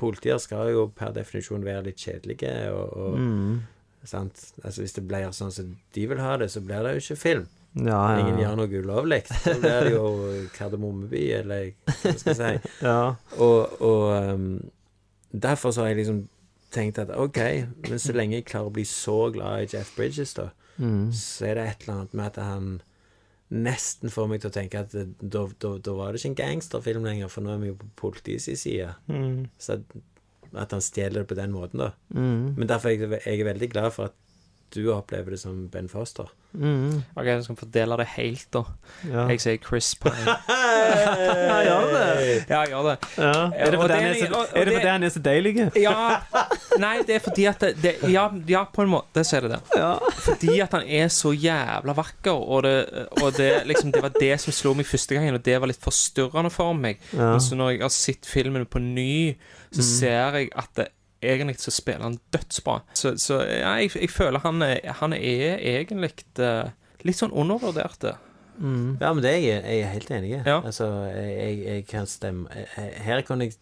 Politier 0.00 0.38
skal 0.40 0.70
jo 0.72 0.86
per 0.96 1.10
definisjon 1.12 1.60
være 1.60 1.90
litt 1.90 2.00
kjedelige, 2.00 2.48
og, 2.72 2.94
og 2.96 4.06
sant? 4.08 4.40
Altså 4.62 4.84
Hvis 4.84 4.96
det 4.96 5.04
blir 5.08 5.26
sånn 5.36 5.52
som 5.52 5.74
de 5.94 6.06
vil 6.08 6.22
ha 6.22 6.36
det, 6.40 6.48
så 6.52 6.62
blir 6.64 6.84
det 6.86 6.94
jo 6.96 7.02
ikke 7.04 7.20
film. 7.20 7.44
ja, 7.76 8.00
Ingen 8.20 8.38
ja. 8.38 8.46
gjør 8.46 8.56
noe 8.62 8.80
ulovlig. 8.80 9.20
Så 9.28 9.58
blir 9.60 9.84
det 9.84 9.92
jo 9.92 10.06
Kardemommeby, 10.56 11.24
eller 11.42 11.68
hva 11.90 12.14
skal 12.16 12.32
jeg 12.32 12.40
si. 12.40 12.72
ja. 12.88 13.00
Og, 13.36 13.82
og 13.84 14.32
um, 14.32 14.48
derfor 15.32 15.74
så 15.76 15.84
har 15.84 15.92
jeg 15.92 16.00
liksom 16.04 16.24
tenkt 16.76 17.00
at 17.02 17.10
OK, 17.16 17.40
men 17.88 17.98
så 18.02 18.14
lenge 18.14 18.38
jeg 18.38 18.46
klarer 18.52 18.68
å 18.70 18.74
bli 18.76 18.84
så 18.88 19.16
glad 19.34 19.64
i 19.64 19.70
Jeff 19.74 19.94
Bridges, 19.96 20.36
da, 20.38 20.50
så 21.16 21.48
er 21.48 21.56
det 21.58 21.64
et 21.70 21.86
eller 21.86 21.94
annet 22.02 22.14
med 22.20 22.26
at 22.30 22.38
han 22.44 22.68
nesten 23.46 24.10
får 24.10 24.26
meg 24.28 24.40
til 24.42 24.50
å 24.50 24.54
tenke 24.56 24.80
at 24.82 24.92
da, 24.92 25.44
da, 25.62 25.68
da 25.78 25.92
var 25.94 26.12
det 26.12 26.18
ikke 26.20 26.32
en 26.32 26.40
gangsterfilm 26.40 27.04
lenger, 27.06 27.28
for 27.30 27.46
nå 27.46 27.52
er 27.54 27.60
vi 27.62 27.68
jo 27.70 27.76
på 27.78 27.90
politiets 28.08 28.48
side. 28.66 28.88
Så 29.62 29.76
at, 29.78 29.96
at 30.66 30.74
han 30.74 30.82
stjeler 30.82 31.22
det 31.22 31.28
på 31.30 31.38
den 31.38 31.54
måten, 31.54 31.78
da. 31.84 31.92
Men 32.58 32.66
derfor 32.68 32.90
er 32.90 32.98
jeg, 32.98 33.20
jeg 33.24 33.40
er 33.40 33.50
veldig 33.52 33.68
glad 33.70 33.92
for 33.94 34.10
at 34.10 34.18
du 34.74 34.82
opplever 34.94 35.36
det 35.36 35.40
som 35.40 35.66
Ben 35.72 35.88
Foster. 35.88 36.30
Ok, 36.56 37.26
jeg 37.26 37.44
skal 37.44 37.56
fordele 37.58 37.96
det 38.00 38.06
helt, 38.14 38.46
da. 38.54 38.62
Ja. 39.04 39.26
Jeg 39.28 39.42
sier 39.44 39.58
Chris 39.62 39.92
Pine. 40.00 40.36
Ja, 40.86 41.56
gjør 41.66 41.88
det. 41.90 42.02
Ja, 42.48 42.60
jeg 42.62 42.70
gjør 42.70 42.84
det. 42.86 42.94
Ja. 43.18 43.32
Er 43.56 43.72
det 43.72 43.78
fordi 43.80 44.76
det 44.76 44.90
han 44.90 45.02
er 45.04 45.10
så, 45.10 45.20
deilig? 45.24 45.54
Ja 45.80 45.94
Nei, 46.78 46.92
det 47.08 47.16
er 47.16 47.24
fordi 47.24 47.46
at 47.50 47.64
det, 47.64 47.72
det, 47.82 47.92
ja, 48.12 48.26
ja, 48.48 48.62
på 48.70 48.84
en 48.84 48.92
måte 48.92 49.24
så 49.26 49.38
er 49.38 49.46
det 49.46 49.56
det. 49.56 49.80
Fordi 50.22 50.58
at 50.62 50.76
han 50.76 50.86
er 50.86 51.10
så 51.12 51.32
jævla 51.34 51.94
vakker, 51.96 52.36
og, 52.36 52.62
det, 52.66 52.76
og 53.22 53.32
det, 53.36 53.50
liksom, 53.68 53.92
det 53.94 54.04
var 54.04 54.14
det 54.14 54.32
som 54.42 54.54
slo 54.54 54.74
meg 54.78 54.88
første 54.88 55.16
gangen, 55.16 55.38
og 55.38 55.44
det 55.46 55.56
var 55.60 55.72
litt 55.72 55.82
forstyrrende 55.82 56.52
for 56.54 56.76
meg. 56.78 57.00
Ja. 57.12 57.32
Men 57.34 57.42
så 57.42 57.58
når 57.58 57.74
jeg 57.74 57.84
har 57.86 57.94
sett 57.96 58.30
filmen 58.30 58.68
på 58.70 58.82
ny, 58.82 59.34
så 59.74 59.84
ser 59.84 60.38
jeg 60.40 60.52
at 60.56 60.72
det, 60.78 60.90
egentlig 61.22 61.58
så 61.62 61.74
spiller 61.74 62.08
han 62.08 62.18
dødsbra. 62.34 62.80
Så, 62.94 63.16
så 63.20 63.40
ja, 63.44 63.74
jeg, 63.80 63.92
jeg 63.96 64.10
føler 64.12 64.44
han 64.44 64.62
er, 64.62 64.80
han 65.00 65.16
er 65.16 65.58
egentlig 65.58 66.12
uh, 66.40 66.68
litt 67.06 67.20
sånn 67.20 67.34
undervurdert. 67.34 68.10
Ja, 68.56 69.10
men 69.12 69.20
det 69.20 69.30
er 69.34 69.42
jeg, 69.42 69.62
jeg 69.68 69.80
er 69.84 69.90
helt 69.92 70.10
enig 70.16 70.30
i. 70.30 70.36
Ja. 70.38 70.60
Altså, 70.64 70.86
jeg, 71.12 71.32
jeg, 71.36 71.56
jeg 71.66 71.86
kan 71.90 72.06
stemme 72.08 72.64
Her 73.04 73.20
kunne 73.26 73.50
jeg 73.50 73.58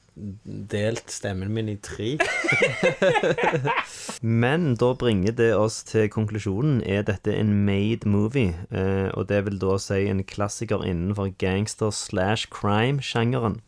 delt 0.70 1.10
stemmen 1.10 1.50
min 1.50 1.68
i 1.72 1.76
tre. 1.82 2.12
Men 4.42 4.74
da 4.78 4.92
bringer 4.94 5.34
det 5.34 5.50
oss 5.58 5.82
til 5.88 6.06
konklusjonen. 6.12 6.82
Er 6.86 7.02
dette 7.02 7.34
en 7.34 7.52
made 7.66 8.08
movie? 8.08 8.54
Eh, 8.70 9.10
og 9.14 9.28
det 9.28 9.42
vil 9.48 9.58
da 9.58 9.74
si 9.82 10.04
en 10.10 10.22
klassiker 10.22 10.86
innenfor 10.86 11.32
gangster 11.42 11.90
slash 11.90 12.46
crime-sjangeren. 12.54 13.58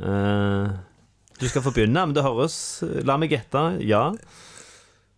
Eh, 0.00 0.72
du 1.42 1.48
skal 1.50 1.64
få 1.66 1.72
begynne, 1.74 2.06
men 2.06 2.14
det 2.14 2.22
høres 2.24 2.54
La 3.04 3.16
meg 3.20 3.34
gjette. 3.34 3.62
Ja. 3.82 4.06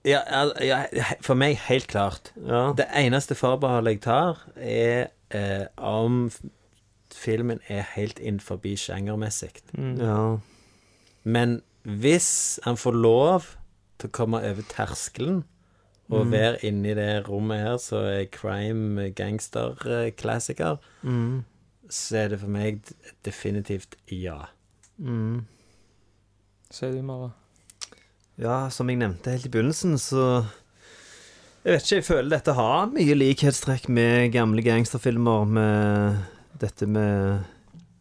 Ja, 0.04 0.20
ja, 0.60 0.82
for 1.24 1.36
meg 1.38 1.56
helt 1.68 1.86
klart. 1.88 2.32
Ja. 2.36 2.72
Det 2.76 2.84
eneste 2.92 3.36
forbeholdet 3.38 3.94
jeg 3.98 4.02
tar, 4.04 4.42
er 4.56 5.06
eh, 5.32 5.64
om 5.80 6.26
filmen 7.14 7.60
er 7.72 7.86
helt 7.94 8.18
innenfor 8.20 8.58
sjangermessig. 8.76 9.62
Mm. 9.72 9.94
Ja. 10.02 10.38
Men 11.24 11.54
hvis 11.84 12.58
han 12.64 12.76
får 12.76 12.92
lov 13.00 13.46
til 13.98 14.08
å 14.10 14.12
komme 14.12 14.42
over 14.44 14.62
terskelen 14.68 15.44
og 16.10 16.26
Mm. 16.26 16.32
være 16.32 16.64
inni 16.68 16.92
det 16.94 17.24
rommet 17.28 17.60
her 17.64 17.76
som 17.78 18.04
er 18.04 18.26
crime 18.26 19.10
gangster-klassiker, 19.16 20.76
Mm. 21.02 21.44
så 21.88 22.16
er 22.16 22.28
det 22.28 22.40
for 22.40 22.48
meg 22.48 22.82
definitivt 23.24 23.96
ja. 24.10 24.46
Mm. 24.98 25.46
Sier 26.74 26.90
du, 26.90 27.02
Mara? 27.06 27.28
Ja, 28.34 28.66
som 28.74 28.88
jeg 28.90 28.98
nevnte 28.98 29.30
helt 29.30 29.46
i 29.46 29.50
begynnelsen, 29.52 29.94
så 30.02 30.42
Jeg 31.62 31.70
vet 31.70 31.84
ikke, 31.84 31.96
jeg 32.00 32.06
føler 32.08 32.30
dette 32.32 32.54
har 32.58 32.88
mye 32.90 33.14
likhetstrekk 33.14 33.86
med 33.94 34.32
gamle 34.34 34.60
gangsterfilmer, 34.66 35.46
med 35.46 36.18
dette 36.60 36.88
med 36.90 37.44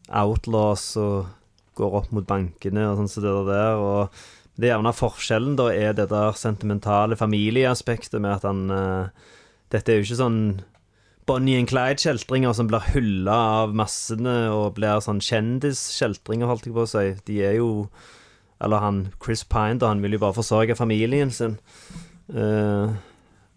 outlaws 0.09 0.87
og 0.99 1.29
går 1.77 1.99
opp 1.99 2.09
mot 2.17 2.25
bankene 2.27 2.87
og 2.89 2.97
sånn 2.97 3.11
som 3.13 3.23
det 3.23 3.35
der. 3.51 3.77
Og 3.77 4.57
det 4.57 4.71
gjerne 4.71 4.95
forskjellen 4.97 5.55
da 5.61 5.69
er 5.69 5.93
det 5.95 6.09
der 6.11 6.33
sentimentale 6.35 7.15
familieaspektet 7.19 8.19
med 8.19 8.39
at 8.39 8.49
han 8.49 8.65
uh, 8.73 9.29
Dette 9.73 9.93
er 9.93 10.01
jo 10.01 10.07
ikke 10.07 10.19
sånn 10.19 10.41
Bonnie 11.29 11.61
and 11.61 11.69
Clyde-kjeltringer 11.69 12.57
som 12.57 12.67
blir 12.69 12.83
hylla 12.93 13.37
av 13.61 13.77
massene 13.77 14.49
og 14.51 14.75
blir 14.81 14.99
sånn 15.01 15.21
kjendiskjeltringer, 15.23 16.49
holdt 16.49 16.67
jeg 16.67 16.75
på 16.75 16.83
å 16.83 16.89
si. 16.89 17.05
De 17.29 17.39
er 17.47 17.55
jo 17.61 17.69
Eller 18.63 18.83
han 18.83 19.07
Chris 19.23 19.43
Pine, 19.43 19.79
da, 19.81 19.91
han 19.91 20.03
vil 20.03 20.15
jo 20.15 20.23
bare 20.23 20.37
forsørge 20.37 20.77
familien 20.79 21.31
sin. 21.31 21.57
Uh, 22.31 22.93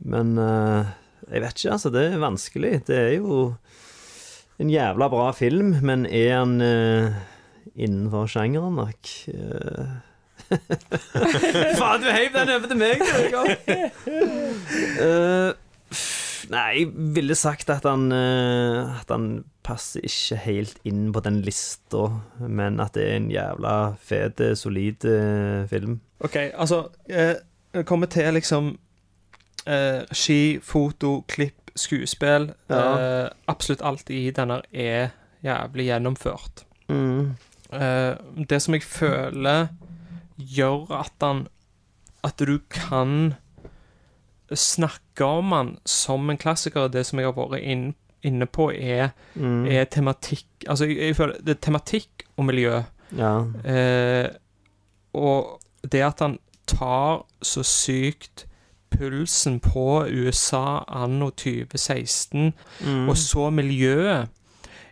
men 0.02 0.34
uh, 0.38 0.88
jeg 1.30 1.42
vet 1.42 1.58
ikke, 1.58 1.72
altså. 1.76 1.92
Det 1.94 2.04
er 2.12 2.22
vanskelig. 2.22 2.72
Det 2.86 2.96
er 2.98 3.12
jo 3.18 3.54
en 4.58 4.70
jævla 4.70 5.08
bra 5.12 5.30
film, 5.36 5.76
men 5.82 6.06
er 6.06 6.38
han 6.38 6.60
uh, 6.60 7.14
innenfor 7.76 8.26
sjangeren 8.30 8.74
nok? 8.78 9.12
Faen, 11.78 12.02
du 12.02 12.10
heiv 12.12 12.34
den 12.34 12.52
over 12.54 12.66
til 12.70 12.78
meg! 12.78 13.02
Uh, 15.02 15.50
nei, 16.52 16.80
jeg 16.80 16.92
ville 17.16 17.34
sagt 17.38 17.70
at 17.72 17.84
han 17.88 18.10
eh, 18.12 19.00
At 19.00 19.10
han 19.12 19.44
passer 19.66 20.04
ikke 20.06 20.38
helt 20.44 20.78
inn 20.86 21.08
på 21.14 21.20
den 21.24 21.40
lista, 21.42 22.06
men 22.38 22.80
at 22.80 22.94
det 22.94 23.06
er 23.06 23.16
en 23.18 23.30
jævla 23.32 23.74
fet, 23.98 24.40
eh, 24.40 24.54
solid 24.54 25.04
eh, 25.10 25.66
film. 25.70 26.00
OK, 26.20 26.36
altså 26.54 26.88
eh, 27.10 27.34
Det 27.74 27.86
kommer 27.86 28.06
til 28.06 28.34
liksom 28.34 28.76
eh, 29.66 30.04
Ski, 30.12 30.58
foto, 30.62 31.24
klipp, 31.28 31.72
skuespill. 31.76 32.52
Ja. 32.70 32.84
Eh, 32.98 33.30
absolutt 33.48 33.82
alt 33.82 34.10
i 34.10 34.30
denne 34.30 34.60
er 34.72 35.10
jævlig 35.44 35.90
gjennomført. 35.90 36.64
Mm. 36.88 37.34
Eh, 37.72 38.14
det 38.48 38.62
som 38.62 38.74
jeg 38.78 38.86
føler 38.86 39.68
gjør 40.38 40.92
at 41.00 41.12
han 41.22 41.48
At 42.22 42.38
du 42.38 42.58
kan 42.70 43.34
snakke 44.54 45.24
om 45.24 45.52
han 45.52 45.78
som 45.84 46.30
en 46.30 46.36
klassiker, 46.38 46.88
det 46.88 47.06
som 47.06 47.18
jeg 47.18 47.26
har 47.26 47.32
vært 47.34 47.62
inn, 47.62 47.94
inne 48.22 48.46
på, 48.46 48.70
er, 48.74 49.10
Mm. 49.36 49.66
er 49.70 49.84
tematikk 49.84 50.46
Altså, 50.68 50.84
jeg, 50.86 50.96
jeg 50.98 51.16
føler 51.16 51.34
det 51.42 51.50
er 51.56 51.60
tematikk 51.60 52.08
og 52.38 52.44
miljø. 52.44 52.82
Ja. 53.16 53.44
Eh, 53.64 54.28
og 55.14 55.60
det 55.88 56.02
at 56.02 56.18
han 56.20 56.38
tar 56.66 57.22
så 57.42 57.62
sykt 57.62 58.46
pulsen 58.90 59.60
på 59.60 60.06
USA 60.10 60.82
anno 60.88 61.30
2016, 61.30 62.52
Mm. 62.84 63.08
og 63.08 63.16
så 63.16 63.50
miljøet, 63.50 64.28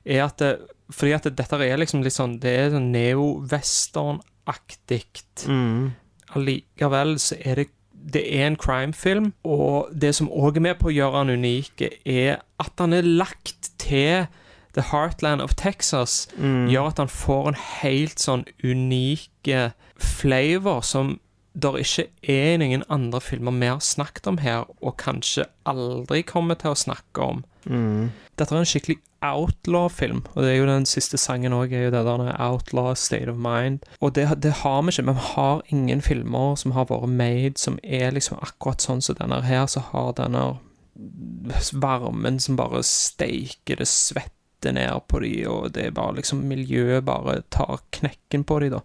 er 0.06 0.24
at 0.24 0.36
det, 0.38 0.58
Fordi 0.90 1.12
at 1.12 1.22
det, 1.24 1.36
dette 1.36 1.54
er 1.56 1.76
liksom 1.78 2.02
litt 2.04 2.12
sånn 2.12 2.38
Det 2.38 2.50
er 2.58 2.70
sånn 2.70 2.92
neo-western-aktig. 2.92 5.22
Mm. 5.48 5.92
Allikevel 6.34 7.14
så 7.22 7.36
er 7.44 7.60
det 7.62 7.68
det 8.12 8.24
er 8.36 8.46
en 8.46 8.56
crime-film, 8.60 9.32
og 9.44 9.88
det 10.00 10.14
som 10.14 10.28
òg 10.28 10.58
er 10.58 10.66
med 10.68 10.80
på 10.80 10.90
å 10.90 10.94
gjøre 10.94 11.22
han 11.22 11.32
unik, 11.32 11.84
er 12.04 12.42
at 12.60 12.82
han 12.82 12.92
er 12.92 13.06
lagt 13.06 13.70
til 13.80 14.26
The 14.74 14.84
Heartland 14.90 15.40
of 15.40 15.54
Texas. 15.54 16.28
Mm. 16.36 16.68
Gjør 16.68 16.90
at 16.90 16.98
han 16.98 17.12
får 17.12 17.48
en 17.48 17.60
helt 17.80 18.20
sånn 18.20 18.44
unik 18.64 19.52
flavor 19.96 20.82
som 20.84 21.18
der 21.54 21.78
ikke 21.78 22.08
er 22.26 22.56
noen 22.58 22.82
andre 22.90 23.20
filmer 23.22 23.54
vi 23.54 23.70
har 23.70 23.82
snakket 23.84 24.26
om 24.26 24.40
her, 24.42 24.66
og 24.82 24.96
kanskje 24.98 25.46
aldri 25.70 26.24
kommer 26.26 26.58
til 26.58 26.74
å 26.74 26.78
snakke 26.78 27.22
om. 27.22 27.44
Mm. 27.70 28.10
Dette 28.34 28.50
er 28.50 28.64
en 28.64 28.68
skikkelig 28.68 28.98
outlaw-film, 29.24 30.22
og 30.34 30.42
det 30.44 30.50
er 30.52 30.58
jo 30.58 30.68
den 30.68 30.86
siste 30.88 31.18
sangen 31.20 31.54
òg, 31.56 31.72
er 31.72 31.86
jo 31.86 31.94
det 31.94 32.04
der 32.06 32.26
Outlaw 32.42 32.92
State 32.98 33.30
of 33.32 33.40
Mind. 33.40 33.84
Og 34.00 34.14
det, 34.16 34.28
det 34.44 34.52
har 34.62 34.82
vi 34.82 34.94
ikke, 34.94 35.06
men 35.08 35.18
vi 35.18 35.26
har 35.32 35.62
ingen 35.72 36.04
filmer 36.04 36.54
som 36.60 36.76
har 36.76 36.88
vært 36.90 37.08
made 37.08 37.58
som 37.60 37.78
er 37.82 38.14
liksom 38.14 38.40
akkurat 38.44 38.84
sånn 38.84 39.02
som 39.04 39.18
denne 39.18 39.40
her, 39.46 39.66
så 39.70 39.82
har 39.92 40.14
denne 40.20 40.54
varmen 41.72 42.40
som 42.40 42.56
bare 42.56 42.82
steiker 42.86 43.80
det 43.80 43.88
svetter 43.90 44.72
ned 44.72 45.04
på 45.08 45.20
de, 45.24 45.34
og 45.50 45.72
det 45.76 45.88
er 45.88 45.96
bare 45.96 46.18
liksom 46.20 46.46
miljøet 46.48 47.04
bare 47.04 47.42
tar 47.52 47.82
knekken 47.92 48.46
på 48.48 48.60
de, 48.62 48.72
da. 48.78 48.82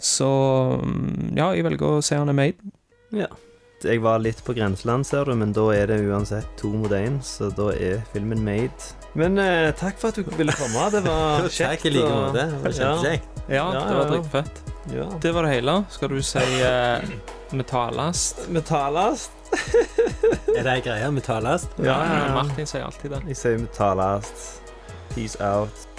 Så 0.00 0.30
mm, 0.80 1.36
ja, 1.36 1.50
jeg 1.52 1.66
velger 1.66 1.98
å 1.98 2.04
se 2.04 2.16
han 2.16 2.32
er 2.32 2.38
made. 2.38 2.74
Ja. 3.12 3.28
Jeg 3.80 4.02
var 4.04 4.20
litt 4.20 4.42
på 4.44 4.52
grenseland, 4.52 5.06
ser 5.08 5.24
du, 5.24 5.34
men 5.40 5.54
da 5.56 5.62
er 5.72 5.88
det 5.88 6.02
uansett 6.04 6.48
to 6.60 6.68
mot 6.76 6.92
én, 6.92 7.16
så 7.24 7.48
da 7.56 7.70
er 7.72 8.02
filmen 8.12 8.42
made. 8.44 8.99
Men 9.18 9.38
eh, 9.42 9.70
takk 9.74 9.98
for 9.98 10.12
at 10.12 10.20
du 10.20 10.36
ville 10.38 10.52
komme. 10.54 10.86
Det 10.94 11.02
var 11.06 11.40
Takk 11.46 11.56
kjekt. 11.56 11.86
i 11.86 11.94
like 11.96 12.10
måte. 12.14 12.46
Det 12.46 12.62
var 12.64 12.76
kjempekjekt. 12.78 13.42
Ja, 13.48 13.64
Ja, 13.74 13.84
det 13.88 13.96
var 13.98 14.10
dritfett. 14.12 14.62
Ja. 14.94 15.08
Det 15.22 15.32
var 15.34 15.42
det 15.46 15.50
hele. 15.56 15.74
Skal 15.90 16.08
du 16.08 16.22
si 16.22 16.38
uh, 16.62 17.02
metallast? 17.50 18.46
Metallast. 18.48 19.30
Er 20.56 20.62
det 20.62 20.72
ei 20.72 20.80
greie? 20.84 21.10
Ja, 21.26 21.58
ja, 21.84 21.94
ja. 22.26 22.32
Martin 22.34 22.66
sier 22.66 22.84
alltid 22.86 23.10
det. 23.16 23.20
Jeg 23.32 23.38
sier 23.38 23.58
metallast. 23.58 24.60
Peace 25.14 25.38
out. 25.42 25.89